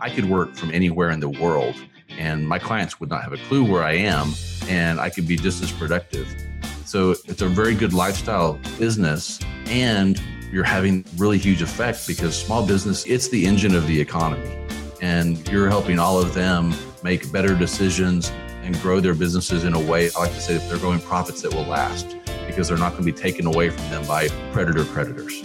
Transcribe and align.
I 0.00 0.10
could 0.10 0.26
work 0.26 0.54
from 0.54 0.70
anywhere 0.70 1.10
in 1.10 1.20
the 1.20 1.28
world 1.28 1.74
and 2.10 2.46
my 2.46 2.58
clients 2.58 3.00
would 3.00 3.10
not 3.10 3.22
have 3.22 3.32
a 3.32 3.36
clue 3.36 3.64
where 3.64 3.82
I 3.82 3.92
am 3.92 4.32
and 4.68 5.00
I 5.00 5.10
could 5.10 5.26
be 5.26 5.36
just 5.36 5.62
as 5.62 5.72
productive. 5.72 6.28
So 6.84 7.10
it's 7.10 7.42
a 7.42 7.48
very 7.48 7.74
good 7.74 7.92
lifestyle 7.92 8.58
business 8.78 9.40
and 9.66 10.20
you're 10.50 10.64
having 10.64 11.04
really 11.16 11.38
huge 11.38 11.62
effect 11.62 12.06
because 12.06 12.40
small 12.40 12.66
business 12.66 13.04
it's 13.06 13.28
the 13.28 13.46
engine 13.46 13.74
of 13.74 13.86
the 13.86 14.00
economy 14.00 14.56
and 15.02 15.46
you're 15.48 15.68
helping 15.68 15.98
all 15.98 16.18
of 16.18 16.34
them 16.34 16.74
make 17.02 17.30
better 17.30 17.54
decisions 17.54 18.32
and 18.62 18.80
grow 18.80 19.00
their 19.00 19.14
businesses 19.14 19.64
in 19.64 19.74
a 19.74 19.80
way 19.80 20.10
I 20.16 20.20
like 20.20 20.32
to 20.32 20.40
say 20.40 20.56
that 20.56 20.68
they're 20.68 20.78
growing 20.78 21.00
profits 21.00 21.42
that 21.42 21.52
will 21.52 21.66
last 21.66 22.16
because 22.46 22.68
they're 22.68 22.78
not 22.78 22.92
going 22.92 23.04
to 23.04 23.12
be 23.12 23.18
taken 23.18 23.46
away 23.46 23.70
from 23.70 23.88
them 23.90 24.06
by 24.06 24.28
predator 24.52 24.84
creditors. 24.84 25.44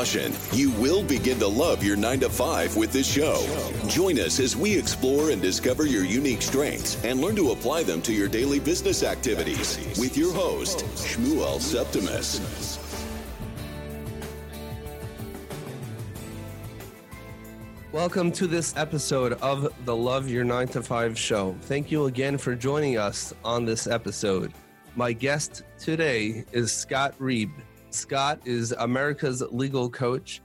Caution, 0.00 0.32
you 0.52 0.70
will 0.80 1.02
begin 1.02 1.38
to 1.40 1.46
love 1.46 1.84
your 1.84 1.94
9 1.94 2.20
to 2.20 2.30
5 2.30 2.74
with 2.74 2.90
this 2.90 3.06
show. 3.06 3.36
Join 3.86 4.18
us 4.18 4.40
as 4.40 4.56
we 4.56 4.74
explore 4.74 5.28
and 5.28 5.42
discover 5.42 5.84
your 5.84 6.06
unique 6.06 6.40
strengths 6.40 6.96
and 7.04 7.20
learn 7.20 7.36
to 7.36 7.50
apply 7.50 7.82
them 7.82 8.00
to 8.02 8.12
your 8.14 8.26
daily 8.26 8.58
business 8.58 9.02
activities 9.02 9.76
with 9.98 10.16
your 10.16 10.32
host, 10.32 10.86
Shmuel 10.94 11.60
Septimus. 11.60 12.40
Welcome 17.92 18.32
to 18.32 18.46
this 18.46 18.74
episode 18.78 19.34
of 19.42 19.70
the 19.84 19.94
Love 19.94 20.30
Your 20.30 20.44
9 20.44 20.68
to 20.68 20.82
5 20.82 21.18
show. 21.18 21.54
Thank 21.60 21.90
you 21.90 22.06
again 22.06 22.38
for 22.38 22.54
joining 22.54 22.96
us 22.96 23.34
on 23.44 23.66
this 23.66 23.86
episode. 23.86 24.54
My 24.96 25.12
guest 25.12 25.62
today 25.78 26.46
is 26.52 26.72
Scott 26.72 27.14
Reib. 27.18 27.50
Scott 27.90 28.40
is 28.44 28.72
America's 28.72 29.42
legal 29.50 29.90
coach. 29.90 30.40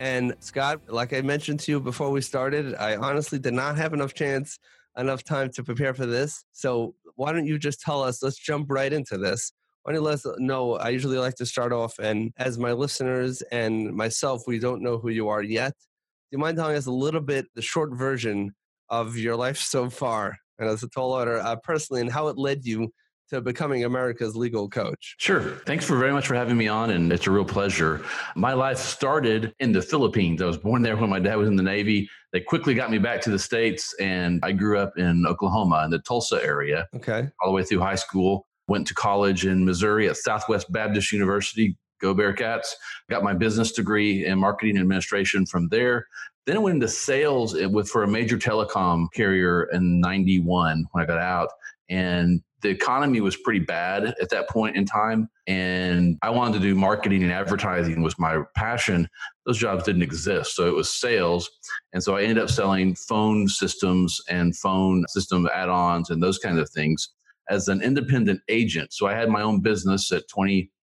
And 0.00 0.34
Scott, 0.40 0.80
like 0.88 1.12
I 1.12 1.22
mentioned 1.22 1.60
to 1.60 1.72
you 1.72 1.80
before 1.80 2.10
we 2.10 2.20
started, 2.20 2.74
I 2.74 2.96
honestly 2.96 3.38
did 3.38 3.54
not 3.54 3.76
have 3.76 3.92
enough 3.94 4.14
chance, 4.14 4.58
enough 4.96 5.24
time 5.24 5.50
to 5.52 5.64
prepare 5.64 5.94
for 5.94 6.06
this. 6.06 6.44
So 6.52 6.94
why 7.16 7.32
don't 7.32 7.46
you 7.46 7.58
just 7.58 7.80
tell 7.80 8.02
us? 8.02 8.22
Let's 8.22 8.38
jump 8.38 8.70
right 8.70 8.92
into 8.92 9.18
this. 9.18 9.52
Why 9.82 9.92
don't 9.92 10.02
you 10.02 10.06
let 10.06 10.14
us 10.14 10.26
know? 10.38 10.76
I 10.76 10.90
usually 10.90 11.18
like 11.18 11.36
to 11.36 11.46
start 11.46 11.72
off, 11.72 11.98
and 11.98 12.32
as 12.36 12.58
my 12.58 12.72
listeners 12.72 13.40
and 13.50 13.94
myself, 13.94 14.42
we 14.46 14.58
don't 14.58 14.82
know 14.82 14.98
who 14.98 15.08
you 15.08 15.28
are 15.28 15.42
yet. 15.42 15.72
Do 15.72 16.36
you 16.36 16.38
mind 16.38 16.58
telling 16.58 16.76
us 16.76 16.84
a 16.84 16.92
little 16.92 17.22
bit, 17.22 17.46
the 17.54 17.62
short 17.62 17.92
version 17.94 18.54
of 18.90 19.16
your 19.16 19.36
life 19.36 19.56
so 19.56 19.88
far, 19.88 20.36
and 20.58 20.68
as 20.68 20.82
a 20.82 20.88
tall 20.88 21.12
order, 21.12 21.38
uh, 21.38 21.56
personally, 21.56 22.02
and 22.02 22.12
how 22.12 22.28
it 22.28 22.36
led 22.36 22.66
you 22.66 22.92
to 23.30 23.40
becoming 23.40 23.84
America's 23.84 24.36
legal 24.36 24.68
coach. 24.68 25.14
Sure. 25.18 25.56
Thanks 25.66 25.84
for 25.84 25.96
very 25.96 26.12
much 26.12 26.26
for 26.26 26.34
having 26.34 26.56
me 26.56 26.68
on, 26.68 26.90
and 26.90 27.12
it's 27.12 27.26
a 27.26 27.30
real 27.30 27.44
pleasure. 27.44 28.02
My 28.36 28.52
life 28.52 28.78
started 28.78 29.54
in 29.60 29.72
the 29.72 29.82
Philippines. 29.82 30.42
I 30.42 30.46
was 30.46 30.58
born 30.58 30.82
there 30.82 30.96
when 30.96 31.08
my 31.08 31.20
dad 31.20 31.36
was 31.36 31.48
in 31.48 31.56
the 31.56 31.62
Navy. 31.62 32.08
They 32.32 32.40
quickly 32.40 32.74
got 32.74 32.90
me 32.90 32.98
back 32.98 33.20
to 33.22 33.30
the 33.30 33.38
States, 33.38 33.94
and 34.00 34.40
I 34.42 34.52
grew 34.52 34.78
up 34.78 34.98
in 34.98 35.24
Oklahoma 35.26 35.82
in 35.84 35.90
the 35.90 36.00
Tulsa 36.00 36.44
area. 36.44 36.88
Okay. 36.94 37.28
All 37.40 37.50
the 37.50 37.54
way 37.54 37.64
through 37.64 37.80
high 37.80 37.94
school. 37.94 38.46
Went 38.68 38.86
to 38.88 38.94
college 38.94 39.46
in 39.46 39.64
Missouri 39.64 40.08
at 40.08 40.16
Southwest 40.16 40.70
Baptist 40.70 41.10
University. 41.10 41.76
Go 42.00 42.14
Bearcats. 42.14 42.68
Got 43.10 43.24
my 43.24 43.34
business 43.34 43.72
degree 43.72 44.24
in 44.24 44.38
marketing 44.38 44.78
administration 44.78 45.44
from 45.44 45.68
there. 45.68 46.06
Then 46.46 46.56
I 46.56 46.60
went 46.60 46.74
into 46.74 46.88
sales 46.88 47.56
eh, 47.56 47.66
with 47.66 47.88
for 47.88 48.02
a 48.02 48.08
major 48.08 48.38
telecom 48.38 49.06
carrier 49.12 49.64
in 49.72 50.00
91 50.00 50.86
when 50.92 51.02
I 51.02 51.06
got 51.06 51.18
out 51.18 51.50
and 51.88 52.40
the 52.62 52.68
economy 52.68 53.20
was 53.20 53.36
pretty 53.36 53.60
bad 53.60 54.14
at 54.20 54.30
that 54.30 54.48
point 54.48 54.76
in 54.76 54.84
time 54.84 55.28
and 55.46 56.18
i 56.22 56.30
wanted 56.30 56.54
to 56.54 56.60
do 56.60 56.74
marketing 56.74 57.22
and 57.22 57.32
advertising 57.32 58.02
was 58.02 58.18
my 58.18 58.42
passion. 58.54 59.08
Those 59.44 59.58
jobs 59.58 59.84
didn't 59.84 60.02
exist 60.02 60.54
so 60.54 60.68
it 60.68 60.74
was 60.74 60.88
sales 60.88 61.50
and 61.92 62.02
so 62.02 62.16
i 62.16 62.22
ended 62.22 62.38
up 62.38 62.50
selling 62.50 62.94
phone 62.94 63.48
systems 63.48 64.20
and 64.28 64.56
phone 64.56 65.04
system 65.08 65.48
add-ons 65.52 66.10
and 66.10 66.22
those 66.22 66.38
kinds 66.38 66.58
of 66.58 66.70
things 66.70 67.08
as 67.48 67.66
an 67.66 67.82
independent 67.82 68.40
agent. 68.48 68.92
So 68.92 69.06
i 69.06 69.14
had 69.14 69.28
my 69.28 69.42
own 69.42 69.60
business 69.60 70.12
at 70.12 70.28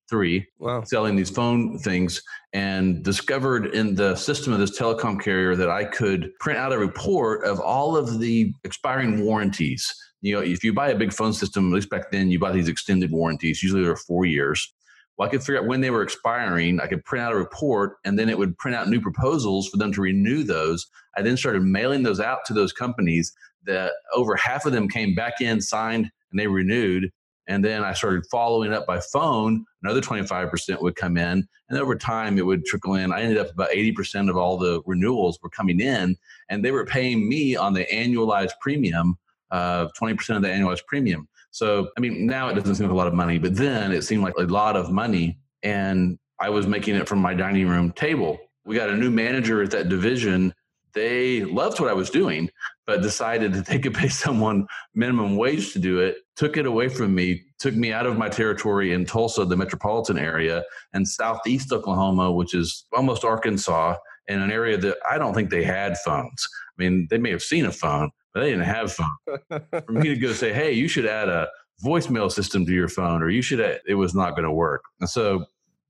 23 0.09 0.47
wow. 0.59 0.83
selling 0.83 1.15
these 1.15 1.29
phone 1.29 1.77
things 1.79 2.21
and 2.53 3.03
discovered 3.03 3.67
in 3.75 3.95
the 3.95 4.15
system 4.15 4.53
of 4.53 4.59
this 4.59 4.77
telecom 4.77 5.19
carrier 5.19 5.55
that 5.55 5.69
i 5.69 5.83
could 5.83 6.31
print 6.39 6.57
out 6.57 6.71
a 6.71 6.77
report 6.77 7.43
of 7.43 7.59
all 7.59 7.95
of 7.95 8.19
the 8.19 8.53
expiring 8.63 9.23
warranties 9.23 9.93
you 10.21 10.33
know, 10.33 10.41
if 10.41 10.63
you 10.63 10.73
buy 10.73 10.89
a 10.89 10.95
big 10.95 11.13
phone 11.13 11.33
system, 11.33 11.71
at 11.71 11.75
least 11.75 11.89
back 11.89 12.11
then, 12.11 12.31
you 12.31 12.39
buy 12.39 12.51
these 12.51 12.67
extended 12.67 13.11
warranties. 13.11 13.61
Usually 13.61 13.83
they're 13.83 13.95
four 13.95 14.25
years. 14.25 14.73
Well, 15.17 15.27
I 15.27 15.31
could 15.31 15.41
figure 15.41 15.59
out 15.59 15.67
when 15.67 15.81
they 15.81 15.89
were 15.89 16.03
expiring. 16.03 16.79
I 16.79 16.87
could 16.87 17.03
print 17.05 17.25
out 17.25 17.33
a 17.33 17.37
report, 17.37 17.97
and 18.05 18.17
then 18.17 18.29
it 18.29 18.37
would 18.37 18.57
print 18.57 18.75
out 18.75 18.89
new 18.89 19.01
proposals 19.01 19.67
for 19.67 19.77
them 19.77 19.91
to 19.93 20.01
renew 20.01 20.43
those. 20.43 20.87
I 21.15 21.21
then 21.21 21.37
started 21.37 21.63
mailing 21.63 22.03
those 22.03 22.19
out 22.19 22.45
to 22.45 22.53
those 22.53 22.73
companies. 22.73 23.33
That 23.65 23.93
over 24.13 24.35
half 24.35 24.65
of 24.65 24.71
them 24.71 24.87
came 24.87 25.13
back 25.13 25.41
in, 25.41 25.59
signed, 25.59 26.09
and 26.31 26.39
they 26.39 26.47
renewed. 26.47 27.11
And 27.47 27.63
then 27.63 27.83
I 27.83 27.93
started 27.93 28.25
following 28.29 28.73
up 28.73 28.85
by 28.85 28.99
phone. 28.99 29.65
Another 29.81 30.01
25% 30.01 30.81
would 30.81 30.95
come 30.95 31.17
in. 31.17 31.47
And 31.69 31.79
over 31.79 31.95
time, 31.95 32.37
it 32.37 32.45
would 32.45 32.65
trickle 32.65 32.95
in. 32.95 33.11
I 33.11 33.21
ended 33.21 33.37
up 33.37 33.51
about 33.51 33.69
80% 33.69 34.29
of 34.29 34.37
all 34.37 34.57
the 34.57 34.81
renewals 34.85 35.39
were 35.41 35.49
coming 35.49 35.79
in, 35.79 36.15
and 36.49 36.63
they 36.63 36.71
were 36.71 36.85
paying 36.85 37.27
me 37.27 37.55
on 37.55 37.73
the 37.73 37.85
annualized 37.85 38.53
premium 38.61 39.17
uh, 39.51 39.87
of 39.87 39.93
20% 39.93 40.35
of 40.35 40.41
the 40.41 40.49
annualized 40.49 40.85
premium. 40.87 41.27
So, 41.51 41.89
I 41.97 42.01
mean, 42.01 42.25
now 42.25 42.49
it 42.49 42.55
doesn't 42.55 42.75
seem 42.75 42.87
like 42.87 42.93
a 42.93 42.97
lot 42.97 43.07
of 43.07 43.13
money, 43.13 43.37
but 43.37 43.55
then 43.55 43.91
it 43.91 44.03
seemed 44.03 44.23
like 44.23 44.35
a 44.37 44.43
lot 44.43 44.75
of 44.75 44.91
money. 44.91 45.39
And 45.63 46.19
I 46.39 46.49
was 46.49 46.67
making 46.67 46.95
it 46.95 47.07
from 47.07 47.19
my 47.19 47.33
dining 47.33 47.67
room 47.67 47.91
table. 47.93 48.37
We 48.65 48.75
got 48.75 48.89
a 48.89 48.95
new 48.95 49.09
manager 49.09 49.63
at 49.63 49.71
that 49.71 49.89
division. 49.89 50.53
They 50.93 51.43
loved 51.43 51.79
what 51.79 51.89
I 51.89 51.93
was 51.93 52.09
doing, 52.09 52.49
but 52.85 53.01
decided 53.01 53.53
that 53.53 53.65
they 53.65 53.79
could 53.79 53.93
pay 53.93 54.07
someone 54.23 54.67
minimum 54.95 55.35
wage 55.37 55.73
to 55.73 55.79
do 55.79 55.99
it, 55.99 56.17
took 56.35 56.57
it 56.57 56.65
away 56.65 56.89
from 56.89 57.13
me, 57.13 57.43
took 57.59 57.75
me 57.75 57.91
out 57.91 58.05
of 58.05 58.17
my 58.17 58.29
territory 58.29 58.93
in 58.93 59.05
Tulsa, 59.05 59.45
the 59.45 59.57
metropolitan 59.57 60.17
area, 60.17 60.63
and 60.93 61.07
southeast 61.07 61.71
Oklahoma, 61.71 62.31
which 62.31 62.53
is 62.53 62.85
almost 62.93 63.23
Arkansas, 63.23 63.95
in 64.27 64.41
an 64.41 64.51
area 64.51 64.77
that 64.77 64.97
I 65.09 65.17
don't 65.17 65.33
think 65.33 65.49
they 65.49 65.63
had 65.63 65.97
phones. 65.99 66.47
I 66.77 66.83
mean, 66.83 67.07
they 67.09 67.17
may 67.17 67.31
have 67.31 67.41
seen 67.41 67.65
a 67.65 67.71
phone, 67.71 68.11
but 68.33 68.41
they 68.41 68.49
didn't 68.49 68.65
have 68.65 68.91
phone. 68.91 69.39
For 69.85 69.91
me 69.91 70.09
to 70.09 70.17
go 70.17 70.33
say, 70.33 70.53
hey, 70.53 70.73
you 70.73 70.87
should 70.87 71.05
add 71.05 71.29
a 71.29 71.47
voicemail 71.83 72.31
system 72.31 72.65
to 72.65 72.73
your 72.73 72.89
phone, 72.89 73.21
or 73.21 73.29
you 73.29 73.41
should, 73.41 73.61
add, 73.61 73.79
it 73.87 73.95
was 73.95 74.13
not 74.13 74.31
going 74.31 74.43
to 74.43 74.51
work. 74.51 74.83
And 74.99 75.09
so 75.09 75.45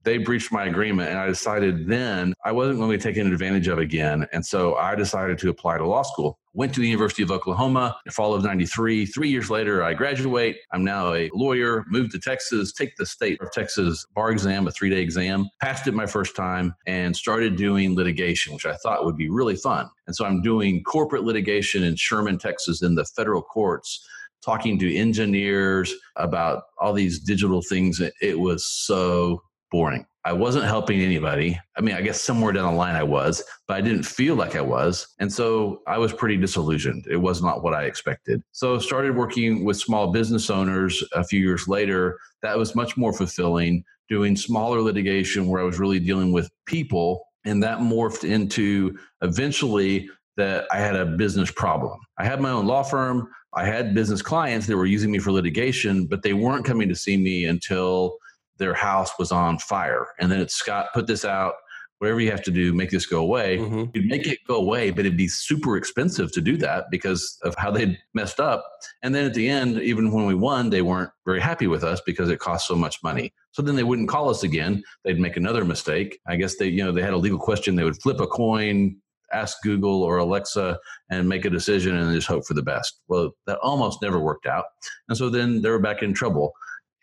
they 0.07 0.17
breached 0.17 0.53
my 0.53 0.67
agreement, 0.67 1.09
and 1.09 1.19
I 1.19 1.27
decided 1.27 1.85
then 1.85 2.33
I 2.45 2.53
wasn't 2.53 2.77
going 2.79 2.89
to 2.89 2.97
be 2.97 3.03
taken 3.03 3.29
advantage 3.29 3.67
of 3.67 3.77
again. 3.77 4.25
And 4.31 4.45
so 4.45 4.75
I 4.75 4.95
decided 4.95 5.37
to 5.39 5.49
apply 5.49 5.79
to 5.79 5.85
law 5.85 6.03
school. 6.03 6.39
Went 6.53 6.73
to 6.75 6.79
the 6.79 6.87
University 6.87 7.23
of 7.23 7.29
Oklahoma 7.29 7.97
in 8.05 8.13
fall 8.13 8.33
of 8.33 8.41
93. 8.41 9.05
Three 9.05 9.27
years 9.27 9.49
later, 9.49 9.83
I 9.83 9.93
graduate. 9.93 10.59
I'm 10.71 10.85
now 10.85 11.13
a 11.13 11.29
lawyer, 11.33 11.83
moved 11.89 12.13
to 12.13 12.19
Texas, 12.19 12.71
take 12.71 12.95
the 12.95 13.05
state 13.05 13.41
of 13.41 13.51
Texas 13.51 14.05
bar 14.15 14.31
exam, 14.31 14.65
a 14.65 14.71
three 14.71 14.89
day 14.89 15.01
exam, 15.01 15.49
passed 15.61 15.87
it 15.87 15.93
my 15.93 16.05
first 16.05 16.37
time, 16.37 16.73
and 16.85 17.13
started 17.13 17.57
doing 17.57 17.93
litigation, 17.93 18.53
which 18.53 18.65
I 18.65 18.77
thought 18.77 19.03
would 19.03 19.17
be 19.17 19.27
really 19.27 19.57
fun. 19.57 19.89
And 20.07 20.15
so 20.15 20.23
I'm 20.23 20.41
doing 20.41 20.83
corporate 20.83 21.25
litigation 21.25 21.83
in 21.83 21.97
Sherman, 21.97 22.37
Texas, 22.37 22.81
in 22.81 22.95
the 22.95 23.03
federal 23.03 23.41
courts 23.41 24.07
talking 24.41 24.79
to 24.79 24.95
engineers 24.95 25.93
about 26.15 26.63
all 26.79 26.93
these 26.93 27.19
digital 27.19 27.61
things. 27.61 28.01
It 28.21 28.39
was 28.39 28.65
so 28.65 29.41
boring. 29.71 30.05
I 30.27 30.33
wasn't 30.33 30.65
helping 30.65 30.99
anybody. 30.99 31.57
I 31.77 31.81
mean, 31.81 31.95
I 31.95 32.01
guess 32.01 32.19
somewhere 32.19 32.51
down 32.51 32.73
the 32.73 32.77
line 32.77 32.95
I 32.95 33.03
was, 33.03 33.41
but 33.65 33.77
I 33.77 33.81
didn't 33.81 34.03
feel 34.03 34.35
like 34.35 34.57
I 34.57 34.61
was. 34.61 35.07
And 35.19 35.31
so 35.31 35.81
I 35.87 35.97
was 35.97 36.11
pretty 36.11 36.35
disillusioned. 36.35 37.07
It 37.09 37.15
was 37.15 37.41
not 37.41 37.63
what 37.63 37.73
I 37.73 37.83
expected. 37.83 38.43
So 38.51 38.77
started 38.77 39.15
working 39.15 39.63
with 39.63 39.77
small 39.77 40.11
business 40.11 40.49
owners 40.49 41.01
a 41.13 41.23
few 41.23 41.39
years 41.39 41.69
later. 41.69 42.19
That 42.41 42.57
was 42.57 42.75
much 42.75 42.97
more 42.97 43.13
fulfilling, 43.13 43.85
doing 44.09 44.35
smaller 44.35 44.81
litigation 44.81 45.47
where 45.47 45.61
I 45.61 45.65
was 45.65 45.79
really 45.79 45.99
dealing 45.99 46.33
with 46.33 46.49
people. 46.65 47.23
And 47.45 47.63
that 47.63 47.77
morphed 47.77 48.29
into 48.29 48.97
eventually 49.21 50.09
that 50.35 50.67
I 50.71 50.77
had 50.77 50.97
a 50.97 51.05
business 51.05 51.51
problem. 51.51 51.99
I 52.17 52.25
had 52.25 52.41
my 52.41 52.49
own 52.49 52.67
law 52.67 52.83
firm. 52.83 53.29
I 53.53 53.65
had 53.65 53.95
business 53.95 54.21
clients 54.21 54.67
that 54.67 54.75
were 54.75 54.85
using 54.85 55.09
me 55.09 55.19
for 55.19 55.31
litigation, 55.31 56.05
but 56.05 56.21
they 56.21 56.33
weren't 56.33 56.65
coming 56.65 56.89
to 56.89 56.95
see 56.95 57.15
me 57.15 57.45
until 57.45 58.17
their 58.57 58.73
house 58.73 59.11
was 59.19 59.31
on 59.31 59.59
fire. 59.59 60.07
And 60.19 60.31
then 60.31 60.39
it's 60.39 60.55
Scott, 60.55 60.87
put 60.93 61.07
this 61.07 61.25
out, 61.25 61.53
whatever 61.99 62.19
you 62.19 62.29
have 62.29 62.43
to 62.43 62.51
do, 62.51 62.73
make 62.73 62.91
this 62.91 63.05
go 63.05 63.19
away. 63.19 63.57
Mm-hmm. 63.57 63.85
You'd 63.93 64.05
make 64.05 64.27
it 64.27 64.39
go 64.47 64.55
away, 64.55 64.91
but 64.91 65.05
it'd 65.05 65.17
be 65.17 65.27
super 65.27 65.77
expensive 65.77 66.31
to 66.33 66.41
do 66.41 66.57
that 66.57 66.85
because 66.91 67.39
of 67.43 67.55
how 67.55 67.71
they'd 67.71 67.97
messed 68.13 68.39
up. 68.39 68.63
And 69.01 69.15
then 69.15 69.25
at 69.25 69.33
the 69.33 69.49
end, 69.49 69.81
even 69.81 70.11
when 70.11 70.25
we 70.25 70.35
won, 70.35 70.69
they 70.69 70.81
weren't 70.81 71.09
very 71.25 71.41
happy 71.41 71.67
with 71.67 71.83
us 71.83 72.01
because 72.05 72.29
it 72.29 72.39
cost 72.39 72.67
so 72.67 72.75
much 72.75 73.01
money. 73.03 73.33
So 73.51 73.61
then 73.61 73.75
they 73.75 73.83
wouldn't 73.83 74.09
call 74.09 74.29
us 74.29 74.43
again. 74.43 74.83
They'd 75.03 75.19
make 75.19 75.37
another 75.37 75.65
mistake. 75.65 76.19
I 76.27 76.35
guess 76.35 76.57
they, 76.57 76.67
you 76.67 76.83
know, 76.83 76.91
they 76.91 77.01
had 77.01 77.13
a 77.13 77.17
legal 77.17 77.39
question. 77.39 77.75
They 77.75 77.83
would 77.83 78.01
flip 78.01 78.19
a 78.19 78.27
coin, 78.27 78.97
ask 79.33 79.57
Google 79.63 80.03
or 80.03 80.17
Alexa 80.17 80.79
and 81.09 81.27
make 81.27 81.45
a 81.45 81.49
decision 81.49 81.95
and 81.95 82.13
just 82.13 82.27
hope 82.27 82.45
for 82.45 82.53
the 82.53 82.61
best. 82.61 83.01
Well, 83.07 83.31
that 83.47 83.57
almost 83.59 84.01
never 84.01 84.19
worked 84.19 84.45
out. 84.45 84.65
And 85.09 85.17
so 85.17 85.29
then 85.29 85.63
they 85.63 85.69
were 85.69 85.79
back 85.79 86.03
in 86.03 86.13
trouble. 86.13 86.53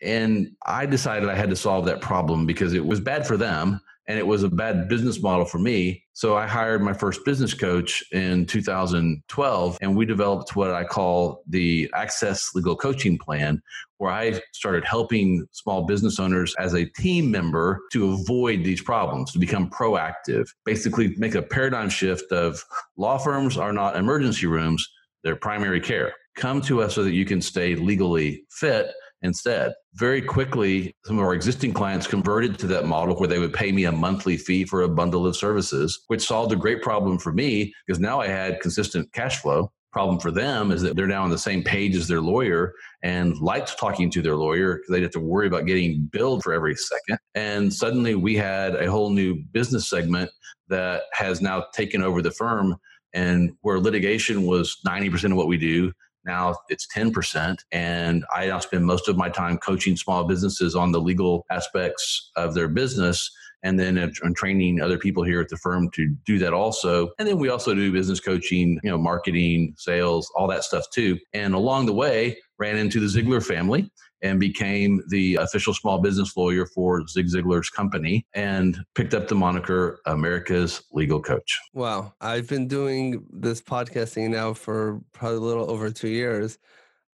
And 0.01 0.51
I 0.65 0.85
decided 0.85 1.29
I 1.29 1.35
had 1.35 1.49
to 1.49 1.55
solve 1.55 1.85
that 1.85 2.01
problem 2.01 2.45
because 2.45 2.73
it 2.73 2.85
was 2.85 2.99
bad 2.99 3.25
for 3.25 3.37
them 3.37 3.79
and 4.07 4.19
it 4.19 4.27
was 4.27 4.43
a 4.43 4.49
bad 4.49 4.87
business 4.87 5.21
model 5.21 5.45
for 5.45 5.57
me. 5.57 6.03
So 6.13 6.37
I 6.37 6.45
hired 6.45 6.81
my 6.81 6.93
first 6.93 7.25
business 7.25 7.53
coach 7.53 8.03
in 8.11 8.45
2012, 8.45 9.77
and 9.81 9.97
we 9.97 10.05
developed 10.05 10.55
what 10.55 10.71
I 10.71 10.83
call 10.83 11.43
the 11.47 11.89
Access 11.93 12.51
Legal 12.53 12.75
Coaching 12.75 13.17
Plan, 13.17 13.61
where 13.97 14.11
I 14.11 14.39
started 14.53 14.85
helping 14.85 15.47
small 15.51 15.85
business 15.85 16.19
owners 16.19 16.53
as 16.59 16.73
a 16.73 16.85
team 16.85 17.31
member 17.31 17.81
to 17.93 18.13
avoid 18.13 18.63
these 18.63 18.81
problems, 18.81 19.31
to 19.31 19.39
become 19.39 19.69
proactive, 19.69 20.47
basically 20.65 21.15
make 21.17 21.35
a 21.35 21.41
paradigm 21.41 21.89
shift 21.89 22.31
of 22.31 22.63
law 22.97 23.17
firms 23.17 23.57
are 23.57 23.73
not 23.73 23.95
emergency 23.95 24.45
rooms, 24.45 24.87
they're 25.23 25.35
primary 25.35 25.81
care. 25.81 26.13
Come 26.35 26.61
to 26.63 26.81
us 26.81 26.93
so 26.93 27.03
that 27.03 27.13
you 27.13 27.25
can 27.25 27.41
stay 27.41 27.75
legally 27.75 28.45
fit 28.51 28.91
instead. 29.25 29.73
Very 29.95 30.21
quickly, 30.21 30.95
some 31.05 31.19
of 31.19 31.25
our 31.25 31.33
existing 31.33 31.73
clients 31.73 32.07
converted 32.07 32.57
to 32.59 32.67
that 32.67 32.85
model 32.85 33.15
where 33.15 33.27
they 33.27 33.39
would 33.39 33.53
pay 33.53 33.71
me 33.71 33.85
a 33.85 33.91
monthly 33.91 34.37
fee 34.37 34.65
for 34.65 34.83
a 34.83 34.89
bundle 34.89 35.27
of 35.27 35.35
services, 35.35 36.03
which 36.07 36.25
solved 36.25 36.53
a 36.53 36.55
great 36.55 36.81
problem 36.81 37.17
for 37.17 37.33
me 37.33 37.73
because 37.85 37.99
now 37.99 38.21
I 38.21 38.27
had 38.27 38.61
consistent 38.61 39.11
cash 39.13 39.41
flow. 39.41 39.71
Problem 39.91 40.19
for 40.19 40.31
them 40.31 40.71
is 40.71 40.81
that 40.81 40.97
they're 40.97 41.07
now 41.07 41.23
on 41.23 41.29
the 41.29 41.37
same 41.37 41.63
page 41.63 41.95
as 41.95 42.07
their 42.07 42.19
lawyer 42.19 42.73
and 43.01 43.37
liked 43.37 43.79
talking 43.79 44.09
to 44.11 44.21
their 44.21 44.35
lawyer 44.35 44.75
because 44.75 44.89
they 44.89 44.97
didn't 44.97 45.13
have 45.13 45.21
to 45.21 45.27
worry 45.27 45.47
about 45.47 45.65
getting 45.65 46.09
billed 46.11 46.43
for 46.43 46.51
every 46.51 46.75
second. 46.75 47.17
And 47.33 47.73
suddenly 47.73 48.15
we 48.15 48.35
had 48.35 48.75
a 48.75 48.91
whole 48.91 49.09
new 49.09 49.41
business 49.53 49.89
segment 49.89 50.29
that 50.67 51.03
has 51.13 51.41
now 51.41 51.65
taken 51.73 52.01
over 52.01 52.21
the 52.21 52.31
firm 52.31 52.75
and 53.13 53.53
where 53.61 53.79
litigation 53.79 54.45
was 54.45 54.77
90% 54.85 55.31
of 55.31 55.37
what 55.37 55.47
we 55.47 55.57
do 55.57 55.93
now 56.25 56.55
it's 56.69 56.87
10%. 56.87 57.59
And 57.71 58.25
I 58.35 58.47
now 58.47 58.59
spend 58.59 58.85
most 58.85 59.07
of 59.07 59.17
my 59.17 59.29
time 59.29 59.57
coaching 59.57 59.95
small 59.95 60.23
businesses 60.25 60.75
on 60.75 60.91
the 60.91 61.01
legal 61.01 61.45
aspects 61.49 62.31
of 62.35 62.53
their 62.53 62.67
business. 62.67 63.29
And 63.65 63.79
then 63.79 63.97
uh, 63.97 64.09
I'm 64.23 64.35
training 64.35 64.79
other 64.79 64.99
people 64.99 65.23
here 65.23 65.41
at 65.41 65.49
the 65.49 65.57
firm 65.57 65.89
to 65.95 66.07
do 66.23 66.37
that 66.37 66.53
also. 66.53 67.09
And 67.17 67.27
then 67.27 67.39
we 67.39 67.49
also 67.49 67.73
do 67.73 67.91
business 67.91 68.19
coaching, 68.19 68.79
you 68.83 68.91
know, 68.91 68.97
marketing, 68.97 69.73
sales, 69.75 70.31
all 70.35 70.47
that 70.47 70.63
stuff 70.63 70.85
too. 70.93 71.19
And 71.33 71.55
along 71.55 71.87
the 71.87 71.93
way, 71.93 72.37
ran 72.59 72.77
into 72.77 72.99
the 72.99 73.07
Ziglar 73.07 73.43
family 73.43 73.91
and 74.21 74.39
became 74.39 75.01
the 75.09 75.35
official 75.35 75.73
small 75.73 75.99
business 75.99 76.37
lawyer 76.37 76.67
for 76.67 77.05
Zig 77.07 77.25
Ziglar's 77.25 77.69
company 77.69 78.25
and 78.33 78.77
picked 78.93 79.15
up 79.15 79.27
the 79.27 79.35
moniker 79.35 79.99
America's 80.05 80.83
Legal 80.93 81.21
Coach. 81.21 81.59
Wow. 81.73 82.13
I've 82.21 82.47
been 82.47 82.67
doing 82.67 83.25
this 83.31 83.61
podcasting 83.61 84.29
now 84.29 84.53
for 84.53 85.01
probably 85.11 85.37
a 85.37 85.41
little 85.41 85.69
over 85.69 85.89
two 85.89 86.09
years. 86.09 86.59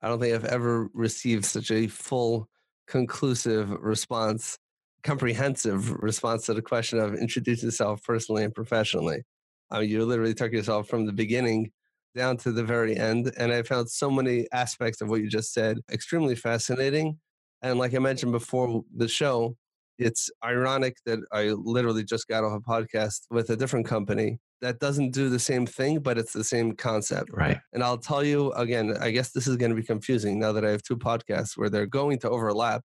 I 0.02 0.10
don't 0.10 0.20
think 0.20 0.36
I've 0.36 0.46
ever 0.46 0.90
received 0.94 1.46
such 1.46 1.72
a 1.72 1.88
full, 1.88 2.50
conclusive 2.88 3.70
response, 3.70 4.60
comprehensive 5.04 5.92
response 6.02 6.46
to 6.46 6.54
the 6.54 6.62
question 6.62 7.00
of 7.00 7.16
introduce 7.16 7.64
yourself 7.64 8.04
personally 8.04 8.44
and 8.44 8.54
professionally. 8.54 9.24
I 9.70 9.80
mean, 9.80 9.90
you 9.90 10.06
literally 10.06 10.34
took 10.34 10.52
yourself 10.52 10.88
from 10.88 11.06
the 11.06 11.14
beginning 11.14 11.72
down 12.16 12.38
to 12.38 12.52
the 12.52 12.64
very 12.64 12.98
end. 12.98 13.32
And 13.38 13.52
I 13.52 13.64
found 13.64 13.90
so 13.90 14.12
many 14.12 14.48
aspects 14.52 15.02
of 15.02 15.10
what 15.10 15.22
you 15.22 15.30
just 15.30 15.54
said 15.54 15.80
extremely 15.92 16.36
fascinating. 16.36 17.20
And 17.62 17.80
like 17.80 17.94
I 17.96 18.00
mentioned 18.00 18.32
before 18.32 18.84
the 18.96 19.08
show, 19.08 19.56
it's 19.98 20.30
ironic 20.44 20.98
that 21.06 21.20
I 21.32 21.50
literally 21.50 22.04
just 22.04 22.28
got 22.28 22.44
off 22.44 22.54
a 22.54 22.60
podcast 22.60 23.22
with 23.30 23.50
a 23.50 23.56
different 23.56 23.86
company 23.86 24.40
that 24.62 24.80
doesn't 24.80 25.12
do 25.12 25.30
the 25.30 25.40
same 25.40 25.66
thing, 25.66 26.00
but 26.00 26.18
it's 26.18 26.34
the 26.34 26.44
same 26.44 26.74
concept. 26.74 27.30
Right. 27.34 27.60
And 27.74 27.84
I'll 27.84 27.98
tell 27.98 28.24
you 28.24 28.52
again, 28.54 28.96
I 29.00 29.12
guess 29.12 29.32
this 29.32 29.48
is 29.48 29.58
going 29.58 29.72
to 29.72 29.76
be 29.76 29.84
confusing 29.84 30.40
now 30.40 30.52
that 30.54 30.66
I 30.66 30.72
have 30.72 30.84
two 30.84 30.98
podcasts 30.98 31.56
where 31.56 31.70
they're 31.70 31.86
going 31.86 32.20
to 32.20 32.30
overlap. 32.30 32.84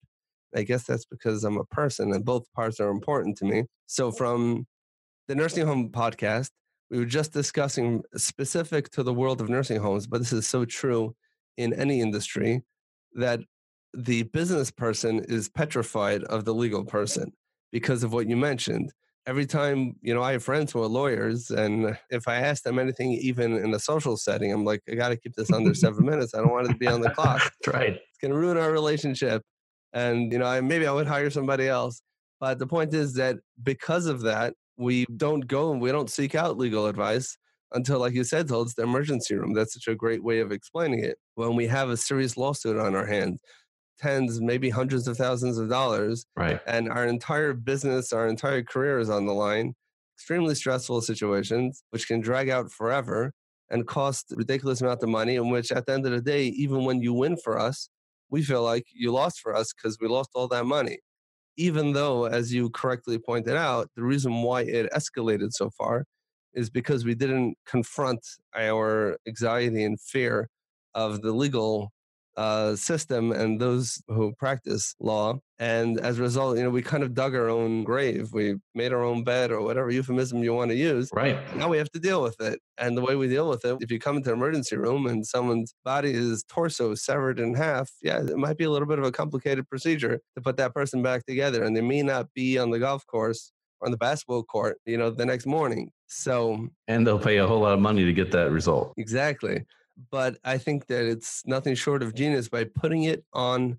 I 0.54 0.62
guess 0.62 0.84
that's 0.84 1.04
because 1.04 1.44
I'm 1.44 1.58
a 1.58 1.64
person 1.64 2.12
and 2.12 2.24
both 2.24 2.50
parts 2.52 2.80
are 2.80 2.90
important 2.90 3.36
to 3.38 3.44
me. 3.44 3.64
So 3.86 4.10
from 4.10 4.66
the 5.28 5.34
nursing 5.34 5.66
home 5.66 5.90
podcast, 5.90 6.50
we 6.90 6.98
were 6.98 7.04
just 7.04 7.32
discussing 7.32 8.02
specific 8.16 8.90
to 8.90 9.02
the 9.02 9.14
world 9.14 9.40
of 9.40 9.48
nursing 9.48 9.80
homes, 9.80 10.06
but 10.06 10.18
this 10.18 10.32
is 10.32 10.46
so 10.46 10.64
true 10.64 11.14
in 11.56 11.72
any 11.72 12.00
industry 12.00 12.62
that 13.14 13.40
the 13.92 14.24
business 14.24 14.70
person 14.70 15.20
is 15.28 15.48
petrified 15.48 16.24
of 16.24 16.44
the 16.44 16.54
legal 16.54 16.84
person 16.84 17.32
because 17.72 18.02
of 18.02 18.12
what 18.12 18.28
you 18.28 18.36
mentioned. 18.36 18.92
Every 19.26 19.46
time, 19.46 19.96
you 20.02 20.12
know, 20.12 20.22
I 20.22 20.32
have 20.32 20.44
friends 20.44 20.72
who 20.72 20.82
are 20.82 20.86
lawyers, 20.86 21.50
and 21.50 21.96
if 22.10 22.28
I 22.28 22.36
ask 22.36 22.62
them 22.62 22.78
anything, 22.78 23.12
even 23.12 23.56
in 23.56 23.72
a 23.72 23.78
social 23.78 24.18
setting, 24.18 24.52
I'm 24.52 24.64
like, 24.64 24.82
I 24.90 24.94
got 24.94 25.08
to 25.08 25.16
keep 25.16 25.34
this 25.34 25.50
under 25.50 25.72
seven 25.72 26.04
minutes. 26.10 26.34
I 26.34 26.38
don't 26.38 26.52
want 26.52 26.66
it 26.68 26.72
to 26.72 26.78
be 26.78 26.88
on 26.88 27.00
the 27.00 27.10
clock. 27.10 27.40
That's 27.42 27.74
right. 27.74 27.94
It's 27.94 28.18
going 28.20 28.32
to 28.32 28.38
ruin 28.38 28.58
our 28.58 28.70
relationship. 28.70 29.42
And, 29.94 30.30
you 30.32 30.38
know, 30.38 30.46
I, 30.46 30.60
maybe 30.60 30.86
I 30.86 30.92
would 30.92 31.06
hire 31.06 31.30
somebody 31.30 31.68
else. 31.68 32.02
But 32.40 32.58
the 32.58 32.66
point 32.66 32.92
is 32.92 33.14
that 33.14 33.36
because 33.62 34.06
of 34.06 34.20
that, 34.22 34.54
we 34.76 35.06
don't 35.16 35.46
go 35.46 35.72
and 35.72 35.80
we 35.80 35.92
don't 35.92 36.10
seek 36.10 36.34
out 36.34 36.58
legal 36.58 36.86
advice 36.86 37.38
until, 37.72 38.00
like 38.00 38.12
you 38.12 38.24
said, 38.24 38.48
till 38.48 38.62
it's 38.62 38.74
the 38.74 38.82
emergency 38.82 39.34
room. 39.36 39.54
That's 39.54 39.72
such 39.72 39.88
a 39.88 39.94
great 39.94 40.22
way 40.22 40.40
of 40.40 40.52
explaining 40.52 41.04
it. 41.04 41.16
When 41.36 41.54
we 41.56 41.66
have 41.68 41.90
a 41.90 41.96
serious 41.96 42.36
lawsuit 42.36 42.76
on 42.76 42.94
our 42.94 43.06
hands, 43.06 43.40
tens, 44.00 44.40
maybe 44.40 44.68
hundreds 44.68 45.06
of 45.06 45.16
thousands 45.16 45.58
of 45.58 45.68
dollars, 45.68 46.26
right? 46.36 46.60
And 46.66 46.90
our 46.90 47.06
entire 47.06 47.52
business, 47.52 48.12
our 48.12 48.28
entire 48.28 48.62
career 48.62 48.98
is 48.98 49.08
on 49.08 49.26
the 49.26 49.32
line. 49.32 49.74
Extremely 50.16 50.54
stressful 50.54 51.00
situations, 51.02 51.82
which 51.90 52.06
can 52.08 52.20
drag 52.20 52.48
out 52.48 52.70
forever 52.70 53.32
and 53.70 53.86
cost 53.86 54.32
ridiculous 54.36 54.80
amount 54.80 55.02
of 55.02 55.08
money. 55.08 55.36
In 55.36 55.50
which, 55.50 55.72
at 55.72 55.86
the 55.86 55.92
end 55.92 56.06
of 56.06 56.12
the 56.12 56.20
day, 56.20 56.46
even 56.46 56.84
when 56.84 57.00
you 57.00 57.12
win 57.12 57.36
for 57.36 57.58
us, 57.58 57.88
we 58.30 58.42
feel 58.42 58.62
like 58.62 58.86
you 58.94 59.12
lost 59.12 59.40
for 59.40 59.54
us 59.54 59.72
because 59.72 59.98
we 60.00 60.08
lost 60.08 60.30
all 60.34 60.48
that 60.48 60.66
money. 60.66 60.98
Even 61.58 61.92
though, 61.94 62.26
as 62.26 62.52
you 62.54 62.70
correctly 62.70 63.18
pointed 63.18 63.56
out, 63.56 63.90
the 63.96 64.04
reason 64.04 64.42
why 64.42 64.62
it 64.62 64.90
escalated 64.92 65.52
so 65.52 65.70
far 65.70 66.04
is 66.54 66.70
because 66.70 67.04
we 67.06 67.14
didn't 67.16 67.56
confront 67.66 68.20
our 68.56 69.18
anxiety 69.28 69.84
and 69.84 70.00
fear 70.00 70.48
of 70.94 71.22
the 71.22 71.32
legal 71.32 71.92
uh, 72.36 72.76
system 72.76 73.32
and 73.32 73.60
those 73.60 74.02
who 74.08 74.32
practice 74.38 74.94
law. 75.00 75.38
And 75.58 76.00
as 76.00 76.18
a 76.18 76.22
result, 76.22 76.56
you 76.56 76.64
know, 76.64 76.70
we 76.70 76.82
kind 76.82 77.02
of 77.02 77.14
dug 77.14 77.34
our 77.34 77.48
own 77.48 77.84
grave. 77.84 78.30
We 78.32 78.56
made 78.74 78.92
our 78.92 79.04
own 79.04 79.22
bed 79.22 79.52
or 79.52 79.62
whatever 79.62 79.90
euphemism 79.90 80.42
you 80.42 80.52
want 80.52 80.70
to 80.70 80.76
use. 80.76 81.10
Right. 81.12 81.38
Now 81.56 81.68
we 81.68 81.78
have 81.78 81.90
to 81.90 82.00
deal 82.00 82.22
with 82.22 82.40
it. 82.40 82.58
And 82.76 82.96
the 82.96 83.02
way 83.02 83.14
we 83.14 83.28
deal 83.28 83.48
with 83.48 83.64
it, 83.64 83.78
if 83.80 83.90
you 83.90 84.00
come 84.00 84.16
into 84.16 84.30
an 84.30 84.36
emergency 84.36 84.76
room 84.76 85.06
and 85.06 85.24
someone's 85.24 85.74
body 85.84 86.12
is 86.12 86.44
torso 86.48 86.94
severed 86.94 87.38
in 87.38 87.54
half, 87.54 87.88
yeah, 88.02 88.18
it 88.18 88.36
might 88.36 88.58
be 88.58 88.64
a 88.64 88.70
little 88.70 88.88
bit 88.88 88.98
of 88.98 89.04
a 89.04 89.12
complicated 89.12 89.68
procedure 89.68 90.20
to 90.34 90.42
put 90.42 90.56
that 90.56 90.74
person 90.74 91.02
back 91.02 91.24
together. 91.26 91.62
And 91.62 91.76
they 91.76 91.82
may 91.82 92.02
not 92.02 92.26
be 92.34 92.58
on 92.58 92.70
the 92.70 92.80
golf 92.80 93.06
course 93.06 93.52
or 93.80 93.86
on 93.86 93.92
the 93.92 93.96
basketball 93.98 94.42
court, 94.42 94.78
you 94.86 94.98
know, 94.98 95.10
the 95.10 95.26
next 95.26 95.46
morning. 95.46 95.90
So, 96.08 96.68
and 96.88 97.06
they'll 97.06 97.18
pay 97.18 97.38
a 97.38 97.46
whole 97.46 97.60
lot 97.60 97.74
of 97.74 97.80
money 97.80 98.04
to 98.04 98.12
get 98.12 98.32
that 98.32 98.50
result. 98.50 98.92
Exactly 98.96 99.64
but 100.10 100.36
I 100.44 100.58
think 100.58 100.86
that 100.86 101.04
it's 101.04 101.42
nothing 101.46 101.74
short 101.74 102.02
of 102.02 102.14
genius 102.14 102.48
by 102.48 102.64
putting 102.64 103.04
it 103.04 103.24
on 103.32 103.78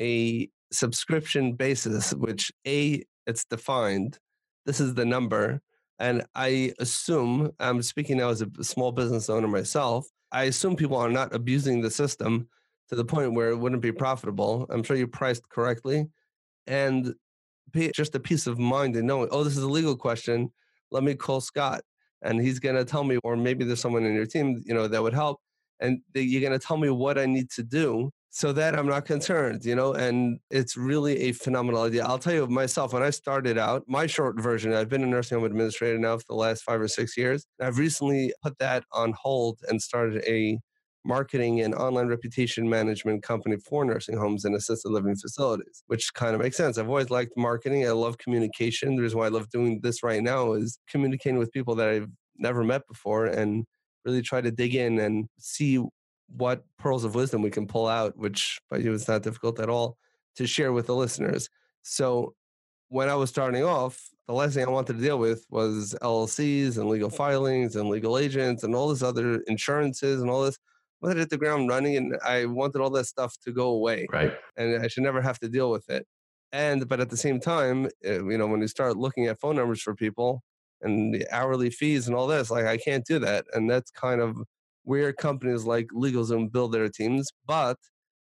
a 0.00 0.48
subscription 0.72 1.52
basis, 1.54 2.12
which 2.12 2.52
A, 2.66 3.02
it's 3.26 3.44
defined. 3.44 4.18
This 4.66 4.80
is 4.80 4.94
the 4.94 5.04
number. 5.04 5.60
And 5.98 6.24
I 6.34 6.72
assume, 6.80 7.52
I'm 7.60 7.82
speaking 7.82 8.18
now 8.18 8.30
as 8.30 8.42
a 8.42 8.64
small 8.64 8.92
business 8.92 9.30
owner 9.30 9.48
myself, 9.48 10.06
I 10.32 10.44
assume 10.44 10.76
people 10.76 10.96
are 10.96 11.10
not 11.10 11.34
abusing 11.34 11.80
the 11.80 11.90
system 11.90 12.48
to 12.88 12.96
the 12.96 13.04
point 13.04 13.34
where 13.34 13.50
it 13.50 13.56
wouldn't 13.56 13.82
be 13.82 13.92
profitable. 13.92 14.66
I'm 14.70 14.82
sure 14.82 14.96
you 14.96 15.06
priced 15.06 15.48
correctly. 15.48 16.08
And 16.66 17.14
just 17.94 18.14
a 18.14 18.20
peace 18.20 18.46
of 18.46 18.58
mind 18.58 18.96
in 18.96 19.06
knowing, 19.06 19.28
oh, 19.30 19.44
this 19.44 19.56
is 19.56 19.62
a 19.62 19.68
legal 19.68 19.96
question. 19.96 20.52
Let 20.90 21.02
me 21.02 21.14
call 21.14 21.40
Scott 21.40 21.82
and 22.22 22.40
he's 22.40 22.58
going 22.58 22.76
to 22.76 22.84
tell 22.84 23.04
me, 23.04 23.18
or 23.22 23.36
maybe 23.36 23.64
there's 23.64 23.80
someone 23.80 24.04
in 24.04 24.14
your 24.14 24.26
team, 24.26 24.62
you 24.64 24.74
know, 24.74 24.88
that 24.88 25.02
would 25.02 25.14
help 25.14 25.40
and 25.84 26.00
you're 26.14 26.40
going 26.40 26.58
to 26.58 26.64
tell 26.64 26.76
me 26.76 26.90
what 26.90 27.18
I 27.18 27.26
need 27.26 27.50
to 27.50 27.62
do 27.62 28.10
so 28.30 28.52
that 28.52 28.76
I'm 28.76 28.88
not 28.88 29.04
concerned, 29.04 29.64
you 29.64 29.76
know, 29.76 29.92
and 29.92 30.40
it's 30.50 30.76
really 30.76 31.20
a 31.20 31.32
phenomenal 31.32 31.82
idea. 31.82 32.04
I'll 32.04 32.18
tell 32.18 32.34
you 32.34 32.46
myself, 32.48 32.92
when 32.92 33.02
I 33.02 33.10
started 33.10 33.58
out, 33.58 33.84
my 33.86 34.08
short 34.08 34.40
version, 34.40 34.72
I've 34.72 34.88
been 34.88 35.04
a 35.04 35.06
nursing 35.06 35.38
home 35.38 35.44
administrator 35.44 35.98
now 35.98 36.16
for 36.18 36.24
the 36.28 36.34
last 36.34 36.64
five 36.64 36.80
or 36.80 36.88
six 36.88 37.16
years. 37.16 37.46
I've 37.60 37.78
recently 37.78 38.34
put 38.42 38.58
that 38.58 38.82
on 38.92 39.14
hold 39.16 39.60
and 39.68 39.80
started 39.80 40.24
a 40.26 40.58
marketing 41.04 41.60
and 41.60 41.74
online 41.74 42.08
reputation 42.08 42.68
management 42.68 43.22
company 43.22 43.56
for 43.56 43.84
nursing 43.84 44.16
homes 44.16 44.44
and 44.44 44.56
assisted 44.56 44.90
living 44.90 45.14
facilities, 45.14 45.84
which 45.86 46.12
kind 46.14 46.34
of 46.34 46.40
makes 46.40 46.56
sense. 46.56 46.76
I've 46.76 46.88
always 46.88 47.10
liked 47.10 47.34
marketing. 47.36 47.86
I 47.86 47.92
love 47.92 48.18
communication. 48.18 48.96
The 48.96 49.02
reason 49.02 49.18
why 49.18 49.26
I 49.26 49.30
love 49.30 49.48
doing 49.50 49.80
this 49.82 50.02
right 50.02 50.22
now 50.22 50.54
is 50.54 50.78
communicating 50.88 51.38
with 51.38 51.52
people 51.52 51.76
that 51.76 51.88
I've 51.88 52.08
never 52.38 52.64
met 52.64 52.82
before 52.88 53.26
and 53.26 53.64
really 54.04 54.22
try 54.22 54.40
to 54.40 54.50
dig 54.50 54.74
in 54.74 54.98
and 54.98 55.28
see 55.38 55.82
what 56.36 56.64
pearls 56.78 57.04
of 57.04 57.14
wisdom 57.14 57.42
we 57.42 57.50
can 57.50 57.66
pull 57.66 57.86
out, 57.86 58.16
which 58.16 58.60
by 58.70 58.78
you 58.78 58.92
is 58.92 59.08
not 59.08 59.22
difficult 59.22 59.60
at 59.60 59.68
all 59.68 59.96
to 60.36 60.46
share 60.46 60.72
with 60.72 60.86
the 60.86 60.94
listeners. 60.94 61.48
So 61.82 62.34
when 62.88 63.08
I 63.08 63.14
was 63.14 63.30
starting 63.30 63.64
off, 63.64 64.08
the 64.26 64.34
last 64.34 64.54
thing 64.54 64.64
I 64.64 64.70
wanted 64.70 64.94
to 64.96 65.02
deal 65.02 65.18
with 65.18 65.44
was 65.50 65.94
LLCs 66.00 66.78
and 66.78 66.88
legal 66.88 67.10
filings 67.10 67.76
and 67.76 67.88
legal 67.88 68.16
agents 68.18 68.62
and 68.62 68.74
all 68.74 68.88
this 68.88 69.02
other 69.02 69.40
insurances 69.46 70.22
and 70.22 70.30
all 70.30 70.42
this. 70.42 70.58
I 71.02 71.08
wanted 71.08 71.28
the 71.28 71.36
ground 71.36 71.68
running 71.68 71.96
and 71.96 72.16
I 72.24 72.46
wanted 72.46 72.80
all 72.80 72.90
that 72.90 73.04
stuff 73.04 73.36
to 73.44 73.52
go 73.52 73.68
away. 73.68 74.06
Right. 74.10 74.32
And 74.56 74.82
I 74.82 74.88
should 74.88 75.02
never 75.02 75.20
have 75.20 75.38
to 75.40 75.48
deal 75.48 75.70
with 75.70 75.90
it. 75.90 76.06
And, 76.52 76.88
but 76.88 77.00
at 77.00 77.10
the 77.10 77.16
same 77.16 77.40
time, 77.40 77.86
uh, 78.06 78.24
you 78.24 78.38
know, 78.38 78.46
when 78.46 78.60
you 78.60 78.68
start 78.68 78.96
looking 78.96 79.26
at 79.26 79.40
phone 79.40 79.56
numbers 79.56 79.82
for 79.82 79.94
people 79.94 80.42
and 80.84 81.12
the 81.12 81.26
hourly 81.34 81.70
fees 81.70 82.06
and 82.06 82.16
all 82.16 82.26
this, 82.26 82.50
like 82.50 82.66
I 82.66 82.76
can't 82.76 83.04
do 83.04 83.18
that. 83.20 83.46
And 83.52 83.68
that's 83.68 83.90
kind 83.90 84.20
of 84.20 84.36
where 84.84 85.12
companies 85.12 85.64
like 85.64 85.88
LegalZoom 85.94 86.52
build 86.52 86.72
their 86.72 86.88
teams. 86.88 87.32
But 87.46 87.78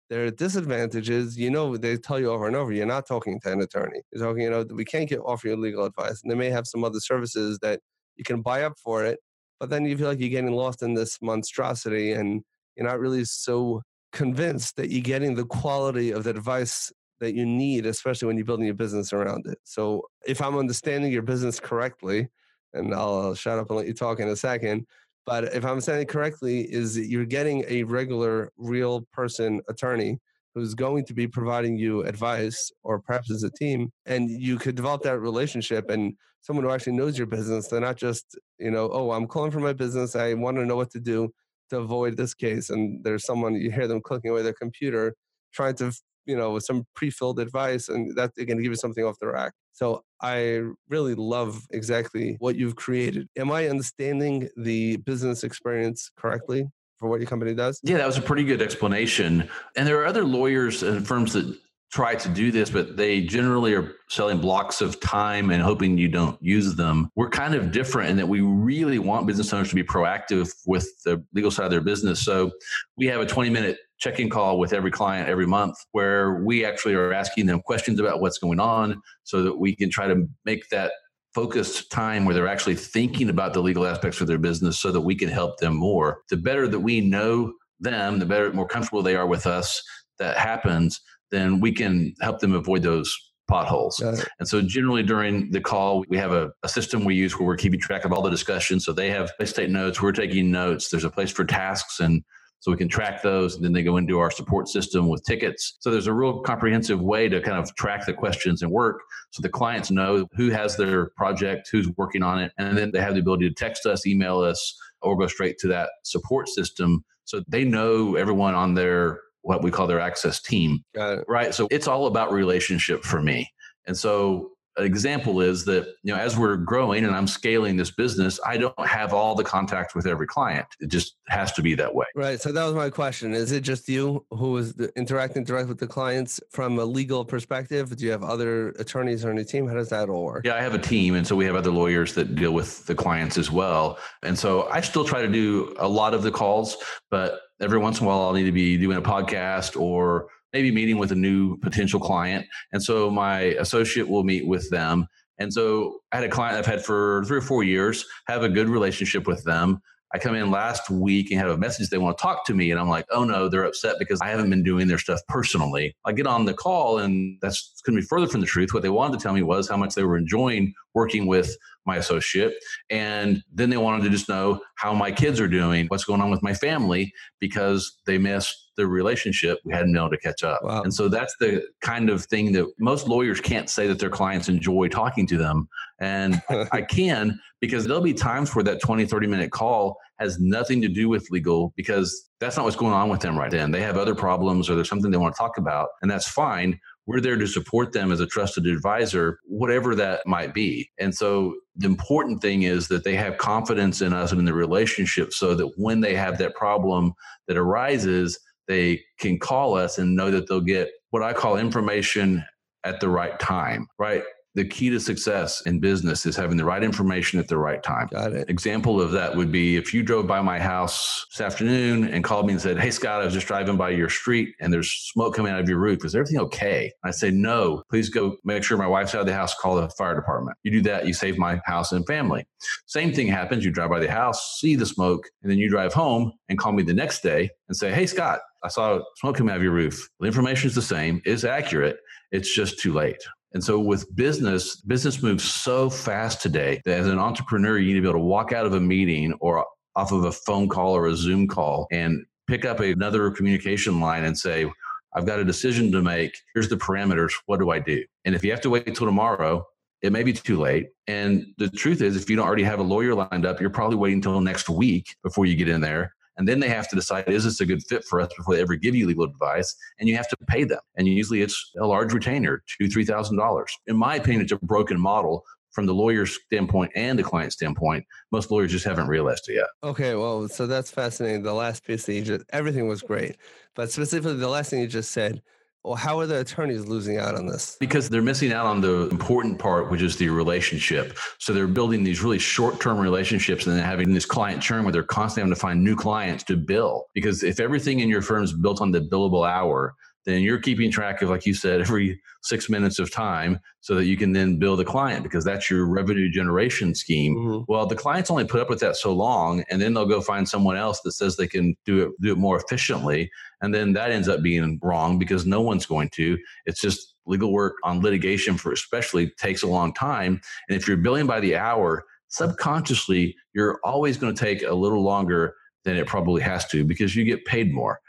their 0.09 0.31
disadvantage 0.31 1.11
is, 1.11 1.37
you 1.37 1.51
know, 1.51 1.77
they 1.77 1.97
tell 1.97 2.19
you 2.19 2.31
over 2.31 2.47
and 2.47 2.57
over, 2.57 2.73
you're 2.73 2.87
not 2.87 3.07
talking 3.07 3.41
to 3.41 3.53
an 3.53 3.61
attorney. 3.61 4.01
You're 4.13 4.25
talking, 4.25 4.43
you 4.43 4.51
know, 4.51 4.65
we 4.71 4.85
can't 4.85 5.09
get 5.09 5.21
offer 5.21 5.49
you 5.49 5.57
legal 5.57 5.85
advice. 5.85 6.21
And 6.23 6.31
they 6.31 6.37
may 6.37 6.51
have 6.51 6.67
some 6.67 6.85
other 6.85 7.01
services 7.01 7.59
that 7.63 7.81
you 8.17 8.25
can 8.25 8.41
buy 8.41 8.63
up 8.63 8.75
for 8.83 9.05
it, 9.05 9.19
but 9.61 9.69
then 9.71 9.85
you 9.85 9.97
feel 9.97 10.09
like 10.09 10.21
you're 10.21 10.29
getting 10.29 10.53
lost 10.53 10.83
in 10.83 10.95
this 10.95 11.19
monstrosity 11.21 12.13
and 12.13 12.43
you're 12.77 12.87
not 12.87 13.01
really 13.01 13.25
so 13.25 13.83
convinced 14.13 14.77
that 14.77 14.91
you're 14.91 15.03
getting 15.03 15.35
the 15.35 15.45
quality 15.45 16.13
of 16.13 16.25
the 16.25 16.31
advice 16.31 16.93
that 17.21 17.35
you 17.35 17.45
need, 17.45 17.87
especially 17.87 18.27
when 18.27 18.37
you're 18.37 18.47
building 18.47 18.67
your 18.67 18.75
business 18.75 19.13
around 19.13 19.47
it. 19.47 19.59
So 19.65 20.03
if 20.27 20.41
I'm 20.41 20.57
understanding 20.57 21.13
your 21.13 21.23
business 21.23 21.59
correctly, 21.59 22.29
and 22.77 22.95
I'll 22.95 23.35
shut 23.35 23.59
up 23.59 23.71
and 23.71 23.77
let 23.79 23.87
you 23.87 23.95
talk 23.95 24.21
in 24.21 24.29
a 24.29 24.37
second, 24.37 24.87
but 25.25 25.45
if 25.55 25.65
I'm 25.65 25.81
saying 25.81 26.03
it 26.03 26.09
correctly, 26.09 26.61
is 26.61 26.95
that 26.95 27.07
you're 27.07 27.25
getting 27.25 27.65
a 27.69 27.83
regular, 27.83 28.53
real 28.57 29.03
person 29.13 29.61
attorney 29.69 30.21
who's 30.55 30.75
going 30.75 31.05
to 31.05 31.13
be 31.15 31.27
providing 31.27 31.77
you 31.77 32.03
advice, 32.05 32.71
or 32.83 32.99
perhaps 32.99 33.31
as 33.31 33.43
a 33.43 33.51
team, 33.51 33.93
and 34.07 34.31
you 34.31 34.57
could 34.57 34.75
develop 34.75 35.03
that 35.03 35.19
relationship 35.19 35.91
and 35.91 36.15
someone 36.41 36.65
who 36.65 36.71
actually 36.71 36.95
knows 36.95 37.19
your 37.19 37.27
business. 37.27 37.67
They're 37.67 37.81
not 37.81 37.97
just, 37.97 38.39
you 38.59 38.71
know, 38.71 38.89
oh, 38.93 39.11
I'm 39.11 39.27
calling 39.27 39.51
for 39.51 39.61
my 39.61 39.73
business. 39.73 40.15
I 40.15 40.33
want 40.35 40.57
to 40.57 40.65
know 40.65 40.77
what 40.77 40.91
to 40.93 41.01
do 41.01 41.31
to 41.71 41.79
avoid 41.79 42.17
this 42.17 42.33
case. 42.33 42.71
And 42.71 43.03
there's 43.03 43.27
someone 43.27 43.55
you 43.55 43.71
hear 43.71 43.89
them 43.89 44.01
clicking 44.01 44.31
away 44.31 44.43
their 44.43 44.53
computer, 44.53 45.15
trying 45.53 45.75
to 45.77 45.93
you 46.27 46.37
know, 46.37 46.53
with 46.53 46.65
some 46.65 46.85
pre-filled 46.95 47.39
advice 47.39 47.89
and 47.89 48.17
that 48.17 48.33
going 48.37 48.57
to 48.57 48.63
give 48.63 48.73
you 48.73 48.77
something 48.77 49.05
off 49.05 49.19
the 49.19 49.29
rack. 49.29 49.53
So 49.73 50.05
I 50.21 50.63
really 50.89 51.15
love 51.15 51.67
exactly 51.71 52.37
what 52.39 52.57
you've 52.57 52.77
created. 52.77 53.29
Am 53.37 53.51
I 53.51 53.69
understanding 53.69 54.49
the 54.57 54.97
business 54.99 55.45
experience 55.45 56.11
correctly 56.17 56.67
for 56.99 57.09
what 57.09 57.21
your 57.21 57.29
company 57.29 57.55
does? 57.55 57.81
Yeah, 57.83 57.99
that 57.99 58.07
was 58.07 58.19
a 58.19 58.23
pretty 58.23 58.45
good 58.45 58.63
explanation. 58.63 59.49
And 59.77 59.87
there 59.87 60.01
are 60.01 60.07
other 60.07 60.25
lawyers 60.25 60.83
and 60.83 61.07
firms 61.07 61.33
that 61.35 61.57
try 61.93 62.15
to 62.15 62.29
do 62.29 62.51
this, 62.51 62.69
but 62.69 62.97
they 62.97 63.21
generally 63.23 63.73
are 63.75 63.93
selling 64.09 64.39
blocks 64.39 64.81
of 64.81 64.99
time 65.01 65.51
and 65.51 65.63
hoping 65.63 65.97
you 65.97 66.09
don't 66.09 66.41
use 66.43 66.75
them. 66.75 67.09
We're 67.15 67.31
kind 67.31 67.55
of 67.55 67.71
different 67.71 68.11
in 68.11 68.17
that 68.17 68.29
we 68.29 68.41
really 68.41 68.99
want 68.99 69.27
business 69.27 69.53
owners 69.53 69.69
to 69.69 69.75
be 69.75 69.85
proactive 69.85 70.53
with 70.67 71.03
the 71.05 71.25
legal 71.33 71.51
side 71.51 71.67
of 71.67 71.71
their 71.71 71.81
business. 71.81 72.25
So 72.25 72.51
we 72.97 73.07
have 73.07 73.21
a 73.21 73.27
20 73.27 73.51
minute 73.51 73.79
check 73.99 74.21
in 74.21 74.29
call 74.29 74.59
with 74.59 74.73
every 74.73 74.91
client 74.91 75.29
every 75.29 75.47
month 75.47 75.77
where 75.93 76.43
we 76.45 76.65
actually 76.65 76.95
are 76.95 77.13
asking 77.13 77.47
them 77.47 77.61
questions 77.61 77.99
about 77.99 78.21
what's 78.21 78.39
going 78.39 78.61
on 78.61 79.01
so 79.25 79.43
that 79.43 79.59
we 79.59 79.75
can 79.75 79.91
try 79.91 80.07
to 80.07 80.29
make 80.45 80.69
that 80.69 80.93
focused 81.35 81.91
time 81.91 82.25
where 82.25 82.35
they're 82.35 82.49
actually 82.49 82.75
thinking 82.75 83.29
about 83.29 83.53
the 83.53 83.61
legal 83.61 83.87
aspects 83.87 84.21
of 84.21 84.27
their 84.27 84.39
business 84.39 84.79
so 84.79 84.91
that 84.91 85.01
we 85.01 85.15
can 85.15 85.29
help 85.29 85.59
them 85.59 85.75
more. 85.75 86.19
The 86.31 86.37
better 86.37 86.67
that 86.69 86.81
we 86.81 87.01
know 87.01 87.53
them, 87.79 88.19
the 88.19 88.27
better, 88.27 88.51
more 88.53 88.67
comfortable 88.67 89.03
they 89.03 89.17
are 89.17 89.27
with 89.27 89.47
us 89.47 89.83
that 90.19 90.39
happens, 90.39 90.99
then 91.31 91.61
we 91.61 91.73
can 91.73 92.15
help 92.23 92.41
them 92.41 92.55
avoid 92.55 92.83
those 92.83 93.15
potholes. 93.49 94.01
And 94.39 94.49
so 94.49 94.63
generally 94.63 95.03
during 95.03 95.51
the 95.51 95.61
call, 95.61 96.05
we 96.09 96.17
have 96.17 96.33
a, 96.33 96.51
a, 96.63 96.69
system 96.69 97.05
we 97.05 97.15
use 97.15 97.39
where 97.39 97.47
we're 97.47 97.57
keeping 97.57 97.79
track 97.79 98.05
of 98.05 98.13
all 98.13 98.23
the 98.23 98.31
discussions. 98.31 98.85
So 98.85 98.93
they 98.93 99.11
have 99.11 99.31
place 99.37 99.53
take 99.53 99.71
notes, 99.71 100.03
we're 100.03 100.13
taking 100.13 100.51
notes. 100.51 100.89
There's 100.89 101.05
a 101.05 101.11
place 101.11 101.31
for 101.31 101.45
tasks 101.45 102.01
and 102.01 102.25
so 102.61 102.71
we 102.71 102.77
can 102.77 102.89
track 102.89 103.23
those 103.23 103.55
and 103.55 103.65
then 103.65 103.73
they 103.73 103.83
go 103.83 103.97
into 103.97 104.19
our 104.19 104.31
support 104.31 104.69
system 104.69 105.09
with 105.09 105.25
tickets. 105.25 105.77
So 105.81 105.91
there's 105.91 106.07
a 106.07 106.13
real 106.13 106.41
comprehensive 106.41 107.01
way 107.01 107.29
to 107.29 107.41
kind 107.41 107.59
of 107.59 107.75
track 107.77 108.07
the 108.07 108.13
questions 108.13 108.63
and 108.63 108.71
work 108.71 109.03
so 109.31 109.43
the 109.43 109.49
clients 109.49 109.91
know 109.91 110.27
who 110.35 110.51
has 110.51 110.77
their 110.77 111.11
project, 111.17 111.69
who's 111.71 111.89
working 111.97 112.23
on 112.23 112.41
it, 112.41 112.53
and 112.59 112.77
then 112.77 112.91
they 112.93 113.01
have 113.01 113.15
the 113.15 113.21
ability 113.21 113.49
to 113.49 113.55
text 113.55 113.87
us, 113.87 114.07
email 114.07 114.41
us, 114.41 114.77
or 115.03 115.17
go 115.17 115.27
straight 115.27 115.59
to 115.59 115.69
that 115.69 115.91
support 116.05 116.49
system 116.49 117.05
so 117.25 117.43
they 117.49 117.65
know 117.65 118.17
everyone 118.17 118.55
on 118.55 118.75
their 118.75 119.21
what 119.43 119.63
we 119.63 119.71
call 119.71 119.87
their 119.87 120.01
access 120.01 120.41
team. 120.41 120.83
Right. 120.95 121.55
So 121.55 121.69
it's 121.71 121.87
all 121.87 122.07
about 122.07 122.33
relationship 122.33 123.05
for 123.05 123.23
me. 123.23 123.49
And 123.87 123.97
so 123.97 124.51
example 124.79 125.41
is 125.41 125.65
that 125.65 125.87
you 126.03 126.13
know 126.13 126.19
as 126.19 126.37
we're 126.37 126.57
growing 126.57 127.05
and 127.05 127.17
i'm 127.17 127.27
scaling 127.27 127.77
this 127.77 127.91
business 127.91 128.39
i 128.47 128.57
don't 128.57 128.75
have 128.87 129.13
all 129.13 129.35
the 129.35 129.45
contact 129.45 129.95
with 129.95 130.07
every 130.07 130.27
client. 130.27 130.67
It 130.81 130.89
just 130.89 131.17
has 131.29 131.53
to 131.53 131.63
be 131.63 131.75
that 131.75 131.95
way. 131.95 132.07
Right. 132.15 132.41
So 132.41 132.53
that 132.53 132.65
was 132.65 132.75
my 132.75 132.91
question. 132.91 133.33
Is 133.35 133.53
it 133.53 133.61
just 133.61 133.89
you 133.89 134.25
who 134.31 134.57
is 134.59 134.79
interacting 134.97 135.45
direct 135.45 135.69
with 135.69 135.79
the 135.79 135.87
clients 135.87 136.41
from 136.51 136.79
a 136.79 136.85
legal 136.85 137.25
perspective? 137.25 137.97
Do 137.97 138.05
you 138.05 138.11
have 138.11 138.23
other 138.23 138.69
attorneys 138.79 139.25
on 139.25 139.37
your 139.37 139.45
team? 139.45 139.67
How 139.67 139.75
does 139.75 139.89
that 139.91 140.09
all 140.09 140.25
work? 140.25 140.45
Yeah 140.45 140.57
i 140.57 140.61
have 140.61 140.75
a 140.75 140.79
team 140.79 141.15
and 141.15 141.27
so 141.27 141.35
we 141.37 141.45
have 141.45 141.57
other 141.57 141.71
lawyers 141.71 142.15
that 142.15 142.35
deal 142.35 142.53
with 142.53 142.87
the 142.87 142.95
clients 142.95 143.39
as 143.39 143.51
well. 143.51 143.99
And 144.23 144.39
so 144.39 144.69
i 144.71 144.81
still 144.81 145.05
try 145.05 145.23
to 145.23 145.29
do 145.29 145.75
a 145.79 145.89
lot 145.89 146.15
of 146.15 146.23
the 146.23 146.31
calls 146.31 146.77
but 147.11 147.41
every 147.61 147.79
once 147.79 148.01
in 148.01 148.05
a 148.05 148.09
while 148.09 148.21
i'll 148.21 148.33
need 148.33 148.45
to 148.45 148.53
be 148.53 148.77
doing 148.77 148.97
a 148.97 149.03
podcast 149.03 149.81
or 149.81 150.29
maybe 150.53 150.71
meeting 150.71 150.99
with 150.99 151.13
a 151.13 151.17
new 151.17 151.57
potential 151.59 152.01
client. 152.01 152.47
And 152.73 152.83
so 152.83 153.11
my 153.11 153.41
associate 153.41 154.09
will 154.09 154.25
meet 154.25 154.47
with 154.47 154.71
them. 154.71 155.07
And 155.39 155.53
so 155.53 156.01
I 156.13 156.17
had 156.17 156.25
a 156.25 156.31
client 156.31 156.57
I've 156.57 156.67
had 156.67 156.85
for 156.85 157.25
three 157.25 157.39
or 157.39 157.43
four 157.43 157.63
years, 157.63 158.07
have 158.27 158.43
a 158.43 158.49
good 158.49 158.69
relationship 158.69 159.27
with 159.27 159.45
them. 159.45 159.81
I 160.15 160.19
come 160.19 160.35
in 160.35 160.51
last 160.51 160.89
week 160.89 161.31
and 161.31 161.41
have 161.41 161.51
a 161.51 161.59
message 161.59 161.91
they 161.91 161.99
want 161.99 162.17
to 162.17 162.23
talk 162.23 162.47
to 162.47 162.55
me. 162.55 162.71
And 162.71 162.81
I'm 162.81 162.89
like, 162.89 163.07
oh 163.11 163.25
no, 163.25 163.49
they're 163.49 163.65
upset 163.65 163.97
because 163.99 164.21
I 164.23 164.29
haven't 164.29 164.49
been 164.49 164.63
doing 164.63 164.87
their 164.87 164.99
stuff 164.99 165.21
personally. 165.29 165.95
I 166.05 166.13
get 166.13 166.27
on 166.27 166.45
the 166.45 166.55
call 166.55 166.99
and 166.99 167.39
that's 167.43 167.83
going 167.85 167.97
to 167.97 168.03
be 168.03 168.07
further 168.07 168.29
from 168.29 168.41
the 168.41 168.47
truth. 168.47 168.73
What 168.73 168.83
they 168.83 168.89
wanted 168.89 169.19
to 169.19 169.23
tell 169.23 169.35
me 169.35 169.43
was 169.43 169.69
how 169.69 169.77
much 169.77 169.95
they 169.95 170.05
were 170.05 170.17
enjoying 170.17 170.73
working 170.95 171.27
with 171.27 171.55
my 171.87 171.97
associate. 171.97 172.55
And 172.89 173.43
then 173.53 173.69
they 173.69 173.77
wanted 173.77 174.05
to 174.05 174.11
just 174.11 174.29
know 174.29 174.61
how 174.77 174.95
my 174.95 175.11
kids 175.11 175.41
are 175.41 175.49
doing, 175.49 175.87
what's 175.89 176.05
going 176.05 176.21
on 176.21 176.31
with 176.31 176.43
my 176.43 176.55
family, 176.55 177.13
because 177.41 178.01
they 178.07 178.17
missed 178.17 178.66
the 178.77 178.87
relationship, 178.87 179.59
we 179.65 179.73
hadn't 179.73 179.93
been 179.93 180.01
able 180.01 180.11
to 180.11 180.19
catch 180.19 180.43
up. 180.43 180.61
Wow. 180.63 180.83
And 180.83 180.93
so 180.93 181.09
that's 181.09 181.35
the 181.41 181.65
kind 181.81 182.11
of 182.11 182.25
thing 182.25 182.53
that 182.53 182.67
most 182.79 183.09
lawyers 183.09 183.41
can't 183.41 183.69
say 183.69 183.87
that 183.87 183.99
their 183.99 184.11
clients 184.11 184.49
enjoy 184.49 184.89
talking 184.89 185.27
to 185.29 185.37
them. 185.37 185.69
And 186.01 186.41
I 186.73 186.83
can 186.83 187.41
because 187.61 187.87
there'll 187.87 188.03
be 188.03 188.15
times 188.15 188.55
where 188.55 188.65
that 188.65 188.81
20, 188.81 189.07
30 189.07 189.27
minute 189.27 189.51
call 189.51 189.97
has 190.19 190.39
nothing 190.39 190.81
to 190.83 190.89
do 190.89 191.09
with 191.09 191.27
legal 191.31 191.73
because 191.77 192.29
that's 192.41 192.57
not 192.57 192.65
what's 192.65 192.77
going 192.77 192.93
on 192.93 193.09
with 193.09 193.21
them 193.21 193.39
right 193.39 193.51
then. 193.51 193.71
They 193.71 193.83
have 193.83 193.97
other 193.97 194.15
problems 194.15 194.69
or 194.69 194.75
there's 194.75 194.89
something 194.89 195.11
they 195.11 195.17
want 195.17 195.35
to 195.35 195.39
talk 195.39 195.59
about, 195.59 195.89
and 196.03 196.11
that's 196.11 196.29
fine. 196.29 196.79
We're 197.07 197.21
there 197.21 197.37
to 197.37 197.47
support 197.47 197.93
them 197.93 198.11
as 198.11 198.21
a 198.21 198.27
trusted 198.27 198.67
advisor, 198.67 199.39
whatever 199.45 199.95
that 199.95 200.27
might 200.27 200.53
be. 200.53 200.91
And 200.99 201.15
so 201.15 201.55
the 201.77 201.87
important 201.87 202.43
thing 202.43 202.65
is 202.65 202.89
that 202.89 203.05
they 203.05 203.15
have 203.15 203.39
confidence 203.39 204.03
in 204.03 204.13
us 204.13 204.33
and 204.33 204.41
in 204.41 204.45
the 204.45 204.55
relationship 204.55 205.33
so 205.33 205.55
that 205.55 205.73
when 205.77 206.01
they 206.01 206.17
have 206.17 206.39
that 206.39 206.57
problem 206.57 207.15
that 207.47 207.57
arises, 207.57 208.39
they 208.69 209.03
can 209.19 209.39
call 209.39 209.77
us 209.77 209.99
and 209.99 210.17
know 210.17 210.31
that 210.31 210.49
they'll 210.49 210.61
get 210.61 210.91
what 211.11 211.23
I 211.23 211.33
call 211.33 211.57
information 211.57 212.45
at 212.85 213.01
the 213.01 213.09
right 213.09 213.39
time, 213.39 213.89
right? 213.99 214.23
The 214.57 214.65
key 214.65 214.89
to 214.89 214.99
success 214.99 215.61
in 215.67 215.79
business 215.79 216.25
is 216.25 216.35
having 216.35 216.57
the 216.57 216.65
right 216.65 216.83
information 216.83 217.39
at 217.39 217.47
the 217.47 217.59
right 217.59 217.83
time. 217.83 218.09
Got 218.11 218.33
it. 218.33 218.49
Example 218.49 219.03
of 219.03 219.13
that 219.13 219.37
would 219.37 219.53
be 219.53 219.77
if 219.77 219.93
you 219.93 220.03
drove 220.03 220.27
by 220.27 220.41
my 220.41 220.59
house 220.59 221.27
this 221.31 221.43
afternoon 221.43 222.09
and 222.09 222.25
called 222.25 222.47
me 222.47 222.55
and 222.55 222.63
said, 222.63 222.79
Hey, 222.79 222.91
Scott, 222.91 223.21
I 223.21 223.27
was 223.27 223.35
just 223.35 223.47
driving 223.47 223.77
by 223.77 223.91
your 223.91 224.09
street 224.09 224.55
and 224.59 224.73
there's 224.73 224.91
smoke 224.91 225.37
coming 225.37 225.53
out 225.53 225.61
of 225.61 225.69
your 225.69 225.79
roof. 225.79 226.07
Is 226.07 226.15
everything 226.15 226.39
okay? 226.41 226.91
I 227.05 227.11
say, 227.11 227.31
No, 227.31 227.83
please 227.91 228.09
go 228.09 228.39
make 228.45 228.65
sure 228.65 228.79
my 228.79 228.87
wife's 228.87 229.15
out 229.15 229.21
of 229.21 229.27
the 229.27 229.35
house, 229.35 229.55
call 229.55 229.77
the 229.77 229.91
fire 229.91 230.15
department. 230.15 230.57
You 230.63 230.71
do 230.71 230.81
that, 230.83 231.07
you 231.07 231.13
save 231.13 231.37
my 231.37 231.61
house 231.67 231.93
and 231.93 232.07
family. 232.07 232.47
Same 232.87 233.13
thing 233.13 233.29
happens. 233.29 233.63
You 233.63 233.71
drive 233.71 233.91
by 233.91 234.01
the 234.01 234.11
house, 234.11 234.59
see 234.59 234.75
the 234.75 234.87
smoke, 234.87 235.29
and 235.43 235.51
then 235.51 235.59
you 235.59 235.69
drive 235.69 235.93
home 235.93 236.33
and 236.49 236.59
call 236.59 236.73
me 236.73 236.83
the 236.83 236.95
next 236.95 237.23
day 237.23 237.51
and 237.69 237.77
say, 237.77 237.93
Hey, 237.93 238.07
Scott, 238.07 238.41
I 238.65 238.69
saw 238.69 239.01
smoke 239.17 239.37
coming 239.37 239.53
out 239.53 239.59
of 239.59 239.63
your 239.63 239.73
roof. 239.73 240.09
The 240.19 240.27
information 240.27 240.69
is 240.69 240.75
the 240.75 240.81
same, 240.81 241.21
it's 241.27 241.45
accurate. 241.45 241.99
It's 242.33 242.53
just 242.53 242.81
too 242.81 242.93
late. 242.93 243.23
And 243.55 243.63
so 243.63 243.79
with 243.79 244.15
business, 244.15 244.77
business 244.83 245.23
moves 245.23 245.45
so 245.45 245.89
fast 245.89 246.43
today 246.43 246.81
that 246.85 246.99
as 246.99 247.07
an 247.07 247.19
entrepreneur, 247.19 247.79
you 247.79 247.89
need 247.89 247.95
to 247.95 248.03
be 248.03 248.09
able 248.09 248.21
to 248.21 248.25
walk 248.25 248.53
out 248.53 248.67
of 248.67 248.75
a 248.75 248.81
meeting 248.81 249.33
or 249.41 249.65
off 249.95 250.13
of 250.13 250.25
a 250.25 250.33
phone 250.33 250.69
call 250.69 250.95
or 250.95 251.07
a 251.07 251.17
Zoom 251.17 251.49
call 251.49 251.87
and 251.91 252.25
pick 252.49 252.65
up 252.65 252.81
another 252.81 253.31
communication 253.31 254.01
line 254.01 254.25
and 254.25 254.39
say, 254.39 254.71
I've 255.15 255.27
got 255.27 255.39
a 255.39 255.45
decision 255.45 255.91
to 255.93 256.03
make. 256.03 256.37
Here's 256.55 256.69
the 256.69 256.77
parameters. 256.77 257.33
What 257.47 257.59
do 257.59 257.71
I 257.71 257.79
do? 257.79 258.05
And 258.25 258.35
if 258.35 258.45
you 258.45 258.51
have 258.51 258.61
to 258.63 258.71
wait 258.71 258.87
until 258.87 259.07
tomorrow, 259.07 259.67
it 260.03 260.13
may 260.13 260.23
be 260.23 260.33
too 260.33 260.61
late. 260.61 260.89
And 261.07 261.47
the 261.57 261.71
truth 261.71 262.03
is, 262.03 262.17
if 262.17 262.29
you 262.29 262.37
don't 262.37 262.47
already 262.47 262.65
have 262.65 262.81
a 262.81 262.85
lawyer 262.85 263.15
lined 263.15 263.47
up, 263.47 263.61
you're 263.61 263.71
probably 263.71 263.97
waiting 263.97 264.19
until 264.19 264.41
next 264.43 264.69
week 264.69 265.17
before 265.23 265.47
you 265.47 265.57
get 265.57 265.69
in 265.69 265.81
there. 265.81 266.15
And 266.37 266.47
then 266.47 266.61
they 266.61 266.69
have 266.69 266.89
to 266.89 266.97
decide, 266.97 267.29
is 267.29 267.45
this 267.45 267.61
a 267.61 267.67
good 267.67 267.83
fit 267.83 268.05
for 268.05 268.21
us 268.21 268.31
before 268.37 268.55
they 268.55 268.61
ever 268.61 268.77
give 268.77 268.95
you 268.95 269.07
legal 269.07 269.25
advice? 269.25 269.75
And 269.99 270.09
you 270.09 270.17
have 270.17 270.29
to 270.29 270.37
pay 270.47 270.65
them. 270.65 270.81
And 270.97 271.09
usually 271.09 271.43
it's 271.43 271.73
a 271.79 271.87
large 271.87 272.13
retainer, 272.13 272.63
two, 272.67 272.89
three 272.89 273.05
thousand 273.05 273.37
dollars. 273.37 273.77
In 273.87 273.97
my 273.97 274.17
opinion, 274.17 274.43
it's 274.43 274.53
a 274.53 274.59
broken 274.59 275.01
model 275.01 275.45
from 275.77 275.85
the 275.85 275.95
lawyer's 275.95 276.39
standpoint 276.47 276.91
and 276.95 277.19
the 277.19 277.23
client 277.23 277.53
standpoint, 277.53 278.03
most 278.33 278.51
lawyers 278.51 278.73
just 278.73 278.87
haven't 278.87 279.09
realized 279.09 279.47
it 279.51 279.57
yet. 279.57 279.67
Okay, 279.85 280.15
well, 280.15 280.49
so 280.49 280.67
that's 280.67 280.91
fascinating. 280.91 281.43
The 281.43 281.53
last 281.53 281.85
piece 281.85 282.07
that 282.07 282.15
you 282.15 282.23
just, 282.23 282.47
everything 282.49 282.89
was 282.89 283.03
great, 283.03 283.37
but 283.75 283.91
specifically 283.91 284.39
the 284.39 284.49
last 284.49 284.71
thing 284.71 284.81
you 284.81 284.87
just 284.87 285.13
said, 285.13 285.43
well, 285.87 285.95
how 285.95 286.19
are 286.19 286.27
the 286.27 286.41
attorneys 286.41 286.85
losing 286.87 287.19
out 287.19 287.37
on 287.37 287.47
this? 287.47 287.77
Because 287.79 288.09
they're 288.09 288.21
missing 288.21 288.53
out 288.53 288.67
on 288.67 288.81
the 288.81 289.09
important 289.09 289.57
part, 289.57 289.89
which 289.89 290.03
is 290.03 290.17
the 290.17 290.29
relationship. 290.29 291.17
So 291.39 291.53
they're 291.53 291.69
building 291.69 292.03
these 292.03 292.25
really 292.25 292.41
short 292.41 292.81
term 292.81 292.99
relationships 292.99 293.69
and 293.69 293.77
then 293.77 293.85
having 293.85 294.13
this 294.13 294.27
client 294.27 294.61
churn 294.61 294.83
where 294.83 294.91
they're 294.91 295.05
constantly 295.05 295.43
having 295.43 295.55
to 295.55 295.61
find 295.61 295.85
new 295.85 295.95
clients 295.95 296.43
to 296.45 296.57
bill. 296.57 297.07
Because 297.15 297.45
if 297.45 297.61
everything 297.61 298.01
in 298.01 298.09
your 298.09 298.21
firm 298.21 298.43
is 298.43 298.53
built 298.53 298.81
on 298.81 298.91
the 298.91 299.01
billable 299.01 299.49
hour, 299.49 299.95
then 300.27 300.43
you're 300.43 300.59
keeping 300.59 300.91
track 300.91 301.23
of, 301.23 301.31
like 301.31 301.47
you 301.47 301.55
said, 301.55 301.81
every 301.81 302.21
six 302.43 302.69
minutes 302.69 302.99
of 302.99 303.13
time 303.13 303.61
so 303.81 303.95
that 303.95 304.07
you 304.07 304.17
can 304.17 304.33
then 304.33 304.59
bill 304.59 304.77
the 304.77 304.85
client 304.85 305.23
because 305.23 305.45
that's 305.45 305.71
your 305.71 305.87
revenue 305.87 306.29
generation 306.29 306.95
scheme. 306.97 307.37
Mm-hmm. 307.37 307.65
Well, 307.69 307.87
the 307.87 307.95
clients 307.95 308.29
only 308.29 308.45
put 308.45 308.61
up 308.61 308.69
with 308.69 308.81
that 308.81 308.97
so 308.97 309.13
long, 309.13 309.65
and 309.71 309.81
then 309.81 309.95
they'll 309.95 310.05
go 310.05 310.21
find 310.21 310.49
someone 310.49 310.77
else 310.77 311.01
that 311.03 311.13
says 311.13 311.37
they 311.37 311.47
can 311.47 311.77
do 311.85 312.03
it 312.03 312.13
do 312.21 312.33
it 312.33 312.39
more 312.39 312.61
efficiently, 312.61 313.31
and 313.63 313.73
then 313.73 313.93
that 313.93 314.11
ends 314.11 314.29
up 314.29 314.43
being 314.43 314.81
wrong 314.83 315.17
because 315.19 315.47
no 315.47 315.61
one's 315.61 315.87
going 315.87 316.11
to. 316.11 316.37
It's 316.67 316.81
just 316.81 317.15
legal 317.25 317.53
work 317.53 317.77
on 317.85 318.01
litigation 318.01 318.57
for 318.57 318.73
especially 318.73 319.31
takes 319.39 319.63
a 319.63 319.69
long 319.69 319.95
time, 319.95 320.41
and 320.69 320.77
if 320.77 320.89
you're 320.89 320.97
billing 320.97 321.27
by 321.27 321.39
the 321.39 321.57
hour, 321.57 322.05
subconsciously 322.29 323.37
you're 323.55 323.79
always 323.85 324.17
going 324.17 324.35
to 324.35 324.45
take 324.45 324.65
a 324.65 324.75
little 324.75 325.03
longer 325.03 325.55
than 325.85 325.97
it 325.97 326.09
probably 326.09 326.43
has 326.43 326.67
to 326.67 326.85
because 326.85 327.15
you 327.15 327.25
get 327.25 327.45
paid 327.45 327.73
more. 327.73 328.01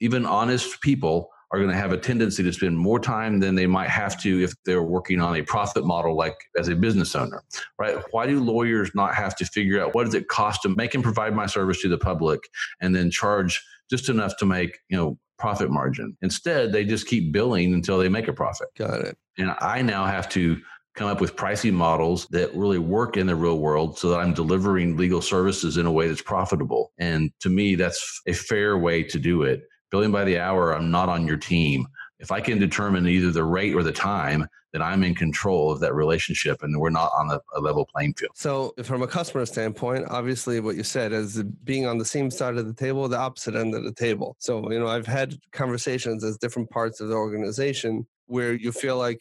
Even 0.00 0.26
honest 0.26 0.80
people 0.82 1.30
are 1.52 1.58
going 1.58 1.70
to 1.70 1.76
have 1.76 1.92
a 1.92 1.98
tendency 1.98 2.42
to 2.42 2.52
spend 2.52 2.78
more 2.78 2.98
time 2.98 3.38
than 3.38 3.54
they 3.54 3.66
might 3.66 3.90
have 3.90 4.20
to 4.22 4.42
if 4.42 4.54
they're 4.64 4.82
working 4.82 5.20
on 5.20 5.36
a 5.36 5.42
profit 5.42 5.84
model 5.84 6.16
like 6.16 6.36
as 6.58 6.68
a 6.68 6.74
business 6.74 7.14
owner 7.14 7.42
right? 7.78 7.98
Why 8.10 8.26
do 8.26 8.40
lawyers 8.40 8.90
not 8.94 9.14
have 9.14 9.34
to 9.36 9.44
figure 9.44 9.82
out 9.82 9.94
what 9.94 10.04
does 10.04 10.14
it 10.14 10.28
cost 10.28 10.62
to 10.62 10.68
make 10.68 10.94
and 10.94 11.02
provide 11.02 11.34
my 11.34 11.46
service 11.46 11.80
to 11.82 11.88
the 11.88 11.98
public 11.98 12.40
and 12.80 12.94
then 12.94 13.10
charge 13.10 13.62
just 13.90 14.08
enough 14.08 14.36
to 14.38 14.46
make 14.46 14.78
you 14.88 14.96
know 14.96 15.18
profit 15.38 15.70
margin? 15.70 16.16
Instead 16.22 16.72
they 16.72 16.84
just 16.84 17.06
keep 17.06 17.32
billing 17.32 17.74
until 17.74 17.98
they 17.98 18.08
make 18.08 18.28
a 18.28 18.32
profit. 18.32 18.68
Got 18.76 19.00
it. 19.00 19.18
And 19.38 19.54
i 19.60 19.82
now 19.82 20.04
have 20.06 20.28
to 20.30 20.60
come 20.94 21.08
up 21.08 21.20
with 21.20 21.34
pricing 21.34 21.74
models 21.74 22.26
that 22.30 22.54
really 22.54 22.78
work 22.78 23.16
in 23.16 23.26
the 23.26 23.34
real 23.34 23.58
world 23.58 23.98
so 23.98 24.10
that 24.10 24.20
I'm 24.20 24.34
delivering 24.34 24.98
legal 24.98 25.22
services 25.22 25.78
in 25.78 25.86
a 25.86 25.92
way 25.92 26.06
that's 26.06 26.20
profitable. 26.20 26.92
And 26.98 27.30
to 27.40 27.48
me, 27.48 27.76
that's 27.76 28.20
a 28.26 28.34
fair 28.34 28.76
way 28.76 29.02
to 29.04 29.18
do 29.18 29.42
it 29.42 29.62
billing 29.92 30.10
by 30.10 30.24
the 30.24 30.38
hour, 30.38 30.74
I'm 30.74 30.90
not 30.90 31.08
on 31.08 31.26
your 31.26 31.36
team. 31.36 31.86
If 32.18 32.32
I 32.32 32.40
can 32.40 32.58
determine 32.58 33.06
either 33.06 33.30
the 33.30 33.44
rate 33.44 33.74
or 33.74 33.82
the 33.82 33.92
time, 33.92 34.48
then 34.72 34.80
I'm 34.80 35.04
in 35.04 35.14
control 35.14 35.70
of 35.70 35.80
that 35.80 35.94
relationship 35.94 36.62
and 36.62 36.80
we're 36.80 36.90
not 36.90 37.12
on 37.16 37.30
a, 37.30 37.40
a, 37.54 37.60
level 37.60 37.86
playing 37.94 38.14
field. 38.14 38.32
So, 38.34 38.72
from 38.84 39.02
a 39.02 39.06
customer 39.06 39.44
standpoint, 39.44 40.06
obviously 40.08 40.60
what 40.60 40.76
you 40.76 40.82
said 40.82 41.12
is 41.12 41.42
being 41.64 41.86
on 41.86 41.98
the 41.98 42.04
same 42.04 42.30
side 42.30 42.56
of 42.56 42.66
the 42.66 42.72
table, 42.72 43.06
the 43.06 43.18
opposite 43.18 43.54
end 43.54 43.74
of 43.74 43.84
the 43.84 43.92
table. 43.92 44.36
So, 44.38 44.70
you 44.72 44.78
know, 44.78 44.86
I've 44.86 45.06
had 45.06 45.36
conversations 45.52 46.24
as 46.24 46.38
different 46.38 46.70
parts 46.70 47.00
of 47.00 47.08
the 47.08 47.16
organization 47.16 48.06
where 48.26 48.54
you 48.54 48.72
feel 48.72 48.96
like 48.96 49.20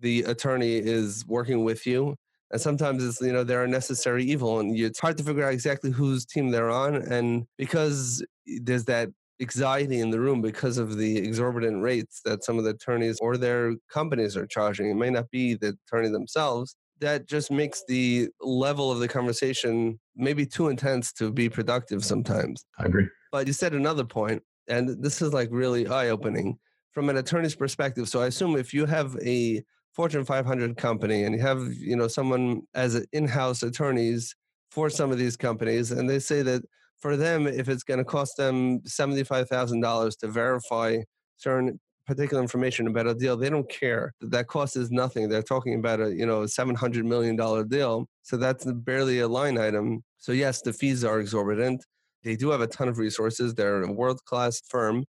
the 0.00 0.22
attorney 0.22 0.76
is 0.76 1.24
working 1.26 1.62
with 1.62 1.86
you. 1.86 2.16
And 2.50 2.60
sometimes 2.60 3.04
it's, 3.04 3.20
you 3.20 3.32
know, 3.32 3.44
they're 3.44 3.64
a 3.64 3.68
necessary 3.68 4.24
evil 4.24 4.58
and 4.58 4.76
it's 4.76 4.98
hard 4.98 5.18
to 5.18 5.24
figure 5.24 5.44
out 5.44 5.52
exactly 5.52 5.90
whose 5.90 6.24
team 6.24 6.50
they're 6.50 6.70
on. 6.70 6.96
And 6.96 7.46
because 7.56 8.24
there's 8.44 8.86
that 8.86 9.10
anxiety 9.40 10.00
in 10.00 10.10
the 10.10 10.20
room 10.20 10.42
because 10.42 10.78
of 10.78 10.96
the 10.96 11.18
exorbitant 11.18 11.82
rates 11.82 12.20
that 12.24 12.44
some 12.44 12.58
of 12.58 12.64
the 12.64 12.70
attorneys 12.70 13.18
or 13.20 13.36
their 13.36 13.74
companies 13.92 14.36
are 14.36 14.46
charging. 14.46 14.90
It 14.90 14.94
may 14.94 15.10
not 15.10 15.30
be 15.30 15.54
the 15.54 15.76
attorney 15.86 16.10
themselves. 16.10 16.76
That 17.00 17.26
just 17.26 17.50
makes 17.50 17.82
the 17.88 18.28
level 18.40 18.92
of 18.92 18.98
the 18.98 19.08
conversation 19.08 19.98
maybe 20.14 20.44
too 20.44 20.68
intense 20.68 21.12
to 21.14 21.32
be 21.32 21.48
productive 21.48 22.04
sometimes. 22.04 22.64
I 22.78 22.84
agree. 22.84 23.08
But 23.32 23.46
you 23.46 23.52
said 23.52 23.72
another 23.72 24.04
point, 24.04 24.42
and 24.68 25.02
this 25.02 25.22
is 25.22 25.32
like 25.32 25.48
really 25.50 25.86
eye 25.86 26.10
opening 26.10 26.58
from 26.92 27.08
an 27.08 27.16
attorney's 27.16 27.54
perspective. 27.54 28.08
So 28.08 28.20
I 28.20 28.26
assume 28.26 28.56
if 28.56 28.74
you 28.74 28.84
have 28.86 29.16
a 29.24 29.62
Fortune 29.94 30.24
500 30.24 30.76
company 30.76 31.24
and 31.24 31.34
you 31.34 31.40
have, 31.40 31.72
you 31.72 31.96
know, 31.96 32.08
someone 32.08 32.62
as 32.74 32.94
in-house 33.12 33.62
attorneys 33.62 34.34
for 34.70 34.90
some 34.90 35.10
of 35.10 35.18
these 35.18 35.36
companies, 35.36 35.90
and 35.90 36.08
they 36.08 36.18
say 36.18 36.42
that 36.42 36.62
for 37.00 37.16
them, 37.16 37.46
if 37.46 37.68
it's 37.68 37.82
going 37.82 37.98
to 37.98 38.04
cost 38.04 38.36
them 38.36 38.80
$75,000 38.80 40.18
to 40.18 40.28
verify 40.28 40.98
certain 41.36 41.80
particular 42.06 42.42
information 42.42 42.86
about 42.86 43.06
a 43.06 43.14
deal, 43.14 43.36
they 43.36 43.48
don't 43.48 43.68
care. 43.68 44.12
That 44.20 44.48
cost 44.48 44.76
is 44.76 44.90
nothing. 44.90 45.28
They're 45.28 45.42
talking 45.42 45.74
about 45.74 46.00
a, 46.00 46.14
you 46.14 46.26
know, 46.26 46.40
$700 46.42 47.04
million 47.04 47.36
deal. 47.68 48.06
So 48.22 48.36
that's 48.36 48.64
barely 48.64 49.20
a 49.20 49.28
line 49.28 49.58
item. 49.58 50.02
So 50.18 50.32
yes, 50.32 50.60
the 50.60 50.72
fees 50.72 51.04
are 51.04 51.20
exorbitant. 51.20 51.84
They 52.22 52.36
do 52.36 52.50
have 52.50 52.60
a 52.60 52.66
ton 52.66 52.88
of 52.88 52.98
resources. 52.98 53.54
They're 53.54 53.82
a 53.82 53.92
world-class 53.92 54.60
firm 54.68 55.04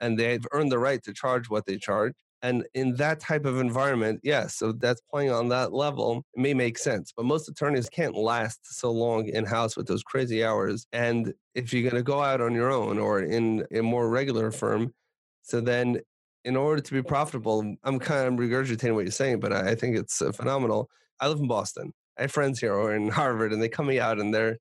and 0.00 0.18
they've 0.18 0.44
earned 0.52 0.72
the 0.72 0.78
right 0.78 1.02
to 1.04 1.12
charge 1.12 1.48
what 1.48 1.66
they 1.66 1.76
charge. 1.76 2.14
And 2.42 2.64
in 2.74 2.94
that 2.96 3.18
type 3.18 3.44
of 3.44 3.58
environment, 3.58 4.20
yes, 4.22 4.56
so 4.56 4.72
that's 4.72 5.00
playing 5.10 5.30
on 5.30 5.48
that 5.48 5.72
level 5.72 6.24
it 6.34 6.40
may 6.40 6.54
make 6.54 6.78
sense. 6.78 7.12
But 7.16 7.26
most 7.26 7.48
attorneys 7.48 7.88
can't 7.88 8.14
last 8.14 8.60
so 8.78 8.92
long 8.92 9.28
in 9.28 9.44
house 9.44 9.76
with 9.76 9.86
those 9.88 10.04
crazy 10.04 10.44
hours. 10.44 10.86
And 10.92 11.34
if 11.54 11.72
you're 11.72 11.82
going 11.82 11.96
to 11.96 12.02
go 12.02 12.22
out 12.22 12.40
on 12.40 12.54
your 12.54 12.70
own 12.70 12.98
or 12.98 13.22
in 13.22 13.66
a 13.72 13.80
more 13.82 14.08
regular 14.08 14.52
firm, 14.52 14.94
so 15.42 15.60
then 15.60 16.00
in 16.44 16.56
order 16.56 16.80
to 16.80 16.92
be 16.92 17.02
profitable, 17.02 17.74
I'm 17.82 17.98
kind 17.98 18.28
of 18.28 18.34
regurgitating 18.34 18.94
what 18.94 19.04
you're 19.04 19.10
saying, 19.10 19.40
but 19.40 19.52
I 19.52 19.74
think 19.74 19.96
it's 19.96 20.22
uh, 20.22 20.30
phenomenal. 20.30 20.88
I 21.20 21.28
live 21.28 21.40
in 21.40 21.48
Boston. 21.48 21.92
I 22.18 22.22
have 22.22 22.32
friends 22.32 22.60
here 22.60 22.74
or 22.74 22.94
in 22.94 23.08
Harvard, 23.20 23.52
and 23.52 23.60
they 23.60 23.68
come 23.68 23.90
out 23.90 24.20
and 24.20 24.32
they're 24.32 24.58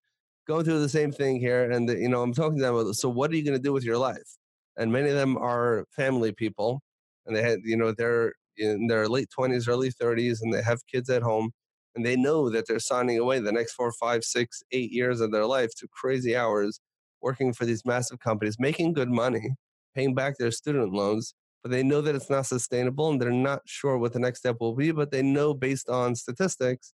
going 0.48 0.66
through 0.66 0.80
the 0.80 0.90
same 0.90 1.12
thing 1.12 1.40
here. 1.40 1.70
And 1.70 1.88
you 1.90 2.10
know, 2.10 2.24
I'm 2.24 2.34
talking 2.34 2.58
to 2.58 2.64
them 2.64 2.76
about, 2.76 2.96
so 2.96 3.10
what 3.10 3.30
are 3.32 3.36
you 3.36 3.44
going 3.44 3.58
to 3.58 3.64
do 3.64 3.74
with 3.74 3.84
your 3.84 3.98
life? 3.98 4.38
And 4.78 4.92
many 4.92 5.10
of 5.10 5.16
them 5.16 5.38
are 5.38 5.86
family 5.92 6.32
people 6.32 6.82
and 7.28 7.36
they 7.36 7.42
had, 7.44 7.60
you 7.64 7.78
know, 7.78 7.92
they're 7.92 8.34
in 8.58 8.88
their 8.88 9.08
late 9.08 9.30
20s, 9.38 9.68
early 9.68 9.92
30s, 9.92 10.40
and 10.42 10.54
they 10.54 10.62
have 10.62 10.80
kids 10.92 11.10
at 11.10 11.22
home, 11.22 11.52
and 11.96 12.06
they 12.06 12.16
know 12.16 12.50
that 12.50 12.68
they're 12.68 12.80
signing 12.80 13.20
away 13.20 13.40
the 13.40 13.52
next 13.52 13.74
four, 13.74 13.92
five, 13.92 14.24
six, 14.24 14.64
eight 14.72 14.92
years 14.92 15.22
of 15.22 15.32
their 15.32 15.46
life 15.46 15.72
to 15.78 15.88
crazy 15.92 16.36
hours 16.36 16.80
working 17.22 17.54
for 17.54 17.66
these 17.66 17.86
massive 17.86 18.20
companies, 18.20 18.58
making 18.60 18.94
good 18.94 19.10
money, 19.10 19.56
paying 19.96 20.14
back 20.16 20.38
their 20.38 20.52
student 20.52 20.94
loans, 20.94 21.34
but 21.64 21.72
they 21.72 21.84
know 21.84 22.02
that 22.02 22.16
it's 22.16 22.30
not 22.30 22.46
sustainable 22.46 23.10
and 23.10 23.22
they're 23.22 23.32
not 23.32 23.62
sure 23.66 23.98
what 23.98 24.14
the 24.14 24.20
next 24.20 24.40
step 24.40 24.58
will 24.60 24.76
be, 24.76 24.92
but 24.92 25.12
they 25.12 25.22
know 25.22 25.54
based 25.54 25.90
on 25.90 26.16
statistics 26.16 26.94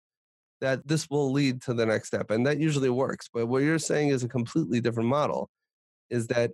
that 0.60 0.86
this 0.86 1.10
will 1.10 1.32
lead 1.32 1.60
to 1.60 1.74
the 1.74 1.84
next 1.84 2.08
step. 2.08 2.30
And 2.30 2.46
that 2.46 2.58
usually 2.58 2.88
works. 2.88 3.28
But 3.32 3.46
what 3.46 3.64
you're 3.64 3.80
saying 3.80 4.10
is 4.10 4.22
a 4.22 4.28
completely 4.28 4.80
different 4.80 5.08
model 5.08 5.50
is 6.08 6.28
that 6.28 6.52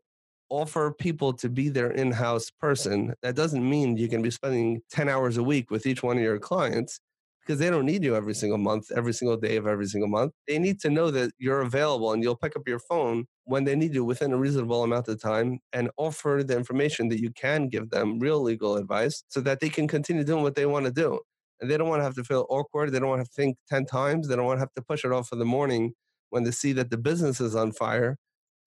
offer 0.50 0.92
people 0.92 1.32
to 1.32 1.48
be 1.48 1.68
their 1.68 1.90
in-house 1.90 2.50
person 2.50 3.14
that 3.22 3.36
doesn't 3.36 3.68
mean 3.68 3.96
you 3.96 4.08
can 4.08 4.22
be 4.22 4.30
spending 4.30 4.80
10 4.90 5.08
hours 5.08 5.36
a 5.36 5.42
week 5.42 5.70
with 5.70 5.86
each 5.86 6.02
one 6.02 6.16
of 6.16 6.22
your 6.22 6.38
clients 6.38 7.00
because 7.48 7.58
they 7.58 7.70
don't 7.70 7.86
need 7.86 8.04
you 8.04 8.14
every 8.14 8.34
single 8.34 8.58
month 8.58 8.90
every 8.94 9.12
single 9.14 9.36
day 9.36 9.56
of 9.56 9.66
every 9.66 9.86
single 9.86 10.08
month. 10.08 10.32
They 10.46 10.58
need 10.58 10.80
to 10.80 10.90
know 10.90 11.10
that 11.12 11.32
you're 11.38 11.62
available 11.62 12.12
and 12.12 12.22
you'll 12.22 12.36
pick 12.36 12.54
up 12.56 12.68
your 12.68 12.78
phone 12.78 13.24
when 13.44 13.64
they 13.64 13.74
need 13.74 13.94
you 13.94 14.04
within 14.04 14.32
a 14.34 14.36
reasonable 14.36 14.82
amount 14.84 15.08
of 15.08 15.20
time 15.20 15.60
and 15.72 15.90
offer 15.96 16.42
the 16.46 16.56
information 16.56 17.08
that 17.08 17.20
you 17.20 17.30
can 17.32 17.68
give 17.68 17.88
them 17.88 18.18
real 18.18 18.42
legal 18.42 18.76
advice 18.76 19.24
so 19.28 19.40
that 19.40 19.60
they 19.60 19.70
can 19.70 19.88
continue 19.88 20.24
doing 20.24 20.42
what 20.42 20.56
they 20.56 20.66
want 20.66 20.84
to 20.84 20.92
do. 20.92 21.18
And 21.60 21.70
they 21.70 21.78
don't 21.78 21.88
want 21.88 22.00
to 22.00 22.04
have 22.04 22.14
to 22.16 22.24
feel 22.24 22.46
awkward 22.50 22.92
they 22.92 23.00
don't 23.00 23.08
want 23.08 23.22
to, 23.22 23.28
to 23.28 23.32
think 23.32 23.56
10 23.68 23.86
times 23.86 24.28
they 24.28 24.36
don't 24.36 24.44
want 24.44 24.58
to 24.58 24.62
have 24.62 24.74
to 24.74 24.82
push 24.82 25.04
it 25.04 25.12
off 25.12 25.28
for 25.28 25.36
the 25.36 25.46
morning 25.46 25.94
when 26.30 26.44
they 26.44 26.50
see 26.50 26.72
that 26.74 26.90
the 26.90 26.98
business 26.98 27.40
is 27.40 27.56
on 27.56 27.72
fire 27.72 28.18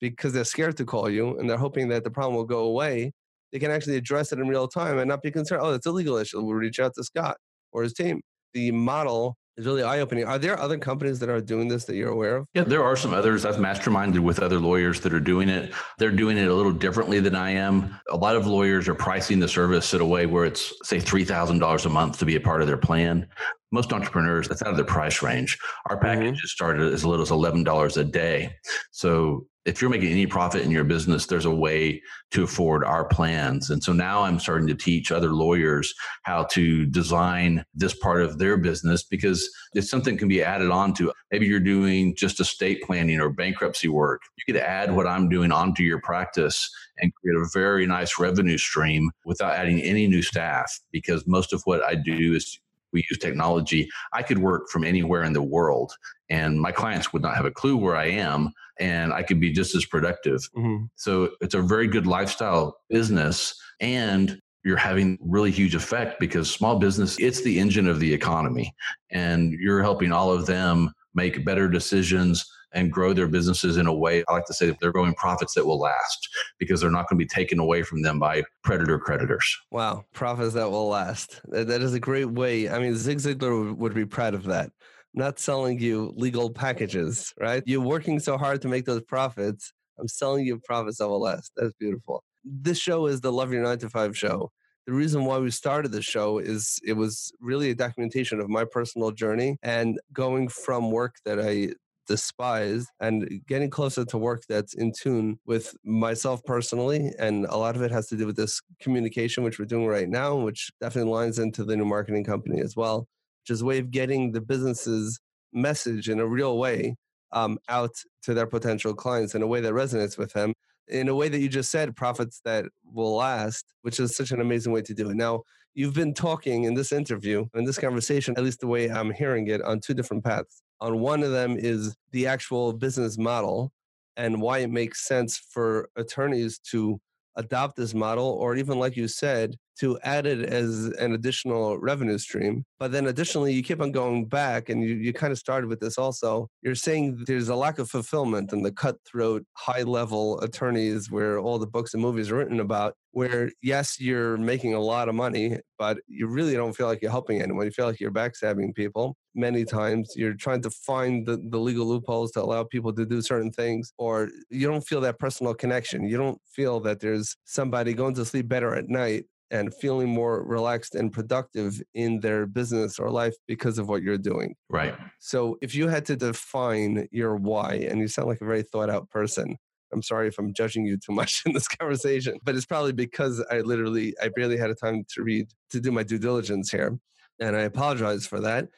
because 0.01 0.33
they're 0.33 0.43
scared 0.43 0.75
to 0.77 0.85
call 0.85 1.09
you 1.09 1.37
and 1.37 1.49
they're 1.49 1.57
hoping 1.57 1.87
that 1.89 2.03
the 2.03 2.11
problem 2.11 2.35
will 2.35 2.43
go 2.43 2.63
away, 2.65 3.13
they 3.51 3.59
can 3.59 3.71
actually 3.71 3.97
address 3.97 4.31
it 4.33 4.39
in 4.39 4.47
real 4.47 4.67
time 4.67 4.97
and 4.97 5.07
not 5.07 5.21
be 5.21 5.31
concerned, 5.31 5.61
oh, 5.63 5.73
it's 5.73 5.85
a 5.85 5.91
legal 5.91 6.17
issue. 6.17 6.41
We'll 6.41 6.55
reach 6.55 6.79
out 6.79 6.93
to 6.95 7.03
Scott 7.03 7.37
or 7.71 7.83
his 7.83 7.93
team. 7.93 8.21
The 8.53 8.71
model 8.71 9.37
is 9.57 9.65
really 9.65 9.83
eye 9.83 9.99
opening. 9.99 10.25
Are 10.25 10.39
there 10.39 10.59
other 10.59 10.77
companies 10.77 11.19
that 11.19 11.29
are 11.29 11.41
doing 11.41 11.67
this 11.67 11.85
that 11.85 11.95
you're 11.95 12.11
aware 12.11 12.37
of? 12.37 12.47
Yeah, 12.53 12.63
there 12.63 12.83
are 12.83 12.95
some 12.95 13.13
others. 13.13 13.45
I've 13.45 13.57
masterminded 13.57 14.19
with 14.19 14.39
other 14.39 14.59
lawyers 14.59 15.01
that 15.01 15.13
are 15.13 15.19
doing 15.19 15.49
it. 15.49 15.73
They're 15.97 16.11
doing 16.11 16.37
it 16.37 16.47
a 16.47 16.53
little 16.53 16.71
differently 16.71 17.19
than 17.19 17.35
I 17.35 17.51
am. 17.51 17.99
A 18.09 18.17
lot 18.17 18.35
of 18.35 18.47
lawyers 18.47 18.87
are 18.87 18.95
pricing 18.95 19.39
the 19.39 19.47
service 19.47 19.93
in 19.93 20.01
a 20.01 20.05
way 20.05 20.25
where 20.25 20.45
it's, 20.45 20.73
say, 20.83 20.97
$3,000 20.97 21.85
a 21.85 21.89
month 21.89 22.19
to 22.19 22.25
be 22.25 22.35
a 22.35 22.41
part 22.41 22.61
of 22.61 22.67
their 22.67 22.77
plan. 22.77 23.27
Most 23.73 23.93
entrepreneurs, 23.93 24.47
that's 24.47 24.61
out 24.61 24.69
of 24.69 24.75
their 24.75 24.85
price 24.85 25.21
range. 25.21 25.57
Our 25.89 25.97
mm-hmm. 25.97 26.05
package 26.05 26.37
mm-hmm. 26.37 26.47
started 26.47 26.93
as 26.93 27.05
little 27.05 27.23
as 27.23 27.29
$11 27.29 27.97
a 27.97 28.03
day. 28.03 28.55
So 28.91 29.45
if 29.65 29.81
you're 29.81 29.91
making 29.91 30.11
any 30.11 30.25
profit 30.25 30.63
in 30.63 30.71
your 30.71 30.83
business, 30.83 31.27
there's 31.27 31.45
a 31.45 31.53
way 31.53 32.01
to 32.31 32.43
afford 32.43 32.83
our 32.83 33.05
plans. 33.05 33.69
And 33.69 33.83
so 33.83 33.93
now 33.93 34.23
I'm 34.23 34.39
starting 34.39 34.67
to 34.67 34.75
teach 34.75 35.11
other 35.11 35.33
lawyers 35.33 35.93
how 36.23 36.45
to 36.45 36.85
design 36.87 37.63
this 37.75 37.93
part 37.93 38.23
of 38.23 38.39
their 38.39 38.57
business 38.57 39.03
because 39.03 39.47
if 39.75 39.87
something 39.87 40.17
can 40.17 40.27
be 40.27 40.43
added 40.43 40.71
on 40.71 40.93
to. 40.95 41.11
Maybe 41.31 41.45
you're 41.45 41.59
doing 41.59 42.15
just 42.15 42.39
estate 42.39 42.81
planning 42.83 43.19
or 43.19 43.29
bankruptcy 43.29 43.87
work. 43.87 44.21
You 44.37 44.53
could 44.53 44.61
add 44.61 44.95
what 44.95 45.07
I'm 45.07 45.29
doing 45.29 45.51
onto 45.51 45.83
your 45.83 46.01
practice 46.01 46.69
and 46.97 47.13
create 47.15 47.37
a 47.37 47.49
very 47.53 47.85
nice 47.85 48.19
revenue 48.19 48.57
stream 48.57 49.09
without 49.25 49.53
adding 49.53 49.79
any 49.81 50.07
new 50.07 50.21
staff 50.21 50.71
because 50.91 51.25
most 51.27 51.53
of 51.53 51.61
what 51.65 51.83
I 51.83 51.95
do 51.95 52.33
is 52.33 52.59
we 52.93 53.05
use 53.09 53.19
technology. 53.19 53.89
I 54.13 54.23
could 54.23 54.39
work 54.39 54.69
from 54.69 54.83
anywhere 54.83 55.23
in 55.23 55.33
the 55.33 55.41
world 55.41 55.93
and 56.29 56.59
my 56.59 56.71
clients 56.71 57.11
would 57.11 57.21
not 57.21 57.35
have 57.35 57.45
a 57.45 57.51
clue 57.51 57.77
where 57.77 57.95
I 57.95 58.05
am 58.05 58.51
and 58.79 59.13
I 59.13 59.23
could 59.23 59.39
be 59.39 59.51
just 59.51 59.75
as 59.75 59.85
productive. 59.85 60.41
Mm-hmm. 60.55 60.85
So 60.95 61.31
it's 61.41 61.55
a 61.55 61.61
very 61.61 61.87
good 61.87 62.07
lifestyle 62.07 62.77
business 62.89 63.53
and 63.79 64.39
you're 64.63 64.77
having 64.77 65.17
really 65.21 65.51
huge 65.51 65.75
effect 65.75 66.19
because 66.19 66.49
small 66.49 66.77
business 66.77 67.17
it's 67.19 67.41
the 67.43 67.59
engine 67.59 67.87
of 67.87 67.99
the 67.99 68.13
economy 68.13 68.73
and 69.09 69.53
you're 69.53 69.81
helping 69.81 70.11
all 70.11 70.31
of 70.31 70.45
them 70.45 70.91
make 71.13 71.43
better 71.43 71.67
decisions 71.67 72.45
and 72.73 72.91
grow 72.91 73.13
their 73.13 73.27
businesses 73.27 73.77
in 73.77 73.87
a 73.87 73.93
way 73.93 74.23
I 74.27 74.33
like 74.33 74.45
to 74.45 74.53
say 74.53 74.67
that 74.67 74.79
they're 74.79 74.91
growing 74.91 75.13
profits 75.13 75.53
that 75.55 75.65
will 75.65 75.79
last 75.79 76.29
because 76.57 76.81
they're 76.81 76.91
not 76.91 77.09
going 77.09 77.19
to 77.19 77.25
be 77.25 77.27
taken 77.27 77.59
away 77.59 77.83
from 77.83 78.01
them 78.01 78.19
by 78.19 78.43
predator 78.63 78.99
creditors. 78.99 79.57
Wow, 79.71 80.05
profits 80.13 80.53
that 80.53 80.69
will 80.69 80.87
last. 80.87 81.41
That 81.45 81.69
is 81.69 81.93
a 81.93 81.99
great 81.99 82.31
way. 82.31 82.69
I 82.69 82.79
mean, 82.79 82.95
Zig 82.95 83.17
Ziglar 83.17 83.75
would 83.75 83.93
be 83.93 84.05
proud 84.05 84.33
of 84.33 84.43
that. 84.45 84.71
not 85.13 85.39
selling 85.39 85.79
you 85.79 86.13
legal 86.15 86.49
packages, 86.49 87.33
right? 87.39 87.63
You're 87.65 87.81
working 87.81 88.19
so 88.19 88.37
hard 88.37 88.61
to 88.61 88.67
make 88.67 88.85
those 88.85 89.01
profits. 89.01 89.73
I'm 89.99 90.07
selling 90.07 90.45
you 90.45 90.59
profits 90.59 90.99
that 90.99 91.09
will 91.09 91.21
last. 91.21 91.51
That's 91.57 91.73
beautiful. 91.79 92.23
This 92.43 92.79
show 92.79 93.07
is 93.07 93.21
the 93.21 93.31
Love 93.31 93.51
Your 93.51 93.63
9 93.63 93.77
to 93.79 93.89
5 93.89 94.17
show 94.17 94.51
the 94.87 94.93
reason 94.93 95.25
why 95.25 95.37
we 95.37 95.51
started 95.51 95.91
the 95.91 96.01
show 96.01 96.39
is 96.39 96.79
it 96.83 96.93
was 96.93 97.31
really 97.39 97.69
a 97.69 97.75
documentation 97.75 98.39
of 98.39 98.49
my 98.49 98.65
personal 98.65 99.11
journey 99.11 99.57
and 99.61 99.99
going 100.11 100.47
from 100.47 100.91
work 100.91 101.15
that 101.23 101.39
I 101.39 101.69
despise 102.07 102.87
and 102.99 103.41
getting 103.47 103.69
closer 103.69 104.03
to 104.05 104.17
work 104.17 104.43
that's 104.47 104.73
in 104.73 104.91
tune 104.91 105.39
with 105.45 105.75
myself 105.83 106.43
personally. 106.43 107.11
And 107.19 107.45
a 107.45 107.57
lot 107.57 107.75
of 107.75 107.81
it 107.81 107.91
has 107.91 108.07
to 108.07 108.17
do 108.17 108.25
with 108.25 108.35
this 108.35 108.61
communication, 108.81 109.43
which 109.43 109.59
we're 109.59 109.65
doing 109.65 109.87
right 109.87 110.09
now, 110.09 110.35
which 110.35 110.71
definitely 110.79 111.11
lines 111.11 111.39
into 111.39 111.63
the 111.63 111.75
new 111.75 111.85
marketing 111.85 112.23
company 112.23 112.61
as 112.61 112.75
well, 112.75 113.07
which 113.43 113.53
is 113.53 113.61
a 113.61 113.65
way 113.65 113.79
of 113.79 113.91
getting 113.91 114.31
the 114.31 114.41
business's 114.41 115.19
message 115.53 116.09
in 116.09 116.19
a 116.19 116.27
real 116.27 116.57
way 116.57 116.95
um, 117.31 117.57
out 117.69 117.91
to 118.23 118.33
their 118.33 118.47
potential 118.47 118.93
clients 118.93 119.35
in 119.35 119.41
a 119.41 119.47
way 119.47 119.61
that 119.61 119.73
resonates 119.73 120.17
with 120.17 120.33
them 120.33 120.53
in 120.91 121.07
a 121.07 121.15
way 121.15 121.29
that 121.29 121.39
you 121.39 121.49
just 121.49 121.71
said, 121.71 121.95
profits 121.95 122.41
that 122.45 122.65
will 122.83 123.15
last, 123.15 123.73
which 123.81 123.99
is 123.99 124.15
such 124.15 124.31
an 124.31 124.41
amazing 124.41 124.73
way 124.73 124.81
to 124.81 124.93
do 124.93 125.09
it. 125.09 125.15
Now, 125.15 125.43
you've 125.73 125.93
been 125.93 126.13
talking 126.13 126.65
in 126.65 126.73
this 126.73 126.91
interview, 126.91 127.45
in 127.55 127.63
this 127.63 127.79
conversation, 127.79 128.35
at 128.37 128.43
least 128.43 128.59
the 128.59 128.67
way 128.67 128.89
I'm 128.89 129.11
hearing 129.11 129.47
it, 129.47 129.61
on 129.61 129.79
two 129.79 129.93
different 129.93 130.23
paths. 130.23 130.61
On 130.81 130.99
one 130.99 131.23
of 131.23 131.31
them 131.31 131.55
is 131.57 131.95
the 132.11 132.27
actual 132.27 132.73
business 132.73 133.17
model 133.17 133.71
and 134.17 134.41
why 134.41 134.59
it 134.59 134.71
makes 134.71 135.07
sense 135.07 135.37
for 135.37 135.89
attorneys 135.95 136.59
to 136.71 136.99
adopt 137.37 137.77
this 137.77 137.93
model, 137.93 138.25
or 138.25 138.55
even 138.55 138.77
like 138.79 138.97
you 138.97 139.07
said, 139.07 139.55
to 139.79 139.97
add 140.03 140.25
it 140.25 140.43
as 140.43 140.85
an 140.99 141.13
additional 141.13 141.77
revenue 141.77 142.17
stream. 142.17 142.63
But 142.79 142.91
then 142.91 143.07
additionally, 143.07 143.53
you 143.53 143.63
keep 143.63 143.81
on 143.81 143.91
going 143.91 144.25
back 144.25 144.69
and 144.69 144.83
you, 144.83 144.95
you 144.95 145.13
kind 145.13 145.31
of 145.31 145.39
started 145.39 145.67
with 145.67 145.79
this 145.79 145.97
also. 145.97 146.47
You're 146.61 146.75
saying 146.75 147.23
there's 147.25 147.49
a 147.49 147.55
lack 147.55 147.79
of 147.79 147.89
fulfillment 147.89 148.53
in 148.53 148.63
the 148.63 148.71
cutthroat, 148.71 149.45
high 149.53 149.83
level 149.83 150.39
attorneys 150.41 151.09
where 151.09 151.39
all 151.39 151.59
the 151.59 151.67
books 151.67 151.93
and 151.93 152.01
movies 152.01 152.31
are 152.31 152.35
written 152.35 152.59
about, 152.59 152.95
where 153.11 153.51
yes, 153.61 153.99
you're 153.99 154.37
making 154.37 154.73
a 154.73 154.79
lot 154.79 155.09
of 155.09 155.15
money, 155.15 155.59
but 155.77 155.97
you 156.07 156.27
really 156.27 156.53
don't 156.53 156.73
feel 156.73 156.87
like 156.87 157.01
you're 157.01 157.11
helping 157.11 157.41
anyone. 157.41 157.65
You 157.65 157.71
feel 157.71 157.87
like 157.87 157.99
you're 157.99 158.11
backstabbing 158.11 158.73
people 158.75 159.15
many 159.35 159.65
times. 159.65 160.13
You're 160.15 160.33
trying 160.33 160.61
to 160.63 160.69
find 160.69 161.25
the, 161.25 161.37
the 161.49 161.59
legal 161.59 161.85
loopholes 161.85 162.31
to 162.31 162.41
allow 162.41 162.63
people 162.63 162.93
to 162.93 163.05
do 163.05 163.21
certain 163.21 163.51
things, 163.51 163.93
or 163.97 164.29
you 164.49 164.67
don't 164.67 164.87
feel 164.87 165.01
that 165.01 165.19
personal 165.19 165.53
connection. 165.53 166.07
You 166.07 166.17
don't 166.17 166.39
feel 166.45 166.79
that 166.81 166.99
there's 166.99 167.35
somebody 167.45 167.93
going 167.93 168.15
to 168.15 168.25
sleep 168.25 168.47
better 168.47 168.75
at 168.75 168.89
night 168.89 169.25
and 169.51 169.73
feeling 169.75 170.09
more 170.09 170.43
relaxed 170.43 170.95
and 170.95 171.11
productive 171.11 171.81
in 171.93 172.21
their 172.21 172.45
business 172.45 172.97
or 172.97 173.11
life 173.11 173.35
because 173.47 173.77
of 173.77 173.89
what 173.89 174.01
you're 174.01 174.17
doing. 174.17 174.55
Right. 174.69 174.95
So 175.19 175.57
if 175.61 175.75
you 175.75 175.89
had 175.89 176.05
to 176.05 176.15
define 176.15 177.07
your 177.11 177.35
why, 177.35 177.85
and 177.89 177.99
you 177.99 178.07
sound 178.07 178.29
like 178.29 178.41
a 178.41 178.45
very 178.45 178.63
thought 178.63 178.89
out 178.89 179.09
person, 179.09 179.57
I'm 179.93 180.01
sorry 180.01 180.29
if 180.29 180.39
I'm 180.39 180.53
judging 180.53 180.85
you 180.85 180.97
too 180.97 181.11
much 181.21 181.43
in 181.45 181.51
this 181.51 181.67
conversation, 181.67 182.39
but 182.43 182.55
it's 182.55 182.65
probably 182.65 182.93
because 182.93 183.43
I 183.51 183.59
literally, 183.59 184.15
I 184.23 184.29
barely 184.29 184.57
had 184.57 184.69
a 184.69 184.75
time 184.75 185.03
to 185.15 185.21
read, 185.21 185.47
to 185.71 185.81
do 185.81 185.91
my 185.91 186.03
due 186.03 186.17
diligence 186.17 186.71
here. 186.71 186.97
And 187.39 187.55
I 187.55 187.61
apologize 187.61 188.25
for 188.25 188.39
that. 188.39 188.69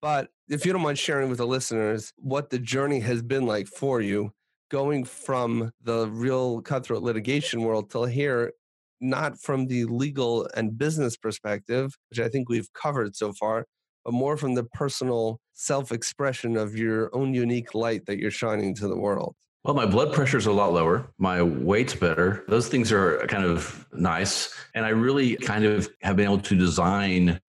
But 0.00 0.28
if 0.48 0.64
you 0.64 0.72
don't 0.72 0.82
mind 0.82 0.98
sharing 0.98 1.28
with 1.28 1.38
the 1.38 1.46
listeners 1.46 2.12
what 2.16 2.50
the 2.50 2.58
journey 2.58 3.00
has 3.00 3.22
been 3.22 3.46
like 3.46 3.66
for 3.66 4.00
you, 4.00 4.32
going 4.70 5.04
from 5.04 5.72
the 5.82 6.08
real 6.08 6.60
cutthroat 6.62 7.02
litigation 7.02 7.62
world 7.62 7.90
till 7.90 8.04
here 8.04 8.52
not 9.00 9.40
from 9.40 9.66
the 9.66 9.84
legal 9.84 10.48
and 10.56 10.76
business 10.76 11.16
perspective, 11.16 11.94
which 12.10 12.20
I 12.20 12.28
think 12.28 12.48
we've 12.48 12.72
covered 12.72 13.16
so 13.16 13.32
far, 13.32 13.66
but 14.04 14.14
more 14.14 14.36
from 14.36 14.54
the 14.54 14.64
personal 14.64 15.40
self 15.54 15.92
expression 15.92 16.56
of 16.56 16.76
your 16.76 17.14
own 17.14 17.34
unique 17.34 17.74
light 17.74 18.06
that 18.06 18.18
you're 18.18 18.30
shining 18.30 18.74
to 18.76 18.88
the 18.88 18.96
world. 18.96 19.34
Well, 19.64 19.74
my 19.74 19.86
blood 19.86 20.12
pressure 20.12 20.38
is 20.38 20.46
a 20.46 20.52
lot 20.52 20.72
lower. 20.72 21.08
My 21.18 21.42
weight's 21.42 21.94
better. 21.94 22.44
Those 22.46 22.68
things 22.68 22.92
are 22.92 23.26
kind 23.26 23.44
of 23.44 23.84
nice. 23.92 24.54
And 24.76 24.86
I 24.86 24.90
really 24.90 25.34
kind 25.36 25.64
of 25.64 25.88
have 26.02 26.14
been 26.14 26.26
able 26.26 26.38
to 26.38 26.54
design 26.54 27.40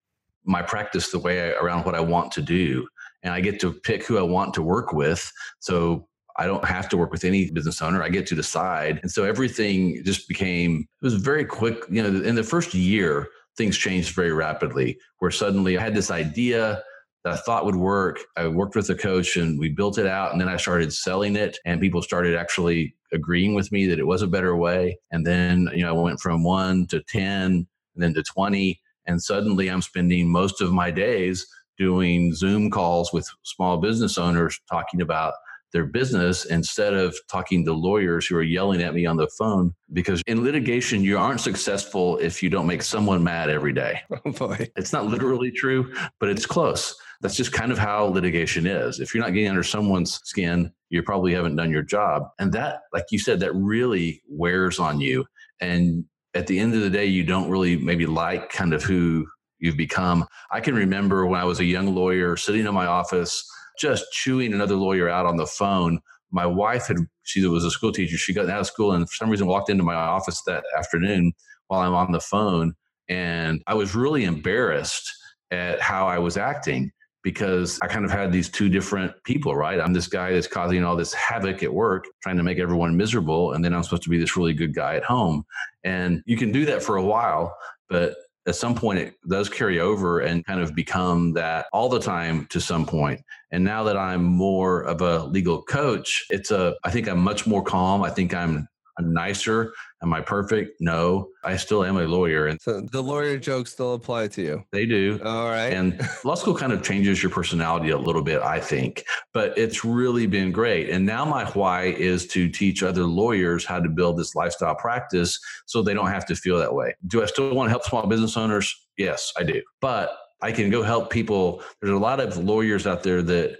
my 0.43 0.63
practice 0.63 1.11
the 1.11 1.19
way 1.19 1.43
I, 1.43 1.55
around 1.59 1.85
what 1.85 1.93
I 1.93 1.99
want 1.99 2.31
to 2.31 2.41
do. 2.41 2.87
And 3.21 3.33
I 3.33 3.39
get 3.39 3.59
to 3.59 3.71
pick 3.71 4.03
who 4.03 4.17
I 4.17 4.23
want 4.23 4.55
to 4.55 4.63
work 4.63 4.93
with. 4.93 5.31
So 5.59 6.07
I 6.37 6.45
don't 6.45 6.65
have 6.65 6.87
to 6.89 6.97
work 6.97 7.11
with 7.11 7.23
any 7.23 7.49
business 7.49 7.81
owner. 7.81 8.03
I 8.03 8.09
get 8.09 8.27
to 8.27 8.35
decide. 8.35 8.99
And 9.01 9.11
so 9.11 9.23
everything 9.23 10.03
just 10.03 10.27
became, 10.27 10.87
it 11.01 11.05
was 11.05 11.15
very 11.15 11.45
quick. 11.45 11.83
You 11.89 12.03
know, 12.03 12.21
in 12.21 12.35
the 12.35 12.43
first 12.43 12.73
year, 12.73 13.27
things 13.57 13.77
changed 13.77 14.13
very 14.13 14.31
rapidly 14.31 14.99
where 15.19 15.31
suddenly 15.31 15.77
I 15.77 15.81
had 15.81 15.95
this 15.95 16.11
idea 16.11 16.83
that 17.23 17.33
I 17.33 17.37
thought 17.37 17.65
would 17.65 17.75
work. 17.75 18.19
I 18.37 18.47
worked 18.47 18.75
with 18.75 18.89
a 18.89 18.95
coach 18.95 19.35
and 19.35 19.59
we 19.59 19.69
built 19.69 19.97
it 19.97 20.05
out. 20.05 20.31
And 20.31 20.39
then 20.39 20.47
I 20.47 20.57
started 20.57 20.93
selling 20.93 21.35
it 21.35 21.57
and 21.65 21.81
people 21.81 22.01
started 22.01 22.35
actually 22.35 22.95
agreeing 23.11 23.55
with 23.55 23.71
me 23.71 23.87
that 23.87 23.99
it 23.99 24.05
was 24.05 24.21
a 24.21 24.27
better 24.27 24.55
way. 24.55 24.99
And 25.11 25.25
then, 25.25 25.69
you 25.73 25.81
know, 25.81 25.97
I 25.97 26.01
went 26.01 26.19
from 26.19 26.43
one 26.43 26.85
to 26.87 27.01
10 27.01 27.23
and 27.25 27.67
then 27.95 28.13
to 28.13 28.21
20. 28.21 28.79
And 29.07 29.21
suddenly 29.21 29.69
I'm 29.69 29.81
spending 29.81 30.29
most 30.29 30.61
of 30.61 30.71
my 30.71 30.91
days 30.91 31.47
doing 31.77 32.33
Zoom 32.33 32.69
calls 32.69 33.11
with 33.11 33.27
small 33.43 33.77
business 33.77 34.17
owners 34.17 34.59
talking 34.69 35.01
about 35.01 35.33
their 35.73 35.85
business 35.85 36.45
instead 36.45 36.93
of 36.93 37.15
talking 37.29 37.65
to 37.65 37.73
lawyers 37.73 38.25
who 38.25 38.35
are 38.37 38.43
yelling 38.43 38.81
at 38.81 38.93
me 38.93 39.05
on 39.05 39.17
the 39.17 39.29
phone. 39.37 39.73
Because 39.93 40.21
in 40.27 40.43
litigation, 40.43 41.03
you 41.03 41.17
aren't 41.17 41.41
successful 41.41 42.17
if 42.17 42.41
you 42.41 42.49
don't 42.49 42.67
make 42.67 42.83
someone 42.83 43.23
mad 43.23 43.49
every 43.49 43.73
day. 43.73 44.01
Oh 44.25 44.31
boy. 44.31 44.67
It's 44.75 44.91
not 44.91 45.05
literally 45.05 45.51
true, 45.51 45.93
but 46.19 46.29
it's 46.29 46.45
close. 46.45 46.95
That's 47.21 47.35
just 47.35 47.53
kind 47.53 47.71
of 47.71 47.77
how 47.77 48.05
litigation 48.05 48.65
is. 48.65 48.99
If 48.99 49.13
you're 49.13 49.23
not 49.23 49.33
getting 49.33 49.49
under 49.49 49.63
someone's 49.63 50.19
skin, 50.23 50.71
you 50.89 51.03
probably 51.03 51.33
haven't 51.33 51.55
done 51.55 51.71
your 51.71 51.83
job. 51.83 52.23
And 52.39 52.51
that, 52.53 52.81
like 52.93 53.05
you 53.11 53.19
said, 53.19 53.39
that 53.41 53.53
really 53.53 54.21
wears 54.27 54.79
on 54.79 54.99
you. 54.99 55.25
And 55.61 56.05
at 56.33 56.47
the 56.47 56.59
end 56.59 56.73
of 56.73 56.81
the 56.81 56.89
day, 56.89 57.05
you 57.05 57.23
don't 57.23 57.49
really 57.49 57.77
maybe 57.77 58.05
like 58.05 58.49
kind 58.49 58.73
of 58.73 58.83
who 58.83 59.25
you've 59.59 59.77
become. 59.77 60.25
I 60.51 60.59
can 60.59 60.75
remember 60.75 61.25
when 61.25 61.39
I 61.39 61.45
was 61.45 61.59
a 61.59 61.65
young 61.65 61.93
lawyer 61.93 62.37
sitting 62.37 62.65
in 62.65 62.73
my 62.73 62.85
office 62.85 63.47
just 63.79 64.11
chewing 64.11 64.53
another 64.53 64.75
lawyer 64.75 65.09
out 65.09 65.25
on 65.25 65.37
the 65.37 65.47
phone. 65.47 65.99
My 66.31 66.45
wife 66.45 66.87
had, 66.87 66.97
she 67.23 67.45
was 67.45 67.63
a 67.63 67.71
school 67.71 67.91
teacher. 67.91 68.17
She 68.17 68.33
got 68.33 68.49
out 68.49 68.61
of 68.61 68.67
school 68.67 68.91
and 68.91 69.09
for 69.09 69.15
some 69.15 69.29
reason 69.29 69.47
walked 69.47 69.69
into 69.69 69.83
my 69.83 69.95
office 69.95 70.41
that 70.45 70.63
afternoon 70.77 71.33
while 71.67 71.81
I'm 71.81 71.93
on 71.93 72.11
the 72.11 72.19
phone. 72.19 72.73
And 73.09 73.61
I 73.67 73.73
was 73.73 73.95
really 73.95 74.25
embarrassed 74.25 75.09
at 75.51 75.79
how 75.79 76.07
I 76.07 76.19
was 76.19 76.35
acting 76.37 76.91
because 77.23 77.79
I 77.81 77.87
kind 77.87 78.05
of 78.05 78.11
had 78.11 78.31
these 78.31 78.49
two 78.49 78.69
different 78.69 79.11
people, 79.25 79.55
right? 79.55 79.79
I'm 79.79 79.93
this 79.93 80.07
guy 80.07 80.31
that's 80.31 80.47
causing 80.47 80.83
all 80.83 80.95
this 80.95 81.13
havoc 81.13 81.63
at 81.63 81.73
work, 81.73 82.05
trying 82.21 82.37
to 82.37 82.43
make 82.43 82.59
everyone 82.59 82.95
miserable. 82.95 83.53
And 83.53 83.63
then 83.63 83.73
I'm 83.73 83.83
supposed 83.83 84.03
to 84.03 84.09
be 84.09 84.17
this 84.17 84.37
really 84.37 84.53
good 84.53 84.73
guy 84.73 84.95
at 84.95 85.03
home. 85.03 85.43
And 85.83 86.21
you 86.25 86.37
can 86.37 86.51
do 86.51 86.65
that 86.65 86.83
for 86.83 86.97
a 86.97 87.03
while, 87.03 87.55
but 87.89 88.15
at 88.47 88.55
some 88.55 88.73
point 88.73 88.97
it 88.97 89.13
does 89.29 89.49
carry 89.49 89.79
over 89.79 90.21
and 90.21 90.45
kind 90.45 90.61
of 90.61 90.73
become 90.73 91.33
that 91.33 91.67
all 91.73 91.89
the 91.89 91.99
time 91.99 92.47
to 92.49 92.61
some 92.61 92.85
point. 92.85 93.21
And 93.51 93.63
now 93.63 93.83
that 93.83 93.97
i'm 93.97 94.23
more 94.23 94.81
of 94.81 95.01
a 95.01 95.25
legal 95.25 95.61
coach 95.63 96.25
it's 96.29 96.51
a 96.51 96.75
i 96.83 96.89
think 96.89 97.07
i'm 97.07 97.19
much 97.19 97.45
more 97.45 97.63
calm. 97.63 98.03
I 98.03 98.09
think 98.09 98.33
i'm 98.33 98.67
nicer 99.01 99.73
Am 100.03 100.13
I 100.13 100.21
perfect? 100.21 100.79
No, 100.79 101.29
I 101.43 101.57
still 101.57 101.83
am 101.83 101.97
a 101.97 102.03
lawyer. 102.03 102.45
And 102.47 102.61
so 102.61 102.81
the 102.81 103.01
lawyer 103.01 103.37
jokes 103.39 103.71
still 103.71 103.95
apply 103.95 104.27
to 104.29 104.41
you. 104.43 104.63
They 104.71 104.85
do. 104.85 105.19
All 105.23 105.49
right. 105.49 105.73
And 105.73 105.99
law 106.23 106.35
school 106.35 106.53
kind 106.53 106.71
of 106.71 106.83
changes 106.83 107.23
your 107.23 107.31
personality 107.31 107.89
a 107.89 107.97
little 107.97 108.21
bit, 108.21 108.41
I 108.43 108.59
think, 108.59 109.03
but 109.33 109.57
it's 109.57 109.83
really 109.83 110.27
been 110.27 110.51
great. 110.51 110.91
And 110.91 111.03
now 111.03 111.25
my 111.25 111.45
why 111.51 111.85
is 111.85 112.27
to 112.27 112.47
teach 112.47 112.83
other 112.83 113.05
lawyers 113.05 113.65
how 113.65 113.79
to 113.79 113.89
build 113.89 114.17
this 114.17 114.35
lifestyle 114.35 114.75
practice 114.75 115.39
so 115.65 115.81
they 115.81 115.95
don't 115.95 116.11
have 116.11 116.25
to 116.27 116.35
feel 116.35 116.59
that 116.59 116.75
way. 116.75 116.93
Do 117.07 117.23
I 117.23 117.25
still 117.25 117.55
want 117.55 117.67
to 117.67 117.71
help 117.71 117.85
small 117.85 118.05
business 118.05 118.37
owners? 118.37 118.73
Yes, 118.97 119.33
I 119.35 119.43
do. 119.43 119.63
But 119.81 120.15
I 120.43 120.51
can 120.51 120.69
go 120.69 120.83
help 120.83 121.09
people. 121.09 121.63
There's 121.81 121.93
a 121.93 121.97
lot 121.97 122.19
of 122.19 122.37
lawyers 122.37 122.85
out 122.85 123.01
there 123.01 123.23
that 123.23 123.57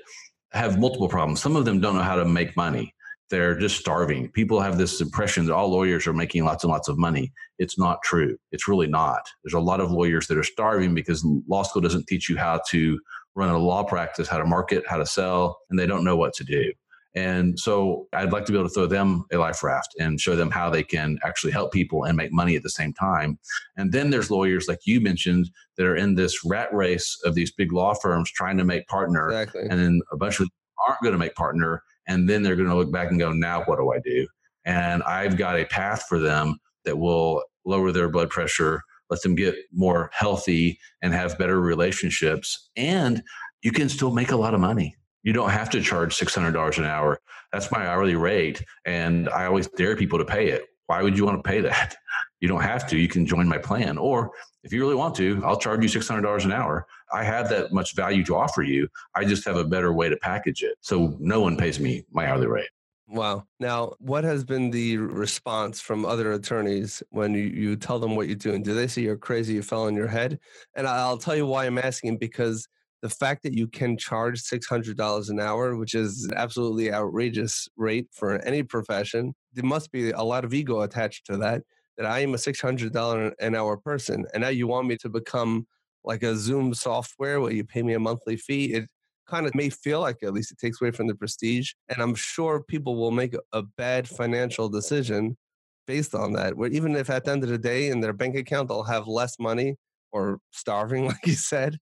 have 0.51 0.79
multiple 0.79 1.09
problems. 1.09 1.41
Some 1.41 1.55
of 1.55 1.65
them 1.65 1.81
don't 1.81 1.95
know 1.95 2.03
how 2.03 2.15
to 2.15 2.25
make 2.25 2.55
money 2.55 2.93
they're 3.29 3.57
just 3.57 3.77
starving. 3.77 4.29
People 4.29 4.61
have 4.61 4.77
this 4.77 5.01
impression 5.01 5.45
that 5.45 5.53
all 5.53 5.69
lawyers 5.69 6.07
are 6.07 6.13
making 6.13 6.45
lots 6.45 6.63
and 6.63 6.71
lots 6.71 6.87
of 6.87 6.97
money. 6.97 7.31
It's 7.59 7.77
not 7.77 8.01
true. 8.03 8.37
It's 8.51 8.67
really 8.67 8.87
not. 8.87 9.27
There's 9.43 9.53
a 9.53 9.59
lot 9.59 9.81
of 9.81 9.91
lawyers 9.91 10.27
that 10.27 10.37
are 10.37 10.43
starving 10.43 10.93
because 10.93 11.25
law 11.47 11.63
school 11.63 11.81
doesn't 11.81 12.07
teach 12.07 12.29
you 12.29 12.37
how 12.37 12.61
to 12.69 12.99
run 13.35 13.49
a 13.49 13.57
law 13.57 13.83
practice, 13.83 14.27
how 14.27 14.37
to 14.37 14.45
market, 14.45 14.83
how 14.87 14.97
to 14.97 15.05
sell, 15.05 15.59
and 15.69 15.77
they 15.77 15.85
don't 15.85 16.03
know 16.03 16.15
what 16.15 16.33
to 16.35 16.43
do. 16.43 16.71
And 17.15 17.59
so 17.59 18.07
I'd 18.13 18.31
like 18.31 18.45
to 18.45 18.51
be 18.51 18.57
able 18.57 18.69
to 18.69 18.73
throw 18.73 18.85
them 18.85 19.25
a 19.31 19.37
life 19.37 19.63
raft 19.63 19.95
and 19.99 20.21
show 20.21 20.35
them 20.35 20.51
how 20.51 20.69
they 20.69 20.83
can 20.83 21.17
actually 21.23 21.51
help 21.51 21.71
people 21.73 22.03
and 22.03 22.15
make 22.15 22.31
money 22.31 22.55
at 22.55 22.61
the 22.61 22.69
same 22.69 22.93
time. 22.93 23.39
And 23.75 23.91
then 23.91 24.11
there's 24.11 24.29
lawyers 24.29 24.67
like 24.67 24.81
you 24.85 25.01
mentioned 25.01 25.49
that 25.77 25.87
are 25.87 25.95
in 25.95 26.13
this 26.13 26.45
rat 26.45 26.71
race 26.71 27.17
of 27.25 27.33
these 27.33 27.51
big 27.51 27.73
law 27.73 27.95
firms 27.95 28.29
trying 28.31 28.57
to 28.57 28.63
make 28.63 28.87
partner. 28.87 29.29
Exactly. 29.29 29.63
And 29.67 29.79
then 29.79 30.01
a 30.11 30.17
bunch 30.17 30.39
of 30.39 30.49
aren't 30.87 31.01
going 31.01 31.13
to 31.13 31.17
make 31.17 31.33
partner 31.33 31.81
and 32.07 32.27
then 32.29 32.43
they're 32.43 32.55
going 32.55 32.69
to 32.69 32.75
look 32.75 32.91
back 32.91 33.09
and 33.09 33.19
go, 33.19 33.31
now 33.31 33.63
what 33.63 33.77
do 33.77 33.91
I 33.91 33.99
do? 33.99 34.27
And 34.65 35.03
I've 35.03 35.37
got 35.37 35.59
a 35.59 35.65
path 35.65 36.05
for 36.09 36.19
them 36.19 36.57
that 36.85 36.97
will 36.97 37.43
lower 37.65 37.91
their 37.91 38.09
blood 38.09 38.29
pressure, 38.29 38.81
let 39.09 39.21
them 39.21 39.35
get 39.35 39.55
more 39.71 40.09
healthy 40.13 40.79
and 41.01 41.13
have 41.13 41.37
better 41.37 41.59
relationships. 41.61 42.69
And 42.75 43.23
you 43.61 43.71
can 43.71 43.89
still 43.89 44.11
make 44.11 44.31
a 44.31 44.37
lot 44.37 44.53
of 44.53 44.59
money. 44.59 44.95
You 45.23 45.33
don't 45.33 45.49
have 45.49 45.69
to 45.71 45.81
charge 45.81 46.17
$600 46.17 46.77
an 46.77 46.85
hour. 46.85 47.19
That's 47.51 47.71
my 47.71 47.87
hourly 47.87 48.15
rate. 48.15 48.63
And 48.85 49.29
I 49.29 49.45
always 49.45 49.67
dare 49.67 49.95
people 49.95 50.19
to 50.19 50.25
pay 50.25 50.49
it. 50.49 50.65
Why 50.87 51.01
would 51.03 51.17
you 51.17 51.25
want 51.25 51.43
to 51.43 51.49
pay 51.49 51.61
that? 51.61 51.95
You 52.39 52.47
don't 52.47 52.61
have 52.61 52.87
to. 52.89 52.97
You 52.99 53.07
can 53.07 53.25
join 53.25 53.47
my 53.47 53.57
plan. 53.57 53.97
Or 53.97 54.29
if 54.61 54.71
you 54.71 54.79
really 54.79 54.93
want 54.93 55.15
to, 55.15 55.41
I'll 55.43 55.57
charge 55.57 55.81
you 55.81 55.89
$600 55.89 56.45
an 56.45 56.51
hour. 56.51 56.85
I 57.13 57.23
have 57.23 57.49
that 57.49 57.71
much 57.71 57.95
value 57.95 58.23
to 58.25 58.35
offer 58.35 58.63
you. 58.63 58.87
I 59.15 59.25
just 59.25 59.45
have 59.45 59.55
a 59.55 59.63
better 59.63 59.93
way 59.93 60.09
to 60.09 60.17
package 60.17 60.63
it. 60.63 60.75
So 60.81 61.15
no 61.19 61.41
one 61.41 61.57
pays 61.57 61.79
me 61.79 62.05
my 62.11 62.27
hourly 62.27 62.47
rate. 62.47 62.69
Wow. 63.09 63.45
Now, 63.59 63.93
what 63.99 64.25
has 64.25 64.43
been 64.43 64.69
the 64.69 64.97
response 64.97 65.79
from 65.79 66.05
other 66.05 66.33
attorneys 66.33 67.01
when 67.09 67.33
you, 67.33 67.43
you 67.43 67.75
tell 67.77 67.99
them 67.99 68.17
what 68.17 68.27
you're 68.27 68.35
doing? 68.35 68.61
Do 68.61 68.73
they 68.73 68.87
say 68.87 69.01
you're 69.03 69.15
crazy, 69.15 69.53
you 69.53 69.61
fell 69.61 69.83
on 69.83 69.95
your 69.95 70.07
head? 70.09 70.39
And 70.75 70.85
I'll 70.85 71.17
tell 71.17 71.35
you 71.35 71.45
why 71.45 71.65
I'm 71.65 71.77
asking 71.77 72.17
because 72.17 72.67
the 73.01 73.09
fact 73.09 73.43
that 73.43 73.53
you 73.53 73.67
can 73.67 73.97
charge 73.97 74.41
$600 74.41 75.29
an 75.29 75.39
hour, 75.39 75.77
which 75.77 75.93
is 75.93 76.25
an 76.25 76.37
absolutely 76.37 76.91
outrageous 76.91 77.69
rate 77.77 78.07
for 78.11 78.45
any 78.45 78.61
profession, 78.61 79.33
there 79.53 79.63
must 79.63 79.91
be 79.91 80.11
a 80.11 80.23
lot 80.23 80.43
of 80.43 80.53
ego 80.53 80.81
attached 80.81 81.25
to 81.27 81.37
that. 81.37 81.63
That 81.97 82.05
I 82.05 82.19
am 82.19 82.33
a 82.33 82.37
$600 82.37 83.33
an 83.39 83.55
hour 83.55 83.77
person. 83.77 84.25
And 84.33 84.41
now 84.41 84.49
you 84.49 84.67
want 84.67 84.87
me 84.87 84.97
to 84.97 85.09
become 85.09 85.65
like 86.07 86.23
a 86.23 86.35
Zoom 86.35 86.73
software 86.73 87.41
where 87.41 87.51
you 87.51 87.65
pay 87.65 87.83
me 87.83 87.93
a 87.93 87.99
monthly 87.99 88.37
fee. 88.37 88.73
It 88.73 88.89
kind 89.27 89.45
of 89.45 89.53
may 89.53 89.69
feel 89.69 89.99
like 89.99 90.17
at 90.23 90.33
least 90.33 90.51
it 90.51 90.57
takes 90.57 90.81
away 90.81 90.91
from 90.91 91.07
the 91.07 91.15
prestige. 91.15 91.73
And 91.89 92.01
I'm 92.01 92.15
sure 92.15 92.63
people 92.63 92.95
will 92.95 93.11
make 93.11 93.35
a 93.51 93.61
bad 93.61 94.07
financial 94.07 94.69
decision 94.69 95.37
based 95.85 96.15
on 96.15 96.33
that. 96.33 96.55
Where 96.55 96.69
even 96.69 96.95
if 96.95 97.09
at 97.09 97.25
the 97.25 97.31
end 97.31 97.43
of 97.43 97.49
the 97.49 97.57
day 97.57 97.89
in 97.89 97.99
their 97.99 98.13
bank 98.13 98.35
account 98.35 98.69
they'll 98.69 98.83
have 98.83 99.07
less 99.07 99.37
money 99.37 99.75
or 100.11 100.39
starving, 100.51 101.05
like 101.11 101.25
you 101.25 101.33
said. 101.33 101.77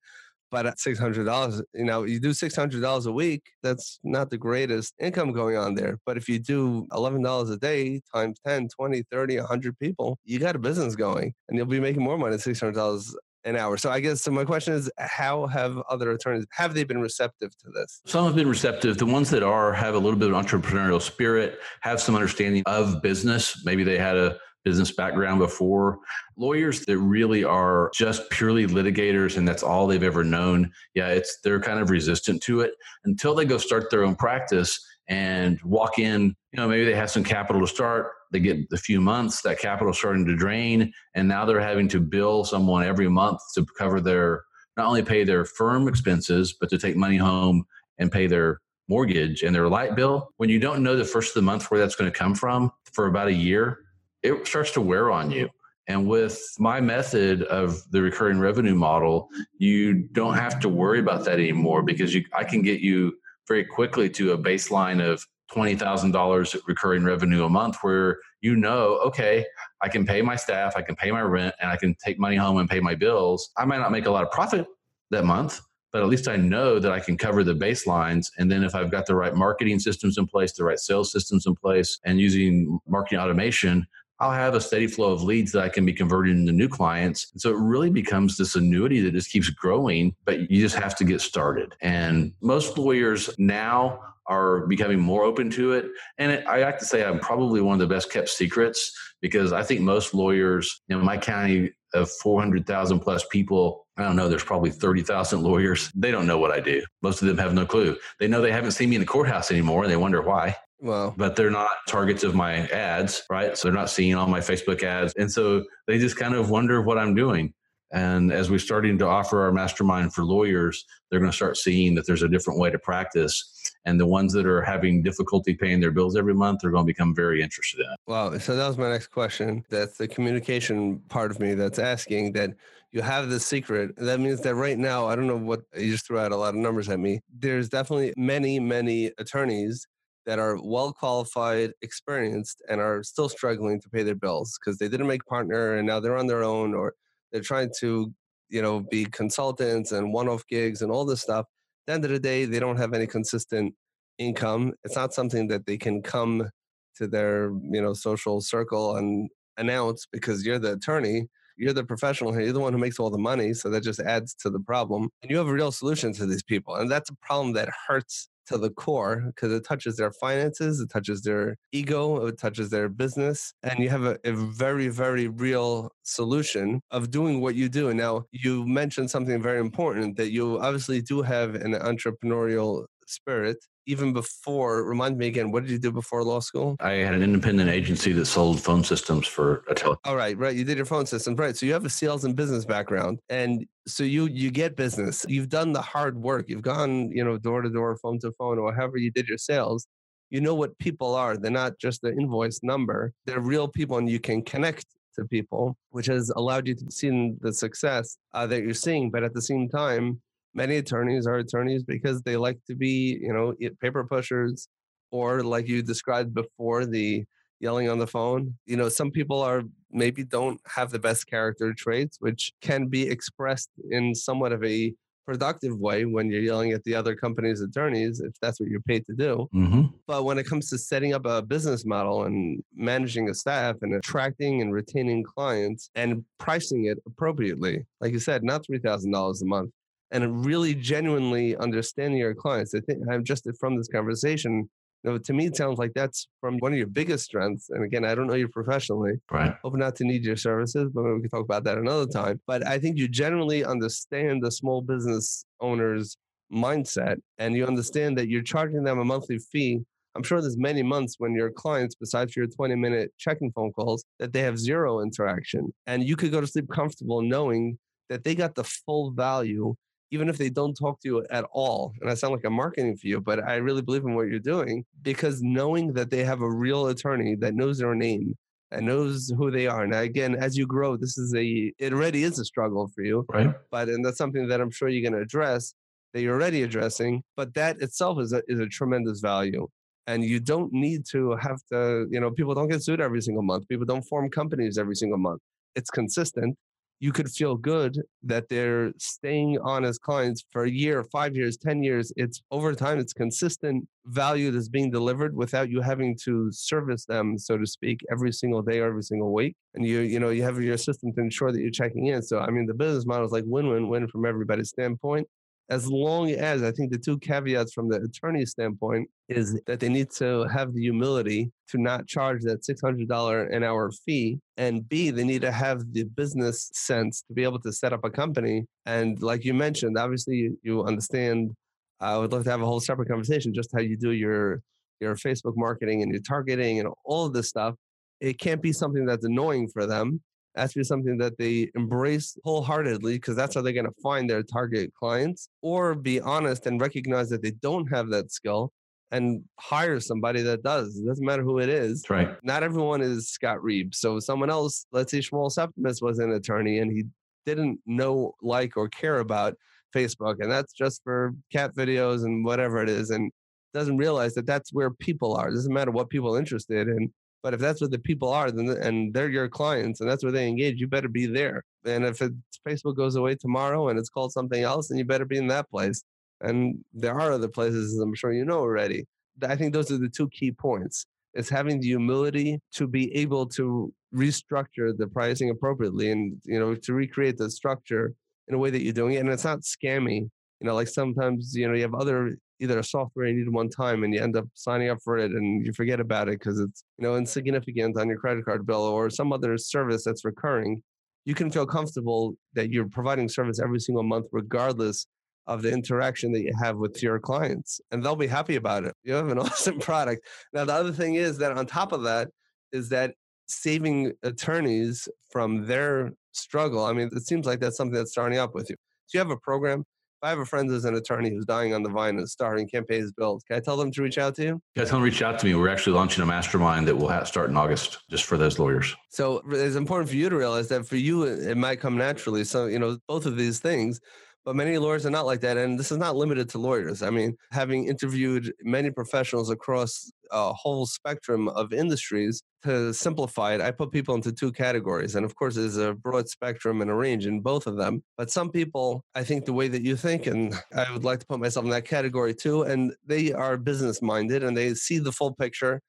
But 0.52 0.68
at 0.68 0.80
six 0.80 0.98
hundred 0.98 1.26
dollars, 1.26 1.62
you 1.74 1.84
know, 1.84 2.04
you 2.04 2.20
do 2.20 2.32
six 2.32 2.56
hundred 2.56 2.82
dollars 2.82 3.08
a 3.08 3.12
week. 3.12 3.44
That's 3.62 4.00
not 4.04 4.30
the 4.30 4.38
greatest 4.38 4.94
income 5.02 5.34
going 5.34 5.58
on 5.58 5.76
there. 5.76 5.98
But 6.06 6.18
if 6.18 6.30
you 6.30 6.40
do 6.40 6.88
eleven 6.94 7.22
dollars 7.22 7.50
a 7.50 7.58
day 7.58 8.02
times 8.14 8.40
10, 8.48 8.70
20, 8.70 9.04
30, 9.12 9.38
100 9.40 9.80
people, 9.80 10.18
you 10.24 10.40
got 10.40 10.56
a 10.56 10.60
business 10.60 10.96
going, 10.96 11.34
and 11.50 11.58
you'll 11.58 11.66
be 11.66 11.80
making 11.80 12.04
more 12.04 12.18
money 12.18 12.32
than 12.32 12.40
six 12.40 12.60
hundred 12.60 12.76
dollars 12.76 13.14
an 13.46 13.56
hour. 13.56 13.78
So 13.78 13.90
I 13.92 14.00
guess 14.00 14.22
so. 14.22 14.32
My 14.32 14.44
question 14.44 14.74
is, 14.74 14.92
how 14.98 15.46
have 15.48 15.78
other 15.90 16.12
attorneys 16.12 16.46
have 16.52 16.74
they 16.74 16.84
been 16.84 17.00
receptive 17.00 17.56
to 17.60 17.70
this? 17.70 18.02
Some 18.06 18.26
have 18.26 18.36
been 18.36 18.50
receptive. 18.50 18.98
The 18.98 19.06
ones 19.06 19.30
that 19.30 19.44
are 19.44 19.72
have 19.72 19.96
a 19.96 20.00
little 20.00 20.20
bit 20.20 20.32
of 20.32 20.36
entrepreneurial 20.36 21.02
spirit, 21.02 21.60
have 21.82 22.02
some 22.02 22.16
understanding 22.16 22.64
of 22.66 23.02
business. 23.02 23.64
Maybe 23.64 23.84
they 23.84 23.98
had 23.98 24.18
a 24.18 24.38
business 24.64 24.92
background 24.92 25.40
before. 25.40 26.00
Lawyers 26.36 26.84
that 26.86 26.98
really 26.98 27.44
are 27.44 27.92
just 27.94 28.30
purely 28.32 28.66
litigators 28.66 29.38
and 29.38 29.48
that's 29.48 29.64
all 29.64 29.86
they've 29.86 30.04
ever 30.04 30.24
known. 30.24 30.72
Yeah, 30.96 31.10
it's 31.10 31.38
they're 31.44 31.62
kind 31.62 31.80
of 31.80 31.92
resistant 31.92 32.42
to 32.44 32.62
it 32.62 32.74
until 33.06 33.36
they 33.36 33.46
go 33.46 33.60
start 33.60 33.92
their 33.92 34.04
own 34.04 34.16
practice 34.16 34.84
and 35.08 35.62
walk 35.62 36.00
in. 36.00 36.36
You 36.52 36.58
know, 36.58 36.68
maybe 36.68 36.86
they 36.86 36.96
have 36.96 37.12
some 37.12 37.24
capital 37.24 37.62
to 37.62 37.68
start 37.68 38.12
they 38.36 38.42
get 38.42 38.58
a 38.74 38.78
few 38.78 39.00
months, 39.00 39.42
that 39.44 39.60
capital 39.60 39.94
starting 39.94 40.26
to 40.26 40.36
drain, 40.36 40.92
and 41.14 41.26
now 41.26 41.46
they're 41.46 41.62
having 41.62 41.88
to 41.88 42.02
bill 42.02 42.44
someone 42.44 42.84
every 42.84 43.08
month 43.08 43.40
to 43.56 43.66
cover 43.78 44.02
their 44.02 44.44
not 44.76 44.88
only 44.88 45.04
pay 45.04 45.24
their 45.24 45.46
firm 45.46 45.88
expenses, 45.88 46.54
but 46.60 46.70
to 46.70 46.78
take 46.78 46.98
money 46.98 47.16
home 47.16 47.64
and 47.98 48.12
pay 48.12 48.28
their 48.28 48.60
mortgage 48.90 49.42
and 49.42 49.56
their 49.56 49.70
light 49.70 49.96
bill. 49.96 50.34
When 50.36 50.50
you 50.50 50.60
don't 50.60 50.84
know 50.84 50.98
the 50.98 51.06
first 51.06 51.30
of 51.30 51.36
the 51.36 51.46
month 51.46 51.72
where 51.72 51.80
that's 51.80 51.96
going 51.96 52.12
to 52.12 52.18
come 52.18 52.36
from 52.36 52.72
for 52.92 53.08
about 53.08 53.30
a 53.30 53.34
year, 53.34 53.80
it 54.22 54.46
starts 54.46 54.72
to 54.72 54.82
wear 54.82 55.12
on 55.12 55.32
you. 55.32 55.50
And 55.88 56.08
with 56.08 56.42
my 56.60 56.82
method 56.82 57.44
of 57.44 57.90
the 57.92 58.02
recurring 58.02 58.40
revenue 58.40 58.76
model, 58.76 59.30
you 59.58 59.94
don't 59.94 60.34
have 60.34 60.60
to 60.60 60.68
worry 60.68 61.00
about 61.00 61.24
that 61.24 61.40
anymore 61.40 61.84
because 61.84 62.14
you, 62.14 62.26
I 62.34 62.44
can 62.44 62.62
get 62.62 62.82
you 62.82 63.14
very 63.48 63.64
quickly 63.64 64.10
to 64.10 64.34
a 64.34 64.38
baseline 64.38 65.02
of 65.02 65.26
$20,000 65.54 66.62
recurring 66.68 67.04
revenue 67.04 67.46
a 67.46 67.50
month 67.50 67.78
where 67.82 68.18
you 68.42 68.56
know, 68.56 69.00
okay, 69.06 69.44
I 69.82 69.90
can 69.90 70.06
pay 70.06 70.22
my 70.22 70.36
staff, 70.36 70.74
I 70.78 70.84
can 70.84 70.96
pay 70.96 71.12
my 71.12 71.22
rent, 71.22 71.56
and 71.60 71.72
I 71.72 71.78
can 71.78 71.96
take 71.96 72.20
money 72.20 72.36
home 72.36 72.58
and 72.58 72.70
pay 72.70 72.80
my 72.80 72.94
bills. 72.94 73.50
I 73.58 73.66
might 73.66 73.80
not 73.80 73.92
make 73.92 74.06
a 74.06 74.12
lot 74.12 74.24
of 74.24 74.30
profit 74.30 74.68
that 75.10 75.26
month, 75.26 75.62
but 75.92 76.04
at 76.04 76.10
least 76.10 76.28
I 76.28 76.36
know 76.36 76.78
that 76.78 76.92
I 76.92 77.00
can 77.00 77.18
cover 77.18 77.44
the 77.44 77.56
baselines. 77.56 78.28
And 78.38 78.52
then 78.52 78.64
if 78.64 78.76
I've 78.76 78.92
got 78.92 79.08
the 79.08 79.16
right 79.16 79.34
marketing 79.34 79.80
systems 79.80 80.20
in 80.20 80.28
place, 80.28 80.54
the 80.54 80.64
right 80.64 80.78
sales 80.78 81.12
systems 81.12 81.48
in 81.48 81.56
place, 81.56 82.00
and 82.06 82.20
using 82.20 82.80
marketing 82.88 83.18
automation, 83.18 83.88
I'll 84.20 84.32
have 84.32 84.54
a 84.54 84.62
steady 84.62 84.88
flow 84.88 85.12
of 85.12 85.24
leads 85.24 85.52
that 85.54 85.64
I 85.64 85.70
can 85.70 85.86
be 85.86 85.92
converting 85.92 86.40
into 86.40 86.52
new 86.52 86.70
clients. 86.70 87.32
And 87.34 87.42
so 87.42 87.50
it 87.50 87.58
really 87.58 87.90
becomes 87.90 88.38
this 88.38 88.56
annuity 88.56 89.02
that 89.02 89.12
just 89.12 89.32
keeps 89.32 89.50
growing, 89.50 90.16
but 90.24 90.52
you 90.52 90.62
just 90.62 90.76
have 90.76 90.96
to 90.98 91.04
get 91.04 91.20
started. 91.20 91.76
And 91.82 92.32
most 92.42 92.78
lawyers 92.78 93.34
now 93.40 94.00
are 94.28 94.66
becoming 94.68 95.00
more 95.00 95.24
open 95.24 95.50
to 95.52 95.74
it. 95.74 95.86
And 96.18 96.32
it, 96.32 96.46
I 96.48 96.62
like 96.62 96.80
to 96.80 96.86
say 96.86 97.04
I'm 97.04 97.20
probably 97.20 97.62
one 97.62 97.74
of 97.74 97.80
the 97.80 97.94
best 97.94 98.12
kept 98.12 98.30
secrets 98.30 98.92
because 99.22 99.54
I 99.54 99.64
think 99.64 99.82
most 99.82 100.14
lawyers 100.14 100.82
in 100.90 101.00
my 101.00 101.18
county 101.18 101.72
of 101.94 102.10
400,000 102.10 103.00
plus 103.00 103.26
people, 103.32 103.88
I 103.98 104.04
don't 104.04 104.16
know, 104.16 104.28
there's 104.28 104.44
probably 104.44 104.70
30,000 104.70 105.42
lawyers. 105.42 105.92
They 105.96 106.12
don't 106.12 106.28
know 106.28 106.38
what 106.38 106.52
I 106.52 106.60
do. 106.60 106.84
Most 107.02 107.22
of 107.22 107.28
them 107.28 107.38
have 107.38 107.54
no 107.54 107.66
clue. 107.66 107.98
They 108.20 108.28
know 108.28 108.42
they 108.42 108.52
haven't 108.52 108.72
seen 108.72 108.90
me 108.90 108.98
in 108.98 109.02
the 109.02 109.08
courthouse 109.08 109.52
anymore 109.52 109.84
and 109.84 109.92
they 109.92 109.98
wonder 109.98 110.22
why. 110.22 110.56
Wow. 110.82 111.14
But 111.16 111.36
they're 111.36 111.50
not 111.50 111.72
targets 111.88 112.24
of 112.24 112.36
my 112.36 112.68
ads, 112.68 113.24
right? 113.30 113.58
So 113.58 113.68
they're 113.68 113.78
not 113.78 113.90
seeing 113.90 114.16
all 114.16 114.28
my 114.28 114.42
Facebook 114.42 114.84
ads. 114.84 115.14
And 115.16 115.32
so 115.32 115.64
they 115.88 115.98
just 115.98 116.18
kind 116.18 116.36
of 116.36 116.50
wonder 116.50 116.82
what 116.82 116.98
I'm 116.98 117.16
doing. 117.16 117.54
And 117.96 118.30
as 118.34 118.52
we're 118.52 118.60
starting 118.60 118.98
to 118.98 119.08
offer 119.08 119.42
our 119.42 119.54
mastermind 119.54 120.14
for 120.14 120.26
lawyers, 120.26 120.86
they're 121.10 121.22
going 121.22 121.32
to 121.32 121.36
start 121.36 121.56
seeing 121.56 121.96
that 121.96 122.06
there's 122.06 122.24
a 122.24 122.28
different 122.28 122.60
way 122.60 122.70
to 122.70 122.78
practice. 122.78 123.72
And 123.86 123.98
the 123.98 124.06
ones 124.06 124.34
that 124.34 124.46
are 124.46 124.62
having 124.62 125.02
difficulty 125.02 125.54
paying 125.54 125.80
their 125.80 125.92
bills 125.92 126.18
every 126.18 126.34
month 126.34 126.66
are 126.66 126.72
going 126.72 126.84
to 126.84 126.88
become 126.88 127.16
very 127.16 127.42
interested 127.42 127.80
in 127.80 127.86
it. 127.86 128.00
Wow. 128.06 128.38
So 128.38 128.58
that 128.58 128.68
was 128.68 128.78
my 128.78 128.90
next 128.90 129.08
question. 129.08 129.64
That's 129.70 129.98
the 129.98 130.10
communication 130.10 131.00
part 131.08 131.32
of 131.32 131.40
me 131.40 131.54
that's 131.54 131.80
asking 131.80 132.34
that 132.34 132.56
you 132.92 133.02
have 133.02 133.30
the 133.30 133.40
secret. 133.40 133.96
That 133.96 134.20
means 134.20 134.42
that 134.42 134.56
right 134.56 134.78
now, 134.78 135.08
I 135.08 135.16
don't 135.16 135.28
know 135.28 135.38
what 135.38 135.62
you 135.74 135.92
just 135.92 136.06
threw 136.06 136.20
out 136.20 136.34
a 136.34 136.36
lot 136.36 136.50
of 136.50 136.56
numbers 136.56 136.90
at 136.90 137.00
me. 137.00 137.22
There's 137.34 137.70
definitely 137.70 138.14
many, 138.18 138.60
many 138.60 139.14
attorneys 139.18 139.88
that 140.26 140.38
are 140.38 140.58
well 140.62 140.92
qualified, 140.92 141.72
experienced, 141.82 142.62
and 142.68 142.82
are 142.82 143.04
still 143.04 143.30
struggling 143.30 143.80
to 143.80 143.90
pay 143.90 144.04
their 144.04 144.16
bills 144.16 144.60
because 144.60 144.80
they 144.80 144.90
didn't 144.90 145.08
make 145.08 145.26
partner 145.26 145.76
and 145.76 145.88
now 145.88 146.02
they're 146.02 146.18
on 146.18 146.28
their 146.28 146.44
own 146.44 146.74
or 146.74 146.94
they're 147.36 147.44
trying 147.44 147.70
to, 147.80 148.14
you 148.48 148.62
know, 148.62 148.80
be 148.80 149.04
consultants 149.04 149.92
and 149.92 150.14
one-off 150.14 150.48
gigs 150.48 150.82
and 150.82 150.90
all 150.90 151.04
this 151.04 151.22
stuff. 151.22 151.42
At 151.42 151.88
the 151.88 151.94
end 151.96 152.06
of 152.06 152.12
the 152.12 152.20
day, 152.20 152.46
they 152.46 152.60
don't 152.60 152.78
have 152.78 152.94
any 152.94 153.08
consistent 153.08 153.74
income. 154.18 154.72
It's 154.86 154.96
not 154.96 155.14
something 155.14 155.50
that 155.50 155.66
they 155.66 155.78
can 155.78 156.02
come 156.02 156.50
to 156.96 157.08
their, 157.08 157.50
you 157.50 157.82
know, 157.82 157.94
social 157.94 158.40
circle 158.40 158.96
and 158.96 159.30
announce 159.58 160.08
because 160.10 160.46
you're 160.46 160.60
the 160.60 160.72
attorney, 160.72 161.28
you're 161.58 161.74
the 161.74 161.84
professional 161.84 162.32
here, 162.32 162.44
you're 162.44 162.54
the 162.54 162.62
one 162.62 162.72
who 162.72 162.80
makes 162.80 163.00
all 163.00 163.10
the 163.10 163.18
money. 163.18 163.54
So 163.54 163.70
that 163.70 163.84
just 163.84 164.00
adds 164.00 164.34
to 164.36 164.50
the 164.50 164.62
problem. 164.62 165.10
And 165.22 165.30
you 165.30 165.36
have 165.36 165.48
a 165.48 165.54
real 165.54 165.74
solution 165.74 166.14
to 166.14 166.26
these 166.26 166.44
people. 166.44 166.76
And 166.76 166.90
that's 166.90 167.10
a 167.10 167.16
problem 167.22 167.52
that 167.56 167.68
hurts 167.86 168.30
to 168.48 168.58
the 168.58 168.70
core 168.70 169.24
because 169.28 169.52
it 169.52 169.64
touches 169.66 169.98
their 169.98 170.12
finances, 170.12 170.80
it 170.80 170.90
touches 170.90 171.22
their 171.22 171.58
ego, 171.72 172.26
it 172.26 172.38
touches 172.38 172.70
their 172.70 172.90
business. 172.90 173.54
And 173.64 173.80
you 173.80 173.90
have 173.90 174.04
a, 174.04 174.18
a, 174.24 174.34
very, 174.34 174.88
very 174.88 175.28
real 175.28 175.90
solution 176.04 176.82
of 176.92 177.12
doing 177.12 177.42
what 177.42 177.56
you 177.56 177.70
do. 177.70 177.94
Now 177.94 178.26
you 178.32 178.66
mentioned 178.68 179.10
something 179.10 179.42
very 179.42 179.60
important 179.60 180.18
that 180.18 180.32
you 180.32 180.60
obviously 180.60 181.02
do 181.02 181.22
have 181.22 181.56
an 181.56 181.74
entrepreneurial 181.74 182.86
spirit 183.08 183.58
even 183.86 184.14
before 184.14 184.84
remind 184.84 185.18
me 185.18 185.28
again 185.28 185.52
what 185.52 185.64
did 185.64 185.72
you 185.72 185.78
do 185.80 185.92
before 185.92 186.24
law 186.24 186.40
school 186.40 186.76
i 186.80 186.92
had 186.92 187.14
an 187.14 187.24
independent 187.24 187.70
agency 187.70 188.12
that 188.12 188.26
sold 188.26 188.62
phone 188.62 188.84
systems 188.84 189.28
for 189.28 189.64
a 189.70 189.76
tele 189.76 189.98
all 190.06 190.16
right 190.16 190.38
right 190.38 190.56
you 190.56 190.64
did 190.64 190.78
your 190.78 190.86
phone 190.86 191.06
systems 191.06 191.38
right 191.38 191.56
so 191.56 191.66
you 191.66 191.74
have 191.74 191.86
a 191.86 191.90
sales 191.90 192.26
and 192.26 192.36
business 192.36 192.66
background 192.66 193.20
and 193.30 193.66
so 193.88 194.04
you 194.04 194.26
you 194.28 194.52
get 194.52 194.76
business 194.76 195.26
you've 195.28 195.50
done 195.50 195.72
the 195.72 195.82
hard 195.82 196.18
work 196.18 196.50
you've 196.50 196.62
gone 196.62 197.10
you 197.12 197.24
know 197.24 197.38
door 197.38 197.62
to 197.62 197.70
door 197.70 197.96
phone 197.98 198.20
to 198.20 198.32
phone 198.34 198.58
or 198.58 198.74
however 198.74 198.98
you 198.98 199.12
did 199.12 199.28
your 199.28 199.38
sales 199.38 199.88
you 200.30 200.42
know 200.42 200.56
what 200.56 200.78
people 200.80 201.16
are. 201.16 201.38
They're 201.38 201.52
not 201.52 201.78
just 201.80 202.02
the 202.02 202.12
invoice 202.12 202.62
number. 202.64 203.14
They're 203.26 203.40
real 203.40 203.68
people 203.68 203.98
and 203.98 204.10
you 204.10 204.20
can 204.20 204.42
connect 204.42 204.86
to 205.16 205.26
people, 205.26 205.78
which 205.92 206.08
has 206.08 206.30
allowed 206.36 206.68
you 206.68 206.76
to 206.76 206.92
see 206.92 207.34
the 207.40 207.54
success 207.54 208.18
uh, 208.34 208.46
that 208.48 208.64
you're 208.64 208.74
seeing. 208.74 209.12
But 209.12 209.24
at 209.24 209.34
the 209.34 209.42
same 209.42 209.70
time, 209.70 210.22
many 210.56 210.78
attorneys 210.78 211.28
are 211.28 211.36
attorneys 211.36 211.84
because 211.84 212.22
they 212.24 212.38
like 212.38 212.58
to 212.68 212.76
be, 212.76 213.20
you 213.22 213.34
know, 213.34 213.54
paper 213.82 214.04
pushers 214.04 214.68
or 215.12 215.44
like 215.44 215.68
you 215.68 215.84
described 215.84 216.34
before, 216.34 216.86
the 216.86 217.26
yelling 217.60 217.90
on 217.90 218.00
the 218.00 218.08
phone. 218.08 218.56
You 218.66 218.78
know, 218.78 218.90
some 218.90 219.12
people 219.12 219.42
are 219.42 219.64
maybe 219.92 220.24
don't 220.24 220.60
have 220.68 220.92
the 220.92 221.00
best 221.00 221.28
character 221.28 221.74
traits, 221.74 222.18
which 222.20 222.54
can 222.62 222.88
be 222.88 223.08
expressed 223.08 223.70
in 223.92 224.16
somewhat 224.16 224.52
of 224.52 224.64
a 224.64 224.94
productive 225.26 225.80
way 225.80 226.06
when 226.06 226.30
you're 226.30 226.42
yelling 226.42 226.72
at 226.72 226.84
the 226.84 226.94
other 226.94 227.16
company's 227.16 227.60
attorneys, 227.60 228.20
if 228.20 228.34
that's 228.42 228.60
what 228.60 228.70
you're 228.70 228.82
paid 228.82 229.06
to 229.08 229.14
do. 229.14 229.50
Mm-hmm. 229.56 229.86
But 230.06 230.24
when 230.24 230.38
it 230.38 230.46
comes 230.46 230.70
to 230.70 230.78
setting 230.78 231.14
up 231.14 231.26
a 231.26 231.42
business 231.42 231.84
model 231.86 232.26
and 232.26 232.64
managing 232.76 233.30
a 233.30 233.34
staff 233.34 233.78
and 233.82 233.96
attracting 233.96 234.62
and 234.62 234.72
retaining 234.72 235.24
clients 235.24 235.90
and 235.96 236.24
pricing 236.38 236.86
it 236.86 237.00
appropriately, 237.08 237.86
like 238.02 238.14
you 238.14 238.20
said, 238.20 238.44
not 238.44 238.66
$3,000 238.70 239.42
a 239.42 239.46
month, 239.46 239.72
and 240.16 240.46
really 240.46 240.74
genuinely 240.74 241.58
understanding 241.58 242.18
your 242.18 242.34
clients. 242.34 242.74
I 242.74 242.80
think 242.80 243.00
I'm 243.12 243.26
just 243.26 243.46
from 243.60 243.76
this 243.76 243.90
conversation, 243.90 244.70
know, 245.04 245.18
to 245.18 245.34
me, 245.34 245.46
it 245.46 245.58
sounds 245.58 245.78
like 245.78 245.94
that's 245.94 246.28
from 246.40 246.58
one 246.60 246.72
of 246.72 246.78
your 246.78 246.88
biggest 246.88 247.26
strengths. 247.26 247.70
And 247.70 247.84
again, 247.84 248.06
I 248.06 248.16
don't 248.16 248.28
know 248.28 248.34
you 248.34 248.48
professionally. 248.48 249.14
Right. 249.30 249.54
Hope 249.62 249.76
not 249.76 249.96
to 249.98 250.06
need 250.06 250.24
your 250.24 250.38
services, 250.38 250.90
but 250.94 251.04
we 251.04 251.20
can 251.20 251.30
talk 251.30 251.44
about 251.44 251.66
that 251.66 251.78
another 251.78 252.06
time. 252.06 252.40
But 252.48 252.66
I 252.66 252.80
think 252.80 252.98
you 252.98 253.10
generally 253.10 253.66
understand 253.66 254.42
the 254.42 254.52
small 254.52 254.82
business 254.82 255.46
owner's 255.60 256.16
mindset 256.50 257.18
and 257.38 257.54
you 257.54 257.66
understand 257.66 258.18
that 258.18 258.30
you're 258.30 258.42
charging 258.42 258.84
them 258.84 259.00
a 259.00 259.06
monthly 259.06 259.38
fee. 259.38 259.82
I'm 260.16 260.24
sure 260.24 260.40
there's 260.40 260.58
many 260.58 260.82
months 260.82 261.16
when 261.18 261.34
your 261.34 261.52
clients, 261.52 261.96
besides 261.96 262.38
your 262.38 262.48
20 262.48 262.76
minute 262.76 263.12
checking 263.18 263.52
phone 263.52 263.74
calls, 263.74 264.06
that 264.20 264.32
they 264.32 264.42
have 264.44 264.58
zero 264.58 265.02
interaction. 265.02 265.74
And 265.88 266.08
you 266.08 266.16
could 266.16 266.32
go 266.32 266.40
to 266.40 266.48
sleep 266.48 266.70
comfortable 266.72 267.22
knowing 267.22 267.78
that 268.10 268.24
they 268.24 268.34
got 268.34 268.56
the 268.56 268.64
full 268.64 269.12
value 269.12 269.76
even 270.12 270.30
if 270.30 270.38
they 270.38 270.50
don't 270.50 270.74
talk 270.76 271.00
to 271.02 271.08
you 271.08 271.26
at 271.32 271.46
all. 271.52 271.94
And 272.02 272.10
I 272.10 272.14
sound 272.14 272.34
like 272.34 272.46
I'm 272.46 272.54
marketing 272.54 272.96
for 272.98 273.08
you, 273.08 273.20
but 273.20 273.44
I 273.44 273.56
really 273.56 273.82
believe 273.82 274.04
in 274.04 274.16
what 274.16 274.28
you're 274.28 274.40
doing 274.40 274.86
because 275.02 275.42
knowing 275.42 275.94
that 275.94 276.10
they 276.10 276.24
have 276.24 276.42
a 276.42 276.50
real 276.50 276.88
attorney 276.88 277.36
that 277.36 277.56
knows 277.56 277.80
their 277.80 277.96
name 277.96 278.36
and 278.72 278.86
knows 278.86 279.32
who 279.38 279.52
they 279.52 279.68
are. 279.68 279.88
Now, 279.88 280.02
again, 280.02 280.36
as 280.36 280.58
you 280.58 280.68
grow, 280.68 280.98
this 280.98 281.18
is 281.18 281.34
a, 281.36 281.72
it 281.80 281.94
already 281.94 282.24
is 282.24 282.40
a 282.40 282.46
struggle 282.46 282.90
for 282.94 283.04
you. 283.04 283.26
Right. 283.30 283.54
But, 283.72 283.90
and 283.90 284.04
that's 284.06 284.18
something 284.18 284.48
that 284.48 284.62
I'm 284.62 284.72
sure 284.72 284.90
you're 284.90 285.02
going 285.02 285.20
to 285.20 285.26
address 285.26 285.74
that 286.14 286.22
you're 286.22 286.36
already 286.36 286.64
addressing, 286.64 287.22
but 287.36 287.54
that 287.56 287.82
itself 287.82 288.20
is 288.20 288.32
a, 288.32 288.42
is 288.48 288.60
a 288.60 288.68
tremendous 288.68 289.20
value. 289.20 289.68
And 290.08 290.24
you 290.24 290.40
don't 290.40 290.72
need 290.72 291.06
to 291.12 291.36
have 291.36 291.60
to, 291.72 292.08
you 292.10 292.20
know, 292.20 292.32
people 292.32 292.54
don't 292.54 292.70
get 292.70 292.84
sued 292.84 293.02
every 293.02 293.22
single 293.22 293.44
month. 293.44 293.68
People 293.68 293.86
don't 293.86 294.04
form 294.04 294.30
companies 294.30 294.78
every 294.78 294.96
single 294.96 295.18
month. 295.18 295.42
It's 295.76 295.90
consistent 295.90 296.56
you 297.00 297.12
could 297.12 297.30
feel 297.30 297.56
good 297.56 298.02
that 298.24 298.48
they're 298.50 298.94
staying 298.98 299.60
on 299.60 299.84
as 299.84 299.98
clients 299.98 300.46
for 300.52 300.64
a 300.64 300.70
year, 300.70 301.04
five 301.12 301.36
years, 301.36 301.58
10 301.58 301.84
years. 301.84 302.12
It's 302.16 302.42
over 302.52 302.74
time, 302.74 303.00
it's 303.00 303.14
consistent 303.14 303.88
value 304.06 304.52
that's 304.52 304.70
being 304.70 304.92
delivered 304.92 305.36
without 305.36 305.70
you 305.70 305.82
having 305.82 306.18
to 306.24 306.52
service 306.52 307.06
them, 307.06 307.38
so 307.38 307.58
to 307.58 307.66
speak, 307.66 308.00
every 308.12 308.32
single 308.32 308.62
day 308.62 308.80
or 308.80 308.88
every 308.88 309.04
single 309.04 309.34
week. 309.34 309.56
And 309.74 309.86
you, 309.86 310.00
you 310.00 310.20
know, 310.20 310.30
you 310.30 310.44
have 310.44 310.62
your 310.62 310.78
system 310.78 311.12
to 311.14 311.22
ensure 311.22 311.52
that 311.52 311.60
you're 311.60 311.70
checking 311.70 312.08
in. 312.08 312.22
So, 312.22 312.40
I 312.40 312.50
mean, 312.50 312.66
the 312.66 312.74
business 312.74 313.06
model 313.06 313.26
is 313.26 313.32
like 313.32 313.44
win 313.46 313.68
win 313.68 313.90
win 313.90 314.08
from 314.08 314.26
everybody's 314.26 314.70
standpoint 314.70 315.28
as 315.70 315.88
long 315.90 316.30
as 316.30 316.62
I 316.62 316.72
think 316.72 316.92
the 316.92 316.98
two 316.98 317.18
caveats 317.18 317.74
from 317.74 317.90
the 317.90 317.98
attorney 317.98 318.46
standpoint 318.46 319.10
is 319.30 319.60
that 319.66 319.80
they 319.80 319.90
need 319.90 320.12
to 320.12 320.44
have 320.44 320.74
the 320.74 320.82
humility 320.82 321.52
to 321.70 321.80
not 321.80 322.08
charge 322.08 322.44
that 322.44 322.62
$600 322.62 323.56
an 323.56 323.64
hour 323.64 323.92
fee. 324.06 324.40
And 324.58 324.88
B, 324.88 325.10
they 325.10 325.24
need 325.24 325.42
to 325.42 325.52
have 325.52 325.92
the 325.92 326.04
business 326.04 326.70
sense 326.74 327.24
to 327.24 327.34
be 327.34 327.44
able 327.44 327.60
to 327.62 327.72
set 327.72 327.94
up 327.94 328.02
a 328.04 328.12
company. 328.12 328.66
And 328.86 329.20
like 329.22 329.44
you 329.44 329.56
mentioned, 329.56 329.98
obviously 329.98 330.36
you, 330.36 330.60
you 330.62 330.84
understand, 330.84 331.52
I 332.00 332.18
would 332.18 332.32
love 332.32 332.44
to 332.44 332.52
have 332.52 332.62
a 332.62 332.66
whole 332.66 332.80
separate 332.80 333.10
conversation 333.10 333.54
just 333.54 333.72
how 333.74 333.82
you 333.82 333.98
do 333.98 334.12
your, 334.12 334.62
your 335.00 335.16
Facebook 335.16 335.54
marketing 335.56 336.04
and 336.04 336.12
your 336.12 336.22
targeting 336.22 336.80
and 336.80 336.90
all 337.06 337.26
of 337.26 337.34
this 337.34 337.50
stuff. 337.50 337.74
It 338.22 338.40
can't 338.40 338.62
be 338.62 338.72
something 338.72 339.06
that's 339.06 339.26
annoying 339.26 339.70
for 339.70 339.88
them 339.88 340.22
has 340.58 340.74
to 340.74 340.80
be 340.80 340.84
something 340.84 341.18
that 341.18 341.38
they 341.38 341.70
embrace 341.76 342.38
wholeheartedly 342.44 343.16
because 343.16 343.36
that's 343.36 343.56
how 343.56 343.62
they're 343.62 343.74
going 343.74 343.86
to 343.86 344.02
find 344.02 344.30
their 344.30 344.44
target 344.44 344.94
clients 344.94 345.50
or 345.62 345.96
be 345.96 346.20
honest 346.22 346.66
and 346.66 346.82
recognize 346.82 347.30
that 347.30 347.42
they 347.42 347.52
don't 347.52 347.88
have 347.88 348.10
that 348.10 348.32
skill 348.32 348.72
and 349.12 349.44
hire 349.60 350.00
somebody 350.00 350.42
that 350.42 350.64
does. 350.64 350.98
It 350.98 351.06
doesn't 351.06 351.26
matter 351.26 351.44
who 351.44 351.60
it 351.60 351.70
is. 351.70 352.02
That's 352.02 352.10
right. 352.10 352.44
Not 352.44 352.64
everyone 352.64 353.02
is 353.02 353.30
Scott 353.30 353.60
Reib. 353.60 353.94
So 353.94 354.20
someone 354.20 354.50
else, 354.50 354.86
let's 354.92 355.12
say 355.12 355.20
Shmuel 355.20 355.52
Septimus 355.52 356.02
was 356.02 356.20
an 356.20 356.32
attorney 356.32 356.80
and 356.80 356.92
he 356.92 357.04
didn't 357.46 357.80
know, 357.86 358.34
like, 358.42 358.76
or 358.76 358.90
care 358.90 359.20
about 359.20 359.56
Facebook. 359.96 360.38
And 360.40 360.52
that's 360.52 360.74
just 360.74 361.02
for 361.04 361.34
cat 361.52 361.76
videos 361.76 362.26
and 362.26 362.44
whatever 362.44 362.82
it 362.82 362.90
is. 362.90 363.12
And 363.12 363.32
doesn't 363.76 363.98
realize 363.98 364.34
that 364.34 364.46
that's 364.48 364.74
where 364.74 364.90
people 364.90 365.36
are. 365.36 365.50
It 365.50 365.54
doesn't 365.54 365.74
matter 365.74 365.92
what 365.92 366.10
people 366.10 366.36
are 366.36 366.40
interested 366.40 366.88
in. 366.88 367.14
But 367.46 367.54
if 367.54 367.60
that's 367.60 367.80
what 367.80 367.92
the 367.92 368.00
people 368.00 368.30
are, 368.30 368.50
then 368.50 368.70
and 368.70 369.14
they're 369.14 369.30
your 369.30 369.48
clients, 369.48 370.02
and 370.02 370.10
that's 370.10 370.24
where 370.24 370.32
they 370.32 370.48
engage, 370.48 370.80
you 370.80 370.88
better 370.88 371.08
be 371.08 371.28
there. 371.28 371.64
And 371.86 372.04
if 372.04 372.20
it's 372.20 372.34
Facebook 372.68 372.98
goes 372.98 373.18
away 373.18 373.36
tomorrow 373.36 373.90
and 373.90 374.00
it's 374.00 374.10
called 374.10 374.32
something 374.32 374.64
else, 374.64 374.88
then 374.88 374.98
you 374.98 375.06
better 375.06 375.26
be 375.26 375.38
in 375.38 375.46
that 375.50 375.70
place. 375.70 376.04
And 376.42 376.84
there 376.92 377.14
are 377.14 377.34
other 377.34 377.48
places, 377.48 377.94
as 377.94 378.00
I'm 378.00 378.16
sure 378.16 378.34
you 378.34 378.46
know 378.46 378.58
already. 378.58 379.06
I 379.44 379.56
think 379.56 379.74
those 379.74 379.92
are 379.92 380.00
the 380.00 380.10
two 380.10 380.28
key 380.30 380.54
points. 380.54 381.06
It's 381.36 381.48
having 381.48 381.80
the 381.80 381.86
humility 381.86 382.62
to 382.78 382.88
be 382.88 383.16
able 383.16 383.46
to 383.50 383.94
restructure 384.12 384.98
the 384.98 385.06
pricing 385.06 385.52
appropriately 385.52 386.10
and 386.10 386.42
you 386.46 386.60
know 386.60 386.74
to 386.74 386.94
recreate 386.94 387.38
the 387.38 387.52
structure 387.52 388.16
in 388.48 388.56
a 388.56 388.58
way 388.58 388.72
that 388.72 388.82
you're 388.82 388.92
doing 388.92 389.14
it. 389.14 389.20
And 389.20 389.30
it's 389.30 389.44
not 389.44 389.60
scammy. 389.60 390.22
You 390.62 390.68
know, 390.68 390.74
like 390.74 390.88
sometimes, 390.88 391.56
you 391.56 391.68
know, 391.68 391.76
you 391.76 391.84
have 391.84 391.94
other 391.94 392.40
either 392.60 392.80
a 392.80 392.84
software 392.84 393.28
you 393.28 393.34
need 393.34 393.50
one 393.50 393.70
time 393.70 394.04
and 394.04 394.14
you 394.14 394.22
end 394.22 394.38
up 394.38 394.46
signing 394.54 394.90
up 394.90 395.00
for 395.04 395.18
it 395.18 395.32
and 395.32 395.66
you 395.66 395.74
forget 395.74 396.00
about 396.00 396.30
it 396.30 396.40
because 396.40 396.60
it's 396.60 396.84
you 396.98 397.04
know 397.04 397.16
insignificant 397.16 397.98
on 397.98 398.08
your 398.08 398.18
credit 398.18 398.46
card 398.46 398.66
bill 398.66 398.82
or 398.82 399.10
some 399.10 399.34
other 399.34 399.58
service 399.58 400.04
that's 400.04 400.24
recurring 400.24 400.82
you 401.26 401.34
can 401.34 401.52
feel 401.52 401.66
comfortable 401.66 402.36
that 402.54 402.70
you're 402.70 402.88
providing 402.88 403.28
service 403.28 403.60
every 403.60 403.80
single 403.80 404.04
month 404.04 404.28
regardless 404.32 405.08
of 405.48 405.62
the 405.62 405.72
interaction 405.72 406.32
that 406.32 406.42
you 406.42 406.54
have 406.60 406.78
with 406.78 407.02
your 407.04 407.20
clients 407.20 407.80
and 407.92 408.04
they'll 408.04 408.16
be 408.16 408.28
happy 408.28 408.56
about 408.56 408.84
it. 408.84 408.96
You 409.04 409.14
have 409.14 409.30
an 409.30 409.40
awesome 409.40 409.80
product. 409.80 410.28
Now 410.54 410.66
the 410.66 410.74
other 410.74 410.92
thing 410.92 411.16
is 411.16 411.38
that 411.40 411.52
on 411.52 411.66
top 411.66 411.92
of 411.92 412.04
that 412.04 412.30
is 412.72 412.90
that 412.90 413.14
saving 413.48 414.14
attorneys 414.24 415.08
from 415.32 415.68
their 415.68 416.12
struggle 416.32 416.84
i 416.84 416.92
mean 416.92 417.10
it 417.14 417.26
seems 417.26 417.46
like 417.46 417.60
that's 417.60 417.78
something 417.78 417.94
that's 417.94 418.12
starting 418.12 418.40
up 418.40 418.54
with 418.56 418.70
you. 418.70 418.76
So 419.06 419.18
you 419.18 419.20
have 419.20 419.30
a 419.30 419.38
program 419.38 419.86
I 420.26 420.30
have 420.30 420.40
a 420.40 420.46
friend 420.46 420.68
who's 420.68 420.86
an 420.86 420.96
attorney 420.96 421.30
who's 421.30 421.46
dying 421.46 421.76
on 421.76 421.84
the 421.84 421.90
vine 421.90 422.18
and 422.18 422.28
starting 422.28 422.68
can't 422.68 422.88
pay 422.88 422.98
his 422.98 423.12
bills, 423.12 423.44
can 423.44 423.58
I 423.58 423.60
tell 423.60 423.78
them 423.78 423.92
to 423.92 424.02
reach 424.02 424.18
out 424.18 424.34
to 424.36 424.44
you? 424.44 424.62
Yeah, 424.76 424.86
tell 424.86 424.94
them 424.94 425.02
to 425.02 425.12
reach 425.12 425.22
out 425.22 425.38
to 425.38 425.46
me. 425.46 425.54
We're 425.54 425.70
actually 425.70 425.94
launching 425.94 426.24
a 426.24 426.26
mastermind 426.26 426.88
that 426.88 426.96
will 426.96 427.26
start 427.26 427.52
in 427.52 427.58
August 427.58 428.00
just 428.10 428.24
for 428.24 428.36
those 428.36 428.58
lawyers. 428.58 428.96
So 429.10 429.44
it's 429.52 429.76
important 429.76 430.10
for 430.10 430.16
you 430.16 430.30
to 430.30 430.36
realize 430.36 430.68
that 430.70 430.88
for 430.88 430.96
you, 430.96 431.24
it 431.24 431.58
might 431.58 431.80
come 431.80 431.96
naturally. 431.96 432.44
So, 432.44 432.66
you 432.66 432.80
know, 432.80 432.98
both 433.08 433.28
of 433.28 433.38
these 433.38 433.60
things 433.60 434.02
but 434.46 434.56
many 434.56 434.78
lawyers 434.78 435.06
are 435.06 435.12
not 435.12 435.26
like 435.26 435.42
that. 435.42 435.58
And 435.58 435.78
this 435.80 435.92
is 435.92 435.98
not 435.98 436.16
limited 436.16 436.50
to 436.50 436.60
lawyers. 436.60 437.02
I 437.02 437.10
mean, 437.10 437.36
having 437.52 437.88
interviewed 437.88 438.54
many 438.62 438.92
professionals 438.92 439.50
across 439.50 440.12
a 440.32 440.54
whole 440.54 440.86
spectrum 440.86 441.50
of 441.50 441.74
industries, 441.74 442.42
to 442.64 442.94
simplify 442.94 443.54
it, 443.54 443.62
I 443.62 443.72
put 443.72 443.92
people 443.92 444.16
into 444.16 444.32
two 444.32 444.52
categories. 444.52 445.16
And 445.16 445.24
of 445.24 445.36
course, 445.36 445.56
there's 445.56 445.78
a 445.78 445.94
broad 445.94 446.28
spectrum 446.28 446.82
and 446.82 446.90
a 446.90 446.96
range 446.96 447.28
in 447.28 447.42
both 447.42 447.68
of 447.68 447.78
them. 447.78 448.02
But 448.18 448.32
some 448.32 448.50
people, 448.50 449.04
I 449.14 449.24
think 449.24 449.46
the 449.46 449.54
way 449.54 449.68
that 449.68 449.84
you 449.84 449.96
think, 449.96 450.26
and 450.26 450.56
I 450.76 450.92
would 450.92 451.04
like 451.04 451.20
to 451.20 451.28
put 451.28 451.40
myself 451.40 451.66
in 451.66 451.72
that 451.72 451.86
category 451.86 452.34
too, 452.34 452.64
and 452.64 452.94
they 453.06 453.34
are 453.34 453.58
business 453.58 454.02
minded 454.02 454.44
and 454.44 454.58
they 454.58 454.74
see 454.74 454.98
the 454.98 455.12
full 455.12 455.36
picture 455.36 455.80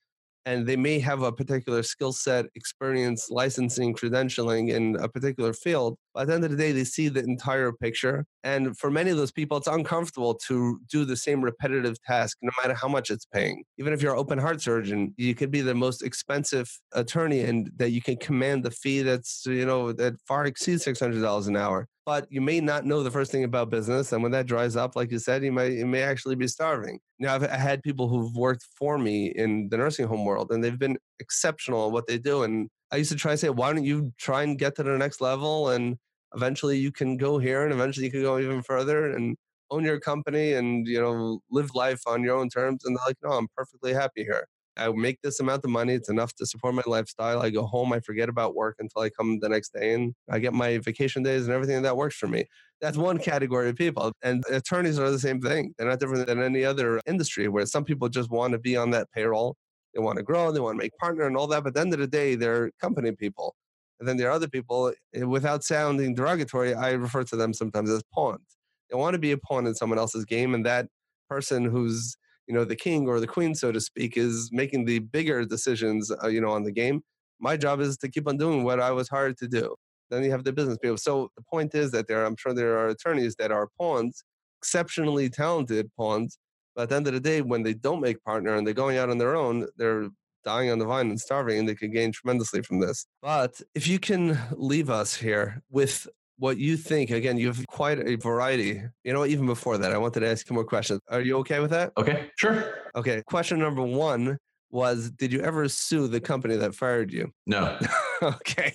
and 0.47 0.64
they 0.64 0.77
may 0.77 1.01
have 1.01 1.23
a 1.23 1.33
particular 1.33 1.83
skill 1.83 2.12
set, 2.12 2.47
experience, 2.55 3.29
licensing, 3.31 3.92
credentialing 3.92 4.71
in 4.71 4.97
a 4.97 5.09
particular 5.09 5.53
field. 5.53 5.97
But 6.16 6.22
at 6.22 6.29
the 6.29 6.35
end 6.35 6.44
of 6.46 6.50
the 6.50 6.57
day, 6.57 6.72
they 6.72 6.85
see 6.85 7.09
the 7.09 7.20
entire 7.20 7.72
picture. 7.72 8.24
And 8.42 8.74
for 8.79 8.90
many 8.90 9.11
of 9.11 9.18
those 9.18 9.33
people, 9.33 9.59
it's 9.59 9.66
uncomfortable 9.66 10.35
to 10.46 10.81
do 10.90 11.05
the 11.05 11.14
same 11.14 11.42
repetitive 11.42 12.02
task, 12.05 12.38
no 12.40 12.50
matter 12.62 12.72
how 12.72 12.88
much 12.88 13.11
it's 13.11 13.26
paying. 13.26 13.64
Even 13.76 13.92
if 13.92 14.00
you're 14.00 14.14
an 14.14 14.18
open 14.18 14.38
heart 14.38 14.62
surgeon, 14.62 15.12
you 15.18 15.34
could 15.34 15.51
be 15.51 15.61
the 15.61 15.74
most 15.74 16.03
expensive 16.03 16.70
attorney 16.93 17.43
and 17.43 17.70
that 17.76 17.91
you 17.91 18.01
can 18.01 18.16
command 18.16 18.64
the 18.64 18.70
fee 18.70 19.03
that's, 19.03 19.45
you 19.45 19.66
know, 19.66 19.93
that 19.93 20.14
far 20.26 20.47
exceeds 20.47 20.86
$600 20.86 21.49
an 21.49 21.57
hour 21.57 21.86
but 22.07 22.28
you 22.30 22.41
may 22.41 22.61
not 22.61 22.86
know 22.86 23.03
the 23.03 23.11
first 23.11 23.32
thing 23.32 23.43
about 23.43 23.68
business. 23.68 24.12
And 24.12 24.22
when 24.22 24.30
that 24.30 24.47
dries 24.47 24.76
up, 24.76 24.95
like 24.95 25.11
you 25.11 25.18
said, 25.18 25.43
you 25.43 25.51
may 25.51 25.72
you 25.72 25.86
may 25.86 26.03
actually 26.03 26.36
be 26.36 26.47
starving. 26.47 27.01
Now, 27.18 27.34
I've 27.34 27.43
had 27.43 27.82
people 27.82 28.09
who've 28.09 28.32
worked 28.36 28.64
for 28.78 28.97
me 28.97 29.32
in 29.34 29.68
the 29.70 29.76
nursing 29.76 30.07
home 30.07 30.24
world, 30.24 30.53
and 30.53 30.62
they've 30.62 30.78
been 30.78 30.99
exceptional 31.18 31.86
at 31.86 31.93
what 31.93 32.07
they 32.07 32.18
do. 32.18 32.45
And 32.45 32.70
I 32.93 32.97
used 32.97 33.11
to 33.12 33.16
try 33.16 33.32
to 33.32 33.39
say, 33.39 33.51
why 33.51 33.72
don't 33.72 33.84
you 33.84 34.12
try 34.18 34.43
and 34.43 34.59
get 34.59 34.76
to 34.76 34.82
the 34.82 34.97
next 34.97 35.20
level, 35.20 35.70
and 35.70 35.97
eventually 36.34 36.78
you 36.78 36.93
can 36.93 37.16
go 37.16 37.39
here, 37.39 37.64
and 37.64 37.72
eventually 37.72 38.07
you 38.07 38.12
can 38.12 38.22
go 38.22 38.39
even 38.39 38.62
further. 38.62 39.12
And 39.12 39.37
own 39.70 39.84
your 39.84 40.01
company 40.01 40.53
and 40.53 40.87
you 40.87 41.01
know 41.01 41.41
live 41.51 41.74
life 41.74 42.01
on 42.07 42.22
your 42.22 42.37
own 42.37 42.49
terms 42.49 42.84
and 42.84 42.97
they're 42.97 43.07
like 43.07 43.16
no 43.22 43.30
i'm 43.30 43.49
perfectly 43.57 43.93
happy 43.93 44.22
here 44.22 44.47
i 44.76 44.89
make 44.89 45.20
this 45.22 45.41
amount 45.41 45.64
of 45.64 45.70
money 45.70 45.95
it's 45.95 46.09
enough 46.09 46.34
to 46.34 46.47
support 46.47 46.74
my 46.74 46.82
lifestyle 46.87 47.41
i 47.41 47.51
go 47.51 47.64
home 47.66 47.93
i 47.93 48.01
forget 48.01 48.28
about 48.28 48.55
work 48.55 48.76
until 48.78 49.03
i 49.03 49.11
come 49.11 49.39
the 49.41 49.49
next 49.49 49.72
day 49.72 49.95
and 49.95 50.14
i 50.30 50.39
get 50.39 50.53
my 50.53 50.78
vacation 50.78 51.22
days 51.22 51.45
and 51.45 51.53
everything 51.53 51.82
that 51.82 51.97
works 51.97 52.16
for 52.16 52.28
me 52.28 52.45
that's 52.80 52.97
one 52.97 53.18
category 53.18 53.68
of 53.68 53.76
people 53.76 54.12
and 54.22 54.45
attorneys 54.51 54.99
are 54.99 55.11
the 55.11 55.18
same 55.18 55.41
thing 55.41 55.72
they're 55.78 55.89
not 55.89 56.01
different 56.01 56.26
than 56.26 56.43
any 56.43 56.64
other 56.64 57.01
industry 57.07 57.49
where 57.49 57.66
some 57.66 57.84
people 57.84 58.09
just 58.09 58.30
want 58.30 58.53
to 58.53 58.59
be 58.59 58.76
on 58.76 58.91
that 58.91 59.11
payroll 59.12 59.57
they 59.97 60.03
want 60.03 60.18
to 60.18 60.22
grow 60.22 60.47
and 60.49 60.55
they 60.57 60.61
want 60.61 60.78
to 60.78 60.84
make 60.84 60.97
partner 60.99 61.24
and 61.26 61.36
all 61.36 61.49
that 61.49 61.64
but 61.64 61.70
at 61.70 61.74
the 61.74 61.80
end 61.80 61.94
of 61.94 61.99
the 61.99 62.07
day 62.07 62.36
they're 62.36 62.70
company 62.80 63.11
people 63.11 63.57
and 63.99 64.07
then 64.07 64.18
there 64.18 64.28
are 64.28 64.32
other 64.32 64.49
people 64.49 64.92
eh, 65.14 65.24
without 65.24 65.64
sounding 65.64 66.14
derogatory 66.14 66.74
i 66.74 66.92
refer 66.92 67.24
to 67.24 67.34
them 67.34 67.53
sometimes 67.53 67.90
as 67.90 68.03
pawns 68.14 68.57
they 68.90 68.97
want 68.97 69.14
to 69.14 69.18
be 69.18 69.32
a 69.32 69.38
pawn 69.38 69.66
in 69.66 69.74
someone 69.74 69.99
else's 69.99 70.24
game, 70.24 70.55
and 70.55 70.64
that 70.66 70.88
person 71.28 71.64
who's 71.64 72.16
you 72.47 72.55
know 72.55 72.64
the 72.64 72.76
king 72.76 73.09
or 73.09 73.20
the 73.20 73.26
queen, 73.26 73.55
so 73.55 73.72
to 73.72 73.80
speak, 73.80 74.16
is 74.16 74.51
making 74.53 74.84
the 74.84 75.01
bigger 75.01 75.44
decisions, 75.44 76.12
uh, 76.22 76.28
you 76.28 76.40
know, 76.40 76.51
on 76.51 76.62
the 76.64 76.72
game. 76.72 77.03
My 77.40 77.57
job 77.57 77.80
is 77.80 77.97
to 77.99 78.09
keep 78.09 78.28
on 78.28 78.36
doing 78.36 78.64
what 78.64 78.80
I 78.80 78.92
was 78.92 79.09
hired 79.09 79.36
to 79.38 79.49
do. 79.49 79.74
Then 80.11 80.22
you 80.22 80.30
have 80.30 80.44
the 80.44 80.53
business 80.53 80.78
people. 80.80 80.99
So 80.99 81.30
the 81.36 81.42
point 81.42 81.74
is 81.74 81.90
that 81.90 82.07
there, 82.07 82.24
I'm 82.24 82.36
sure 82.36 82.55
there 82.55 82.78
are 82.78 82.88
attorneys 82.88 83.34
that 83.36 83.51
are 83.51 83.68
pawns, 83.78 84.24
exceptionally 84.61 85.28
talented 85.28 85.90
pawns. 85.97 86.38
But 86.77 86.83
at 86.83 86.89
the 86.91 86.97
end 86.97 87.07
of 87.09 87.14
the 87.14 87.20
day, 87.20 87.41
when 87.41 87.62
they 87.62 87.74
don't 87.74 88.01
make 88.01 88.22
partner 88.22 88.55
and 88.55 88.66
they're 88.66 88.74
going 88.74 88.99
out 88.99 89.11
on 89.11 89.18
their 89.18 89.35
own, 89.35 89.66
they're 89.77 90.09
dying 90.45 90.70
on 90.70 90.79
the 90.79 90.85
vine 90.85 91.09
and 91.09 91.18
starving, 91.18 91.59
and 91.59 91.68
they 91.68 91.74
could 91.74 91.93
gain 91.93 92.12
tremendously 92.12 92.62
from 92.62 92.79
this. 92.79 93.07
But 93.22 93.61
if 93.74 93.89
you 93.89 93.99
can 93.99 94.39
leave 94.53 94.91
us 94.91 95.16
here 95.16 95.62
with 95.70 96.07
what 96.39 96.59
you 96.59 96.77
think. 96.77 97.11
Again, 97.11 97.39
you 97.39 97.47
have 97.49 97.66
quite 97.66 97.99
a 97.99 98.16
variety. 98.16 98.83
You 99.05 99.12
know, 99.12 99.24
even 99.24 99.47
before 99.47 99.79
that, 99.79 99.93
I 99.93 99.99
wanted 99.99 100.20
to 100.20 100.29
ask 100.29 100.49
you 100.49 100.55
more 100.55 100.64
questions. 100.64 101.01
Are 101.09 101.20
you 101.20 101.39
okay 101.39 101.61
with 101.61 101.70
that? 101.70 101.93
Okay, 101.97 102.31
sure. 102.37 102.74
Okay. 102.95 103.22
Question 103.27 103.59
number 103.59 103.83
one 103.83 104.39
was 104.70 105.11
Did 105.11 105.33
you 105.33 105.41
ever 105.41 105.68
sue 105.68 106.09
the 106.09 106.20
company 106.20 106.57
that 106.57 106.74
fired 106.74 107.12
you? 107.12 107.33
No. 107.47 107.79
okay. 108.23 108.75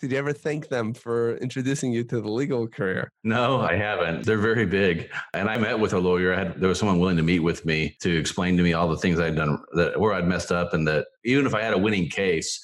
Did 0.00 0.12
you 0.12 0.18
ever 0.18 0.32
thank 0.32 0.68
them 0.68 0.92
for 0.94 1.36
introducing 1.38 1.92
you 1.92 2.04
to 2.04 2.20
the 2.20 2.30
legal 2.30 2.68
career? 2.68 3.10
No, 3.24 3.60
I 3.60 3.76
haven't. 3.76 4.24
They're 4.24 4.38
very 4.38 4.66
big. 4.66 5.10
And 5.34 5.48
I 5.48 5.56
met 5.58 5.78
with 5.78 5.92
a 5.92 5.98
lawyer. 5.98 6.34
I 6.34 6.38
had 6.38 6.60
there 6.60 6.68
was 6.68 6.78
someone 6.78 6.98
willing 6.98 7.16
to 7.16 7.22
meet 7.22 7.40
with 7.40 7.64
me 7.64 7.96
to 8.00 8.16
explain 8.16 8.56
to 8.56 8.62
me 8.62 8.72
all 8.72 8.88
the 8.88 8.96
things 8.96 9.18
I'd 9.18 9.36
done 9.36 9.58
that 9.74 9.98
where 9.98 10.12
I'd 10.12 10.26
messed 10.26 10.52
up 10.52 10.74
and 10.74 10.86
that 10.88 11.06
even 11.24 11.46
if 11.46 11.54
I 11.54 11.62
had 11.62 11.74
a 11.74 11.78
winning 11.78 12.08
case, 12.08 12.60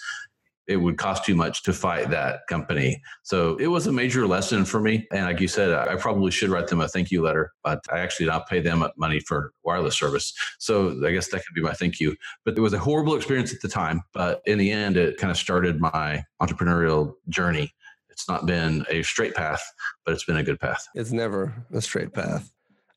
it 0.69 0.77
would 0.77 0.97
cost 0.97 1.25
too 1.25 1.35
much 1.35 1.63
to 1.65 1.73
fight 1.73 2.11
that 2.11 2.47
company. 2.49 3.03
So 3.23 3.57
it 3.57 3.67
was 3.67 3.87
a 3.87 3.93
major 3.93 4.27
lesson 4.27 4.65
for 4.65 4.81
me. 4.81 5.07
And 5.11 5.25
like 5.25 5.41
you 5.41 5.49
said, 5.49 5.73
I 5.73 5.97
probably 5.97 6.31
should 6.31 6.51
write 6.51 6.69
them 6.69 6.81
a 6.81 6.89
thank 6.89 7.11
you 7.11 7.23
letter, 7.23 7.53
but 7.65 7.81
I 7.93 7.99
actually 7.99 8.27
did 8.27 8.33
not 8.33 8.49
pay 8.49 8.61
them 8.61 8.85
money 8.97 9.21
for 9.21 9.53
wireless 9.65 9.97
service. 9.97 10.33
So 10.59 11.05
I 11.05 11.13
guess 11.13 11.29
that 11.29 11.45
could 11.45 11.55
be 11.55 11.63
my 11.63 11.73
thank 11.73 11.99
you. 11.99 12.17
But 12.45 12.57
it 12.57 12.61
was 12.61 12.73
a 12.73 12.79
horrible 12.79 13.17
experience 13.17 13.53
at 13.53 13.61
the 13.61 13.69
time. 13.69 14.03
But 14.13 14.41
in 14.47 14.59
the 14.59 14.71
end, 14.71 14.97
it 14.97 15.17
kind 15.17 15.31
of 15.31 15.37
started 15.37 15.81
my 15.81 16.25
entrepreneurial 16.41 17.15
journey. 17.29 17.73
It's 18.09 18.29
not 18.29 18.47
been 18.47 18.85
a 18.89 19.03
straight 19.03 19.35
path, 19.35 19.63
but 20.05 20.13
it's 20.13 20.25
been 20.25 20.37
a 20.37 20.45
good 20.45 20.61
path. 20.61 20.87
It's 20.95 21.13
never 21.13 21.67
a 21.73 21.81
straight 21.81 22.13
path. 22.13 22.53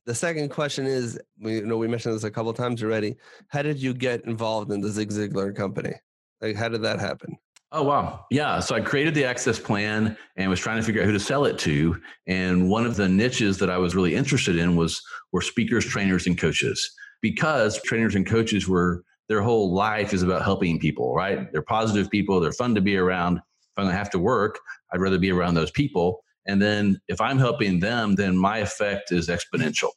The 0.06 0.14
second 0.14 0.50
question 0.50 0.86
is, 0.86 1.20
we 1.40 1.56
you 1.56 1.66
know 1.66 1.78
we 1.78 1.88
mentioned 1.88 2.14
this 2.14 2.24
a 2.24 2.30
couple 2.30 2.54
times 2.54 2.84
already. 2.84 3.16
How 3.48 3.64
did 3.64 3.82
you 3.82 3.94
get 3.94 4.24
involved 4.26 4.72
in 4.72 4.82
the 4.82 4.90
Zig 4.90 5.10
Ziglar 5.10 5.56
company? 5.56 5.94
Like, 6.42 6.56
how 6.56 6.70
did 6.70 6.84
that 6.84 7.00
happen? 7.00 7.38
Oh, 7.72 7.84
wow. 7.84 8.26
Yeah. 8.32 8.60
So 8.60 8.76
I 8.76 8.82
created 8.82 9.16
the 9.16 9.26
access 9.26 9.60
plan 9.60 10.16
and 10.38 10.50
was 10.50 10.60
trying 10.60 10.78
to 10.78 10.84
figure 10.84 11.02
out 11.02 11.08
who 11.08 11.12
to 11.12 11.20
sell 11.20 11.46
it 11.46 11.58
to. 11.60 12.00
And 12.28 12.70
one 12.70 12.86
of 12.86 12.96
the 12.96 13.10
niches 13.10 13.58
that 13.58 13.70
I 13.70 13.78
was 13.78 13.96
really 13.96 14.16
interested 14.16 14.58
in 14.58 14.76
was 14.76 15.02
were 15.34 15.42
speakers, 15.42 15.86
trainers, 15.86 16.28
and 16.28 16.38
coaches. 16.38 16.90
Because 17.22 17.82
trainers 17.82 18.16
and 18.16 18.26
coaches 18.26 18.68
were 18.68 19.04
their 19.28 19.42
whole 19.42 19.74
life 19.74 20.14
is 20.14 20.22
about 20.22 20.44
helping 20.44 20.80
people, 20.80 21.14
right? 21.16 21.52
They're 21.52 21.64
positive 21.64 22.10
people, 22.10 22.40
they're 22.40 22.52
fun 22.52 22.76
to 22.76 22.82
be 22.82 22.96
around. 22.98 23.38
If 23.38 23.44
I'm 23.78 23.86
gonna 23.86 23.98
have 23.98 24.12
to 24.12 24.20
work, 24.20 24.60
I'd 24.94 25.02
rather 25.02 25.18
be 25.18 25.32
around 25.32 25.56
those 25.56 25.72
people. 25.72 26.24
And 26.46 26.62
then 26.62 27.00
if 27.08 27.20
I'm 27.20 27.40
helping 27.40 27.80
them, 27.80 28.16
then 28.16 28.38
my 28.38 28.60
effect 28.60 29.12
is 29.12 29.28
exponential 29.28 29.90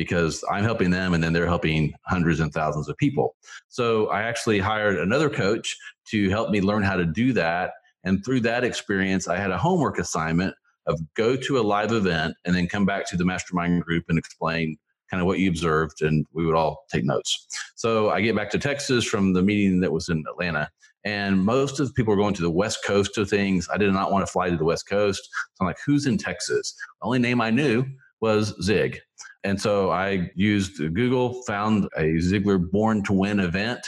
because 0.00 0.42
I'm 0.50 0.64
helping 0.64 0.88
them 0.88 1.12
and 1.12 1.22
then 1.22 1.34
they're 1.34 1.44
helping 1.44 1.92
hundreds 2.06 2.40
and 2.40 2.50
thousands 2.50 2.88
of 2.88 2.96
people. 2.96 3.36
So 3.68 4.06
I 4.06 4.22
actually 4.22 4.58
hired 4.58 4.98
another 4.98 5.28
coach 5.28 5.76
to 6.06 6.30
help 6.30 6.48
me 6.48 6.62
learn 6.62 6.82
how 6.82 6.96
to 6.96 7.04
do 7.04 7.34
that. 7.34 7.72
And 8.02 8.24
through 8.24 8.40
that 8.40 8.64
experience, 8.64 9.28
I 9.28 9.36
had 9.36 9.50
a 9.50 9.58
homework 9.58 9.98
assignment 9.98 10.54
of 10.86 10.98
go 11.16 11.36
to 11.36 11.58
a 11.58 11.60
live 11.60 11.92
event 11.92 12.34
and 12.46 12.56
then 12.56 12.66
come 12.66 12.86
back 12.86 13.06
to 13.10 13.18
the 13.18 13.26
mastermind 13.26 13.82
group 13.82 14.04
and 14.08 14.18
explain 14.18 14.78
kind 15.10 15.20
of 15.20 15.26
what 15.26 15.38
you 15.38 15.50
observed 15.50 16.00
and 16.00 16.24
we 16.32 16.46
would 16.46 16.54
all 16.54 16.86
take 16.90 17.04
notes. 17.04 17.46
So 17.74 18.08
I 18.08 18.22
get 18.22 18.34
back 18.34 18.48
to 18.52 18.58
Texas 18.58 19.04
from 19.04 19.34
the 19.34 19.42
meeting 19.42 19.80
that 19.80 19.92
was 19.92 20.08
in 20.08 20.24
Atlanta 20.30 20.70
and 21.04 21.44
most 21.44 21.78
of 21.78 21.88
the 21.88 21.92
people 21.92 22.14
were 22.14 22.22
going 22.22 22.32
to 22.34 22.42
the 22.42 22.50
west 22.50 22.86
coast 22.86 23.18
of 23.18 23.28
things. 23.28 23.68
I 23.70 23.76
did 23.76 23.92
not 23.92 24.12
want 24.12 24.26
to 24.26 24.32
fly 24.32 24.48
to 24.48 24.56
the 24.56 24.64
west 24.64 24.88
coast. 24.88 25.28
So 25.32 25.60
I'm 25.60 25.66
like, 25.66 25.78
who's 25.84 26.06
in 26.06 26.16
Texas? 26.16 26.74
The 27.02 27.06
only 27.06 27.18
name 27.18 27.42
I 27.42 27.50
knew 27.50 27.84
was 28.22 28.54
Zig. 28.62 29.00
And 29.42 29.60
so 29.60 29.90
I 29.90 30.30
used 30.34 30.76
Google, 30.76 31.42
found 31.44 31.88
a 31.96 32.18
Ziglar 32.18 32.70
Born 32.70 33.02
to 33.04 33.12
Win 33.12 33.40
event, 33.40 33.80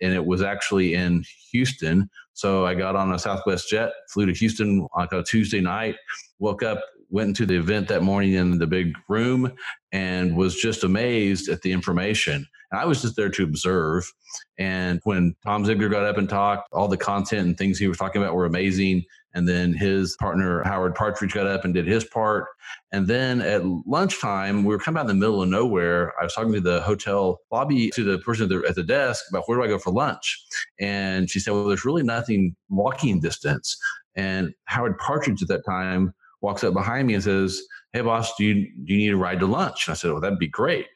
and 0.00 0.12
it 0.12 0.24
was 0.24 0.40
actually 0.40 0.94
in 0.94 1.24
Houston. 1.50 2.08
So 2.32 2.64
I 2.64 2.74
got 2.74 2.94
on 2.96 3.12
a 3.12 3.18
Southwest 3.18 3.68
jet, 3.68 3.90
flew 4.12 4.26
to 4.26 4.32
Houston 4.32 4.86
on 4.94 5.08
a 5.10 5.22
Tuesday 5.22 5.60
night, 5.60 5.96
woke 6.38 6.62
up, 6.62 6.80
went 7.10 7.28
into 7.28 7.46
the 7.46 7.56
event 7.56 7.88
that 7.88 8.02
morning 8.02 8.34
in 8.34 8.58
the 8.58 8.66
big 8.66 8.94
room, 9.08 9.52
and 9.92 10.36
was 10.36 10.56
just 10.56 10.84
amazed 10.84 11.48
at 11.48 11.62
the 11.62 11.72
information. 11.72 12.46
And 12.70 12.80
I 12.80 12.84
was 12.84 13.02
just 13.02 13.16
there 13.16 13.30
to 13.30 13.44
observe. 13.44 14.10
And 14.58 15.00
when 15.04 15.34
Tom 15.44 15.64
Ziglar 15.64 15.90
got 15.90 16.04
up 16.04 16.18
and 16.18 16.28
talked, 16.28 16.68
all 16.72 16.88
the 16.88 16.96
content 16.96 17.46
and 17.46 17.58
things 17.58 17.78
he 17.78 17.88
was 17.88 17.98
talking 17.98 18.22
about 18.22 18.34
were 18.34 18.46
amazing. 18.46 19.04
And 19.34 19.48
then 19.48 19.72
his 19.72 20.16
partner, 20.18 20.62
Howard 20.64 20.94
Partridge, 20.94 21.34
got 21.34 21.46
up 21.46 21.64
and 21.64 21.72
did 21.72 21.86
his 21.86 22.04
part. 22.04 22.46
And 22.92 23.06
then 23.06 23.40
at 23.40 23.64
lunchtime, 23.64 24.64
we 24.64 24.74
were 24.74 24.78
kind 24.78 24.96
of 24.96 25.00
out 25.04 25.10
in 25.10 25.18
the 25.18 25.20
middle 25.20 25.42
of 25.42 25.48
nowhere. 25.48 26.12
I 26.20 26.24
was 26.24 26.34
talking 26.34 26.52
to 26.52 26.60
the 26.60 26.80
hotel 26.82 27.40
lobby 27.50 27.90
to 27.90 28.04
the 28.04 28.18
person 28.18 28.44
at 28.44 28.48
the, 28.48 28.68
at 28.68 28.74
the 28.74 28.82
desk 28.82 29.24
about 29.30 29.44
where 29.46 29.58
do 29.58 29.64
I 29.64 29.68
go 29.68 29.78
for 29.78 29.92
lunch? 29.92 30.44
And 30.80 31.30
she 31.30 31.38
said, 31.38 31.52
Well, 31.52 31.66
there's 31.66 31.84
really 31.84 32.02
nothing 32.02 32.56
walking 32.68 33.20
distance. 33.20 33.76
And 34.16 34.52
Howard 34.64 34.98
Partridge 34.98 35.42
at 35.42 35.48
that 35.48 35.64
time 35.64 36.12
walks 36.40 36.64
up 36.64 36.74
behind 36.74 37.06
me 37.06 37.14
and 37.14 37.22
says, 37.22 37.62
Hey, 37.92 38.00
boss, 38.02 38.34
do 38.36 38.44
you, 38.44 38.68
do 38.84 38.94
you 38.94 38.98
need 38.98 39.12
a 39.12 39.16
ride 39.16 39.40
to 39.40 39.46
lunch? 39.46 39.86
And 39.86 39.92
I 39.92 39.96
said, 39.96 40.12
Well, 40.12 40.20
that'd 40.20 40.38
be 40.38 40.48
great. 40.48 40.86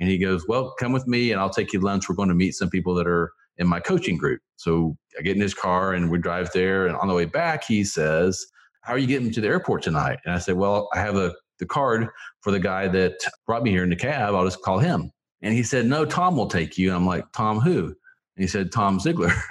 And 0.00 0.08
he 0.08 0.18
goes, 0.18 0.46
Well, 0.48 0.74
come 0.78 0.92
with 0.92 1.06
me 1.06 1.32
and 1.32 1.40
I'll 1.40 1.50
take 1.50 1.72
you 1.72 1.80
to 1.80 1.86
lunch. 1.86 2.08
We're 2.08 2.14
going 2.14 2.28
to 2.28 2.34
meet 2.34 2.54
some 2.54 2.70
people 2.70 2.94
that 2.94 3.06
are 3.06 3.32
in 3.58 3.66
my 3.66 3.80
coaching 3.80 4.16
group. 4.16 4.40
So 4.56 4.96
I 5.18 5.22
get 5.22 5.36
in 5.36 5.42
his 5.42 5.54
car 5.54 5.92
and 5.94 6.10
we 6.10 6.18
drive 6.18 6.50
there. 6.52 6.86
And 6.86 6.96
on 6.96 7.08
the 7.08 7.14
way 7.14 7.24
back, 7.24 7.64
he 7.64 7.84
says, 7.84 8.44
How 8.82 8.94
are 8.94 8.98
you 8.98 9.06
getting 9.06 9.30
to 9.32 9.40
the 9.40 9.48
airport 9.48 9.82
tonight? 9.82 10.18
And 10.24 10.34
I 10.34 10.38
said, 10.38 10.56
Well, 10.56 10.88
I 10.94 10.98
have 11.00 11.16
a 11.16 11.32
the 11.62 11.66
card 11.66 12.08
for 12.40 12.50
the 12.50 12.58
guy 12.58 12.88
that 12.88 13.14
brought 13.46 13.62
me 13.62 13.70
here 13.70 13.84
in 13.84 13.90
the 13.90 13.96
cab. 13.96 14.34
I'll 14.34 14.44
just 14.44 14.62
call 14.62 14.80
him. 14.80 15.12
And 15.42 15.54
he 15.54 15.62
said, 15.62 15.86
No, 15.86 16.04
Tom 16.04 16.36
will 16.36 16.48
take 16.48 16.76
you. 16.76 16.88
And 16.88 16.96
I'm 16.96 17.06
like, 17.06 17.24
Tom 17.32 17.60
who? 17.60 17.94
And 18.36 18.42
he 18.42 18.48
said, 18.48 18.72
Tom 18.72 18.98
Ziglar. 18.98 19.32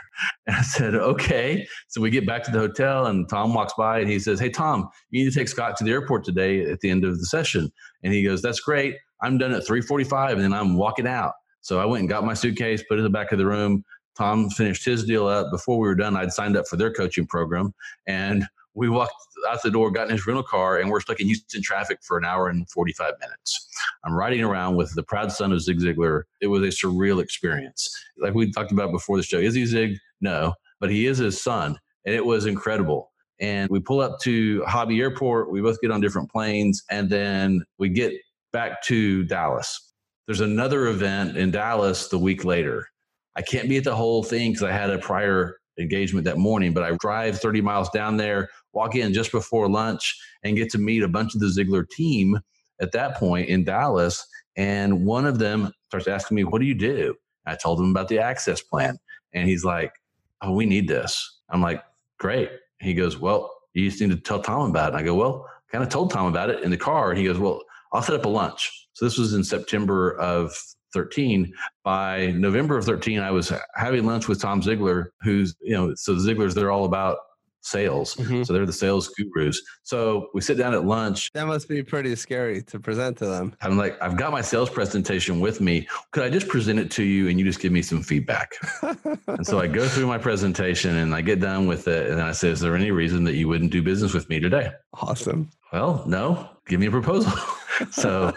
And 0.46 0.56
I 0.56 0.62
said, 0.62 0.94
okay. 0.94 1.68
So 1.88 2.00
we 2.00 2.12
get 2.12 2.28
back 2.28 2.44
to 2.44 2.52
the 2.52 2.60
hotel 2.60 3.08
and 3.08 3.28
Tom 3.28 3.56
walks 3.56 3.74
by 3.76 4.00
and 4.00 4.10
he 4.10 4.20
says, 4.20 4.40
Hey, 4.40 4.50
Tom, 4.50 4.88
you 5.10 5.24
need 5.24 5.32
to 5.32 5.40
take 5.40 5.48
Scott 5.48 5.76
to 5.78 5.84
the 5.84 5.90
airport 5.90 6.24
today 6.26 6.62
at 6.62 6.82
the 6.82 6.92
end 6.92 7.06
of 7.06 7.18
the 7.18 7.26
session. 7.26 7.72
And 8.04 8.14
he 8.14 8.24
goes, 8.24 8.42
That's 8.42 8.60
great. 8.60 8.98
I'm 9.24 9.40
done 9.40 9.52
at 9.52 9.66
345 9.66 10.34
and 10.34 10.44
then 10.44 10.54
I'm 10.54 10.76
walking 10.76 11.08
out. 11.08 11.34
So 11.62 11.80
I 11.80 11.86
went 11.86 12.02
and 12.02 12.10
got 12.10 12.24
my 12.24 12.36
suitcase, 12.36 12.84
put 12.88 12.96
it 12.96 13.00
in 13.00 13.04
the 13.04 13.10
back 13.10 13.32
of 13.32 13.40
the 13.40 13.48
room. 13.48 13.84
Tom 14.16 14.50
finished 14.50 14.86
his 14.86 15.06
deal 15.06 15.28
up. 15.28 15.52
Before 15.52 15.80
we 15.80 15.88
were 15.88 15.96
done, 15.96 16.16
I'd 16.16 16.34
signed 16.34 16.58
up 16.58 16.68
for 16.68 16.76
their 16.76 16.92
coaching 16.92 17.26
program. 17.26 17.74
And 18.08 18.46
we 18.74 18.90
walked 18.90 19.14
out 19.50 19.62
the 19.64 19.72
door, 19.72 19.92
got 19.92 20.08
in 20.08 20.12
his 20.12 20.26
rental 20.26 20.44
car, 20.44 20.80
and 20.80 20.90
we're 20.90 21.02
stuck 21.02 21.20
in 21.20 21.28
Houston 21.28 21.62
traffic 21.62 22.00
for 22.02 22.18
an 22.18 22.26
hour 22.26 22.48
and 22.48 22.70
45 22.70 23.14
minutes. 23.20 23.68
I'm 24.06 24.14
riding 24.14 24.42
around 24.42 24.76
with 24.76 24.94
the 24.96 25.04
proud 25.04 25.32
son 25.32 25.52
of 25.52 25.62
Zig 25.62 25.80
Ziglar. 25.80 26.24
It 26.42 26.48
was 26.48 26.64
a 26.64 26.68
surreal 26.68 27.22
experience. 27.22 27.90
Like 28.18 28.34
we 28.34 28.52
talked 28.52 28.72
about 28.72 28.92
before 28.92 29.18
the 29.18 29.24
show. 29.24 29.40
Is 29.40 29.54
he 29.54 29.66
Zig? 29.66 29.98
No, 30.22 30.54
but 30.80 30.90
he 30.90 31.08
is 31.08 31.18
his 31.18 31.42
son. 31.42 31.78
And 32.06 32.16
it 32.16 32.26
was 32.26 32.46
incredible. 32.46 33.12
And 33.40 33.70
we 33.70 33.80
pull 33.80 34.02
up 34.02 34.20
to 34.22 34.64
Hobby 34.66 35.00
Airport. 35.02 35.52
We 35.52 35.62
both 35.62 35.82
get 35.82 35.92
on 35.92 36.00
different 36.00 36.32
planes. 36.32 36.84
And 36.90 37.10
then 37.10 37.64
we 37.78 37.90
get 37.90 38.14
back 38.54 38.84
to 38.84 39.24
Dallas 39.24 39.92
there's 40.32 40.40
another 40.40 40.88
event 40.88 41.36
in 41.36 41.52
Dallas 41.52 42.08
the 42.08 42.18
week 42.18 42.46
later. 42.46 42.88
I 43.36 43.42
can't 43.42 43.68
be 43.68 43.76
at 43.76 43.84
the 43.84 43.96
whole 43.96 44.24
thing 44.24 44.52
because 44.52 44.64
I 44.64 44.72
had 44.72 44.90
a 44.90 44.98
prior 44.98 45.58
engagement 45.78 46.24
that 46.24 46.38
morning, 46.38 46.74
but 46.74 46.84
I 46.84 46.96
drive 47.00 47.40
30 47.40 47.60
miles 47.60 47.90
down 47.90 48.16
there, 48.16 48.50
walk 48.74 48.96
in 48.96 49.14
just 49.14 49.32
before 49.32 49.70
lunch, 49.70 50.18
and 50.44 50.58
get 50.58 50.70
to 50.72 50.78
meet 50.78 51.04
a 51.04 51.08
bunch 51.08 51.36
of 51.36 51.42
the 51.42 51.48
Ziglar 51.48 51.90
team 51.90 52.40
at 52.80 52.92
that 52.94 53.18
point 53.18 53.50
in 53.50 53.64
Dallas. 53.64 54.26
And 54.58 55.06
one 55.06 55.26
of 55.26 55.40
them 55.40 55.72
starts 55.88 56.08
asking 56.08 56.36
me, 56.36 56.44
What 56.44 56.60
do 56.60 56.66
you 56.66 56.76
do? 56.76 57.16
I 57.46 57.56
told 57.56 57.80
him 57.80 57.92
about 57.92 58.08
the 58.08 58.20
access 58.20 58.62
plan. 58.62 58.98
And 59.34 59.48
he's 59.48 59.64
like, 59.64 59.94
Oh, 60.42 60.54
we 60.54 60.66
need 60.66 60.88
this. 60.88 61.40
I'm 61.50 61.62
like, 61.62 61.84
Great. 62.20 62.50
He 62.80 62.94
goes, 62.94 63.18
Well, 63.18 63.52
you 63.74 63.90
just 63.90 64.02
need 64.02 64.12
to 64.12 64.18
tell 64.18 64.42
Tom 64.42 64.70
about 64.70 64.90
it. 64.90 64.96
And 64.96 64.98
I 64.98 65.04
go, 65.04 65.16
Well, 65.16 65.46
I 65.48 65.72
kind 65.72 65.84
of 65.84 65.90
told 65.90 66.12
Tom 66.12 66.28
about 66.28 66.50
it 66.50 66.64
in 66.64 66.72
the 66.72 66.78
car. 66.78 67.10
And 67.10 67.20
he 67.20 67.26
goes, 67.26 67.40
Well, 67.40 67.62
I'll 67.94 68.02
set 68.02 68.16
up 68.16 68.26
a 68.26 68.30
lunch. 68.30 68.88
So 68.94 69.06
this 69.06 69.18
was 69.18 69.34
in 69.34 69.44
September 69.44 70.18
of 70.18 70.56
13. 70.94 71.54
By 71.84 72.28
November 72.32 72.78
of 72.78 72.86
13, 72.86 73.20
I 73.20 73.32
was 73.32 73.52
having 73.76 74.06
lunch 74.06 74.28
with 74.28 74.42
Tom 74.42 74.62
Ziglar, 74.62 75.08
who's, 75.22 75.56
you 75.62 75.74
know, 75.74 75.94
so 75.96 76.14
the 76.14 76.34
Ziglars, 76.34 76.54
they're 76.54 76.72
all 76.72 76.86
about 76.86 77.18
sales. 77.62 78.16
Mm-hmm. 78.16 78.44
So 78.44 78.54
they're 78.54 78.66
the 78.66 78.74
sales 78.74 79.08
gurus. 79.10 79.62
So 79.84 80.30
we 80.34 80.42
sit 80.42 80.58
down 80.58 80.74
at 80.74 80.86
lunch. 80.86 81.32
That 81.34 81.48
must 81.48 81.70
be 81.70 81.84
pretty 81.84 82.16
scary 82.16 82.62
to 82.64 82.80
present 82.80 83.18
to 83.20 83.26
them. 83.26 83.56
I'm 83.62 83.78
like, 83.78 84.02
I've 84.02 84.18
got 84.18 84.32
my 84.32 84.42
sales 84.42 84.70
presentation 84.70 85.40
with 85.40 85.62
me. 85.62 85.88
Could 86.12 86.24
I 86.24 86.30
just 86.30 86.48
present 86.48 86.80
it 86.80 86.92
to 86.92 87.04
you 87.04 87.30
and 87.30 87.40
you 87.40 87.46
just 87.46 87.60
give 87.60 87.72
me 87.72 87.82
some 87.82 88.04
feedback? 88.04 88.52
and 89.28 89.46
so 89.46 89.60
I 89.60 89.68
go 89.68 89.88
through 89.88 90.08
my 90.08 90.18
presentation 90.18 90.98
and 90.98 91.16
I 91.16 91.22
get 91.22 91.40
done 91.40 91.68
with 91.68 91.88
it. 91.88 92.10
And 92.10 92.22
I 92.22 92.32
say, 92.32 92.50
Is 92.50 92.60
there 92.60 92.76
any 92.76 92.92
reason 92.92 93.24
that 93.26 93.36
you 93.36 93.48
wouldn't 93.48 93.72
do 93.72 93.82
business 93.82 94.14
with 94.14 94.28
me 94.30 94.40
today? 94.40 94.72
Awesome. 94.94 95.50
Well, 95.72 96.04
no. 96.06 96.50
Give 96.68 96.80
me 96.80 96.88
a 96.88 96.92
proposal. 96.92 97.32
so 97.92 98.34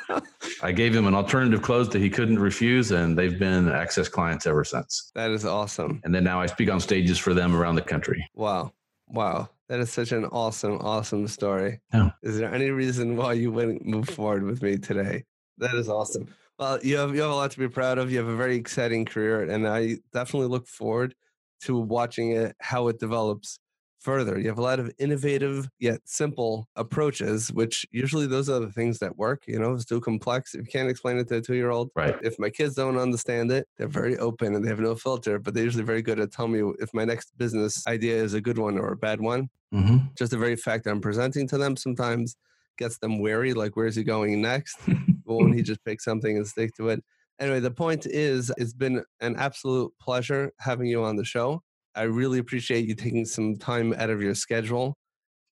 I 0.62 0.72
gave 0.72 0.94
him 0.94 1.06
an 1.06 1.14
alternative 1.14 1.62
close 1.62 1.88
that 1.90 2.00
he 2.00 2.08
couldn't 2.08 2.38
refuse, 2.38 2.90
and 2.90 3.18
they've 3.18 3.38
been 3.38 3.68
access 3.68 4.08
clients 4.08 4.46
ever 4.46 4.64
since. 4.64 5.10
That 5.14 5.30
is 5.30 5.44
awesome. 5.44 6.00
And 6.04 6.14
then 6.14 6.24
now 6.24 6.40
I 6.40 6.46
speak 6.46 6.70
on 6.70 6.80
stages 6.80 7.18
for 7.18 7.34
them 7.34 7.54
around 7.54 7.74
the 7.74 7.82
country. 7.82 8.28
Wow. 8.34 8.72
Wow, 9.06 9.50
that 9.68 9.80
is 9.80 9.92
such 9.92 10.12
an 10.12 10.24
awesome, 10.26 10.78
awesome 10.80 11.28
story. 11.28 11.80
Is 12.22 12.38
there 12.38 12.52
any 12.52 12.70
reason 12.70 13.16
why 13.16 13.34
you 13.34 13.52
wouldn't 13.52 13.84
move 13.84 14.08
forward 14.08 14.42
with 14.42 14.62
me 14.62 14.76
today? 14.76 15.24
That 15.58 15.74
is 15.74 15.88
awesome. 15.88 16.34
Well, 16.58 16.78
you 16.82 16.96
have 16.96 17.14
you 17.14 17.22
have 17.22 17.30
a 17.30 17.34
lot 17.34 17.50
to 17.52 17.58
be 17.58 17.68
proud 17.68 17.98
of. 17.98 18.10
You 18.10 18.18
have 18.18 18.28
a 18.28 18.36
very 18.36 18.56
exciting 18.56 19.04
career, 19.04 19.42
and 19.42 19.66
I 19.66 19.98
definitely 20.12 20.48
look 20.48 20.66
forward 20.66 21.14
to 21.62 21.76
watching 21.76 22.32
it 22.32 22.56
how 22.60 22.88
it 22.88 22.98
develops 22.98 23.58
further. 24.04 24.38
You 24.38 24.48
have 24.48 24.58
a 24.58 24.62
lot 24.62 24.78
of 24.78 24.92
innovative 24.98 25.68
yet 25.80 26.00
simple 26.04 26.68
approaches, 26.76 27.50
which 27.52 27.86
usually 27.90 28.26
those 28.26 28.48
are 28.48 28.60
the 28.60 28.70
things 28.70 28.98
that 28.98 29.16
work. 29.16 29.44
You 29.46 29.58
know, 29.58 29.72
it's 29.72 29.86
too 29.86 30.00
complex. 30.00 30.54
If 30.54 30.66
you 30.66 30.70
can't 30.70 30.90
explain 30.90 31.18
it 31.18 31.28
to 31.28 31.36
a 31.36 31.40
two 31.40 31.54
year 31.54 31.70
old, 31.70 31.90
right? 31.96 32.16
If 32.22 32.38
my 32.38 32.50
kids 32.50 32.74
don't 32.74 32.98
understand 32.98 33.50
it, 33.50 33.66
they're 33.76 33.88
very 33.88 34.16
open 34.18 34.54
and 34.54 34.64
they 34.64 34.68
have 34.68 34.78
no 34.78 34.94
filter, 34.94 35.38
but 35.38 35.54
they're 35.54 35.64
usually 35.64 35.84
very 35.84 36.02
good 36.02 36.20
at 36.20 36.30
telling 36.30 36.52
me 36.52 36.72
if 36.78 36.92
my 36.92 37.04
next 37.04 37.36
business 37.38 37.84
idea 37.86 38.16
is 38.16 38.34
a 38.34 38.40
good 38.40 38.58
one 38.58 38.78
or 38.78 38.92
a 38.92 38.96
bad 38.96 39.20
one. 39.20 39.48
Mm-hmm. 39.74 40.06
Just 40.16 40.30
the 40.30 40.38
very 40.38 40.56
fact 40.56 40.84
that 40.84 40.90
I'm 40.90 41.00
presenting 41.00 41.48
to 41.48 41.58
them 41.58 41.76
sometimes 41.76 42.36
gets 42.76 42.98
them 42.98 43.20
wary. 43.20 43.54
Like, 43.54 43.76
where's 43.76 43.96
he 43.96 44.04
going 44.04 44.40
next? 44.40 44.78
Won't 45.24 45.54
he 45.54 45.62
just 45.62 45.84
pick 45.84 46.00
something 46.00 46.36
and 46.36 46.46
stick 46.46 46.74
to 46.76 46.90
it? 46.90 47.02
Anyway, 47.40 47.60
the 47.60 47.70
point 47.70 48.06
is, 48.06 48.52
it's 48.58 48.74
been 48.74 49.02
an 49.20 49.34
absolute 49.36 49.92
pleasure 50.00 50.52
having 50.60 50.86
you 50.86 51.02
on 51.02 51.16
the 51.16 51.24
show. 51.24 51.62
I 51.94 52.02
really 52.02 52.38
appreciate 52.38 52.86
you 52.86 52.94
taking 52.94 53.24
some 53.24 53.56
time 53.56 53.94
out 53.94 54.10
of 54.10 54.20
your 54.20 54.34
schedule. 54.34 54.96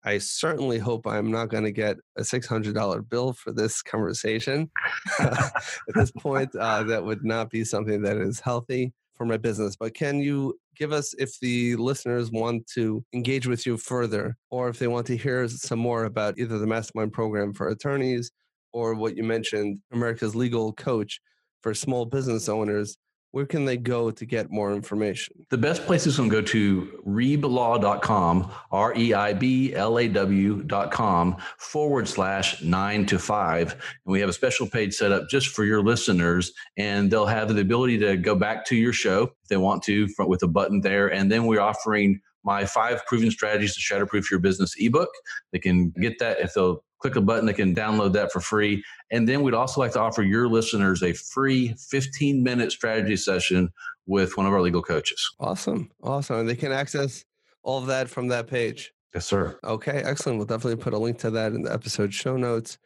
I 0.05 0.19
certainly 0.19 0.79
hope 0.79 1.07
I'm 1.07 1.31
not 1.31 1.51
going 1.51 1.65
to 1.65 1.73
get 1.73 1.99
a 2.17 2.23
$600 2.23 3.09
bill 3.09 3.35
for 3.35 3.53
this 3.53 3.83
conversation. 3.83 4.71
At 5.19 5.53
this 5.95 6.11
point, 6.11 6.55
uh, 6.57 6.85
that 6.85 7.05
would 7.05 7.23
not 7.25 7.51
be 7.51 7.65
something 7.65 8.01
that 8.03 8.17
is 8.17 8.41
healthy 8.41 8.95
for 9.15 9.27
my 9.27 9.37
business. 9.37 9.77
But 9.77 9.93
can 9.93 10.19
you 10.19 10.59
give 10.75 10.93
us, 10.93 11.15
if 11.19 11.39
the 11.41 11.77
listeners 11.77 12.31
want 12.31 12.67
to 12.69 13.05
engage 13.13 13.47
with 13.47 13.67
you 13.67 13.77
further, 13.77 14.37
or 14.51 14.71
if 14.71 14.79
they 14.79 14.87
want 14.89 15.07
to 15.09 15.17
hear 15.19 15.47
some 15.49 15.79
more 15.79 16.05
about 16.05 16.39
either 16.39 16.59
the 16.59 16.67
mastermind 16.67 17.13
program 17.13 17.53
for 17.53 17.69
attorneys 17.69 18.31
or 18.73 18.95
what 18.95 19.17
you 19.17 19.23
mentioned, 19.23 19.81
America's 19.93 20.35
legal 20.35 20.73
coach 20.73 21.21
for 21.61 21.75
small 21.75 22.07
business 22.07 22.49
owners, 22.49 22.97
where 23.33 23.47
can 23.47 23.65
they 23.65 23.77
go 23.77 24.11
to 24.11 24.27
get 24.27 24.51
more 24.51 24.73
information? 24.73 25.47
The 25.51 25.59
best 25.59 25.87
place 25.87 26.07
is 26.07 26.17
going 26.17 26.31
to 26.31 26.37
go 26.37 26.43
to 26.43 27.03
reiblaw.com, 27.07 28.51
R 28.73 28.95
E 28.97 29.15
I 29.15 29.33
B 29.33 29.75
L 29.75 29.99
A 29.99 30.09
W.com 30.09 31.37
forward 31.59 32.09
slash 32.09 32.63
nine 32.63 33.07
to 33.07 33.19
five. 33.19 33.73
And 33.73 34.13
we 34.13 34.21
have 34.21 34.29
a 34.29 34.33
special 34.33 34.67
page 34.67 34.95
set 34.95 35.13
up 35.13 35.29
just 35.29 35.49
for 35.49 35.65
your 35.65 35.83
listeners, 35.83 36.53
and 36.77 37.11
they'll 37.11 37.27
have 37.27 37.55
the 37.55 37.61
ability 37.61 37.99
to 37.99 38.17
go 38.17 38.35
back 38.35 38.65
to 38.67 38.77
your 38.77 38.93
show 38.93 39.25
if 39.43 39.49
they 39.49 39.57
want 39.57 39.83
to 39.85 40.09
with 40.19 40.43
a 40.43 40.49
button 40.49 40.81
there. 40.81 41.13
And 41.13 41.31
then 41.31 41.47
we're 41.47 41.61
offering 41.61 42.21
my 42.43 42.65
five 42.65 43.05
proven 43.07 43.31
strategies 43.31 43.75
to 43.75 43.81
shatterproof 43.81 44.31
your 44.31 44.41
business 44.41 44.75
ebook. 44.79 45.11
They 45.53 45.59
can 45.59 45.91
get 45.91 46.19
that 46.19 46.41
if 46.41 46.55
they'll 46.55 46.83
click 47.01 47.17
a 47.17 47.21
button, 47.21 47.47
that 47.47 47.55
can 47.55 47.75
download 47.75 48.13
that 48.13 48.31
for 48.33 48.41
free. 48.41 48.83
And 49.11 49.29
then 49.29 49.43
we'd 49.43 49.55
also 49.55 49.81
like 49.81 49.93
to 49.93 50.01
offer 50.01 50.23
your 50.23 50.49
listeners 50.49 51.03
a 51.03 51.13
free 51.13 51.75
15 51.91 52.43
minute 52.43 52.73
strategy 52.73 53.17
session 53.17 53.71
with 54.07 54.37
one 54.37 54.47
of 54.47 54.53
our 54.53 54.61
legal 54.61 54.83
coaches. 54.83 55.31
Awesome. 55.41 55.91
Awesome. 56.03 56.41
And 56.41 56.49
they 56.49 56.57
can 56.57 56.73
access 56.73 57.25
all 57.63 57.79
of 57.79 57.87
that 57.87 58.09
from 58.09 58.29
that 58.29 58.47
page. 58.47 58.93
Yes, 59.15 59.27
sir. 59.27 59.59
Okay, 59.65 60.03
excellent. 60.05 60.39
We'll 60.39 60.47
definitely 60.47 60.83
put 60.83 60.95
a 60.95 60.99
link 60.99 61.19
to 61.19 61.31
that 61.31 61.53
in 61.53 61.63
the 61.63 61.73
episode 61.73 62.15
show 62.15 62.37
notes. 62.37 62.79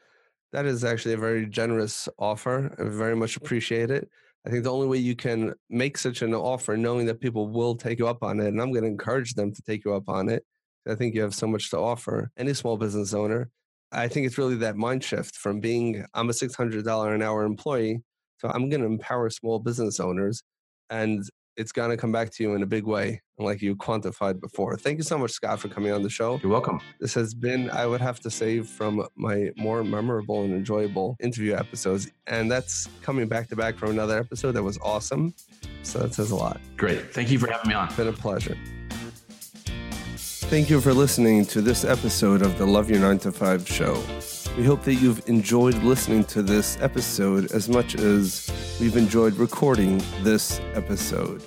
That 0.53 0.67
is 0.67 0.85
actually 0.85 1.15
a 1.15 1.19
very 1.19 1.47
generous 1.47 2.09
offer. 2.19 2.75
I 2.79 2.85
very 2.85 3.17
much 3.17 3.37
appreciate 3.37 3.91
it. 3.91 4.09
I 4.47 4.51
think 4.51 4.65
the 4.65 4.73
only 4.73 4.87
way 4.87 4.99
you 4.99 5.17
can 5.17 5.55
make 5.71 5.99
such 5.99 6.23
an 6.23 6.35
offer, 6.35 6.77
knowing 6.77 7.07
that 7.07 7.21
people 7.21 7.49
will 7.49 7.75
take 7.75 7.99
you 7.99 8.07
up 8.07 8.23
on 8.23 8.41
it, 8.41 8.49
and 8.49 8.61
I'm 8.61 8.73
going 8.73 8.85
to 8.85 8.91
encourage 8.91 9.35
them 9.35 9.53
to 9.53 9.63
take 9.63 9.85
you 9.85 9.95
up 9.95 10.09
on 10.09 10.29
it. 10.29 10.45
I 10.87 10.95
think 10.95 11.15
you 11.15 11.23
have 11.23 11.35
so 11.35 11.47
much 11.47 11.71
to 11.71 11.79
offer 11.79 12.31
any 12.37 12.53
small 12.53 12.77
business 12.77 13.15
owner. 13.15 13.51
I 13.93 14.09
think 14.09 14.27
it's 14.27 14.39
really 14.39 14.57
that 14.57 14.77
mind 14.77 15.05
shift 15.05 15.37
from 15.37 15.61
being 15.61 16.05
I'm 16.15 16.29
a 16.29 16.33
$600 16.33 17.15
an 17.15 17.23
hour 17.23 17.45
employee 17.45 18.03
to 18.41 18.49
I'm 18.49 18.69
going 18.69 18.81
to 18.81 18.87
empower 18.87 19.31
small 19.31 19.59
business 19.59 20.01
owners 20.01 20.43
and 20.91 21.23
it's 21.57 21.71
going 21.71 21.91
to 21.91 21.97
come 21.97 22.11
back 22.11 22.33
to 22.33 22.43
you 22.43 22.55
in 22.55 22.63
a 22.63 22.67
big 22.67 22.85
way 22.85 23.23
like 23.39 23.63
you 23.63 23.77
quantified 23.77 24.41
before. 24.41 24.77
Thank 24.77 24.99
you 24.99 25.05
so 25.05 25.17
much 25.17 25.31
Scott 25.31 25.61
for 25.61 25.69
coming 25.69 25.93
on 25.93 26.03
the 26.03 26.11
show. 26.11 26.41
You're 26.43 26.51
welcome. 26.51 26.81
This 27.01 27.15
has 27.15 27.35
been 27.35 27.71
I 27.71 27.87
would 27.87 28.01
have 28.01 28.21
to 28.21 28.31
say 28.31 28.61
from 28.61 29.07
my 29.17 29.51
more 29.57 29.85
memorable 29.85 30.43
and 30.43 30.53
enjoyable 30.53 31.17
interview 31.21 31.55
episodes 31.55 32.11
and 32.27 32.51
that's 32.51 32.89
coming 33.03 33.29
back 33.29 33.49
to 33.49 33.57
back 33.57 33.77
from 33.77 33.91
another 33.91 34.19
episode 34.19 34.53
that 34.53 34.63
was 34.63 34.79
awesome. 34.83 35.35
So 35.83 36.01
that 36.01 36.15
says 36.15 36.31
a 36.31 36.37
lot. 36.37 36.61
Great. 36.77 37.13
Thank 37.13 37.31
you 37.31 37.39
for 37.39 37.51
having 37.51 37.69
me 37.69 37.75
on. 37.75 37.87
It's 37.87 37.97
been 37.97 38.09
a 38.09 38.13
pleasure. 38.13 38.57
Thank 40.51 40.71
you 40.71 40.81
for 40.81 40.93
listening 40.93 41.47
to 41.47 41.61
this 41.61 41.85
episode 41.85 42.43
of 42.43 42.59
the 42.59 42.67
Love 42.67 42.89
Your 42.89 43.01
9 43.01 43.19
to 43.21 43.33
5 43.33 43.67
show. 43.69 44.01
We 44.57 44.63
hope 44.63 44.83
that 44.85 44.95
you've 44.95 45.27
enjoyed 45.29 45.75
listening 45.83 46.23
to 46.25 46.43
this 46.43 46.79
episode 46.81 47.51
as 47.51 47.69
much 47.69 47.97
as 47.97 48.53
we've 48.79 48.97
enjoyed 48.97 49.35
recording 49.35 50.01
this 50.23 50.61
episode. 50.75 51.43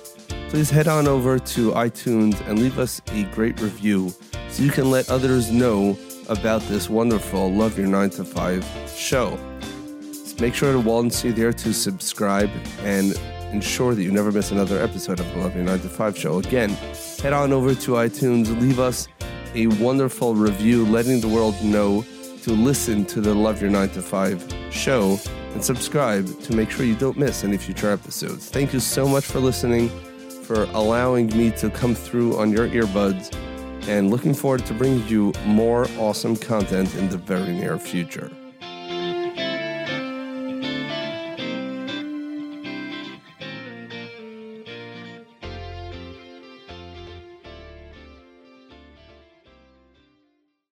Please 0.50 0.68
head 0.68 0.88
on 0.88 1.08
over 1.08 1.38
to 1.38 1.70
iTunes 1.72 2.38
and 2.46 2.58
leave 2.58 2.78
us 2.78 3.00
a 3.12 3.22
great 3.24 3.60
review 3.60 4.12
so 4.50 4.62
you 4.62 4.70
can 4.70 4.90
let 4.90 5.08
others 5.08 5.50
know 5.50 5.96
about 6.28 6.60
this 6.62 6.90
wonderful 6.90 7.50
Love 7.50 7.78
Your 7.78 7.86
9 7.86 8.10
to 8.10 8.24
5 8.24 8.92
show. 8.94 9.38
Just 10.02 10.40
make 10.40 10.54
sure 10.54 10.72
to 10.72 10.98
and 10.98 11.12
see 11.12 11.30
there 11.30 11.52
to 11.52 11.72
subscribe 11.72 12.50
and 12.80 13.14
ensure 13.52 13.94
that 13.94 14.02
you 14.02 14.10
never 14.10 14.30
miss 14.32 14.50
another 14.50 14.82
episode 14.82 15.20
of 15.20 15.32
the 15.32 15.38
Love 15.38 15.54
Your 15.54 15.64
9 15.64 15.80
to 15.80 15.88
5 15.88 16.18
show. 16.18 16.38
Again, 16.40 16.76
head 17.20 17.32
on 17.32 17.52
over 17.52 17.74
to 17.74 17.92
iTunes, 17.92 18.60
leave 18.60 18.78
us 18.78 19.08
a 19.54 19.66
wonderful 19.82 20.34
review 20.34 20.86
letting 20.86 21.20
the 21.20 21.28
world 21.28 21.60
know 21.62 22.04
to 22.42 22.52
listen 22.52 23.04
to 23.06 23.20
the 23.20 23.34
Love 23.34 23.60
Your 23.60 23.70
9 23.70 23.88
to 23.90 24.02
5 24.02 24.54
show 24.70 25.18
and 25.52 25.64
subscribe 25.64 26.26
to 26.42 26.54
make 26.54 26.70
sure 26.70 26.86
you 26.86 26.94
don't 26.94 27.16
miss 27.16 27.42
any 27.42 27.56
future 27.56 27.90
episodes. 27.90 28.48
Thank 28.48 28.72
you 28.72 28.78
so 28.78 29.08
much 29.08 29.24
for 29.24 29.40
listening, 29.40 29.88
for 30.44 30.64
allowing 30.74 31.26
me 31.36 31.50
to 31.52 31.70
come 31.70 31.94
through 31.94 32.38
on 32.38 32.52
your 32.52 32.68
earbuds, 32.68 33.34
and 33.88 34.10
looking 34.10 34.34
forward 34.34 34.64
to 34.66 34.74
bringing 34.74 35.06
you 35.08 35.32
more 35.44 35.88
awesome 35.98 36.36
content 36.36 36.94
in 36.94 37.08
the 37.08 37.18
very 37.18 37.52
near 37.52 37.78
future. 37.78 38.30